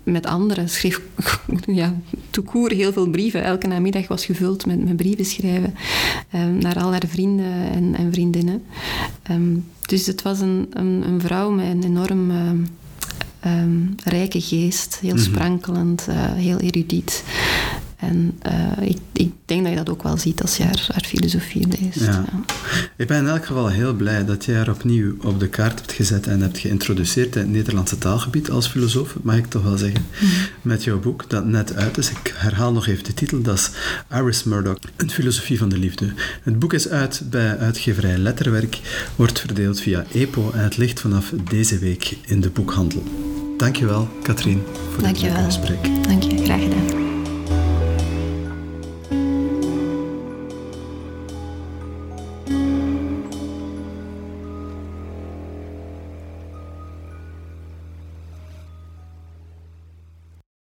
met 0.04 0.26
anderen. 0.26 0.70
Schreef 0.70 1.02
ja, 1.66 1.96
toekoer 2.30 2.72
heel 2.72 2.94
veel 2.94 3.10
brieven. 3.10 3.44
Elke 3.44 3.68
namiddag 3.68 4.08
was 4.08 4.26
gevuld 4.26 4.66
met, 4.66 4.84
met 4.84 4.96
brieven 4.96 5.26
schrijven 5.26 5.74
um, 6.36 6.58
naar 6.58 6.80
al 6.80 6.92
haar 6.92 7.08
vrienden 7.08 7.72
en, 7.72 7.96
en 7.96 8.14
vriendinnen. 8.14 8.64
Um, 9.32 9.66
dus 9.86 10.06
het 10.06 10.22
was 10.22 10.40
een, 10.40 10.68
een, 10.74 11.04
een, 11.08 11.22
vrouw 11.22 11.52
met 11.52 11.66
een 11.66 11.84
enorm 11.84 12.32
rijke 14.04 14.42
geest, 14.42 15.00
heel 15.02 15.16
mhm. 15.16 15.24
sprankelend, 15.24 16.08
heel 16.36 16.58
erudiet. 16.58 17.24
En 18.02 18.40
uh, 18.48 18.90
ik, 18.90 18.98
ik, 19.12 19.32
denk 19.46 19.62
dat 19.62 19.72
je 19.72 19.78
dat 19.78 19.90
ook 19.90 20.04
wel 20.04 20.18
ziet 20.18 20.42
als 20.42 20.58
je 20.58 20.64
haar, 20.64 20.88
haar 20.92 21.04
filosofie 21.06 21.68
leest. 21.68 22.00
Ja. 22.00 22.12
Ja. 22.12 22.56
Ik 22.98 23.08
ben 23.08 23.18
in 23.18 23.28
elk 23.28 23.46
geval 23.46 23.68
heel 23.68 23.94
blij 23.94 24.26
dat 24.26 24.46
jij 24.46 24.56
haar 24.56 24.70
opnieuw 24.70 25.16
op 25.22 25.40
de 25.40 25.48
kaart 25.48 25.80
hebt 25.80 25.92
gezet 25.92 26.28
en 26.28 26.42
hebt 26.42 26.58
geïntroduceerd 26.58 27.36
in 27.36 27.42
het 27.42 27.52
Nederlandse 27.52 27.98
taalgebied 27.98 28.50
als 28.50 28.68
filosoof, 28.68 29.16
mag 29.22 29.36
ik 29.36 29.46
toch 29.46 29.64
wel 29.64 29.78
zeggen, 29.78 30.06
mm. 30.22 30.30
met 30.62 30.84
jouw 30.84 31.00
boek 31.00 31.30
dat 31.30 31.46
net 31.46 31.76
uit 31.76 31.98
is. 31.98 32.10
Ik 32.10 32.34
herhaal 32.36 32.72
nog 32.72 32.88
even 32.88 33.04
de 33.04 33.14
titel, 33.14 33.42
dat 33.42 33.56
is 33.58 33.70
Iris 34.12 34.44
Murdoch, 34.44 34.80
Een 34.96 35.12
filosofie 35.12 35.58
van 35.58 35.70
de 35.70 35.78
liefde. 35.78 36.14
Het 36.44 36.60
boek 36.60 36.74
is 36.74 36.90
uit 36.90 37.22
bij 37.30 37.58
uitgeverij 37.58 38.18
Letterwerk, 38.18 38.80
wordt 39.16 39.40
verdeeld 39.40 39.80
via 39.82 40.06
EPO 40.12 40.52
en 40.52 40.64
het 40.64 40.78
ligt 40.78 41.00
vanaf 41.00 41.34
deze 41.50 41.80
week 41.80 42.18
in 42.26 42.42
de 42.42 42.50
boekhandel. 42.50 43.04
Dankjewel, 43.58 44.08
Katrien, 44.24 44.64
voor 44.92 45.04
Dank 45.04 45.20
dit 45.20 45.32
gesprek. 45.32 45.84
Dank 46.08 46.24
je, 46.24 46.44
graag 46.44 46.62
gedaan. 46.62 47.11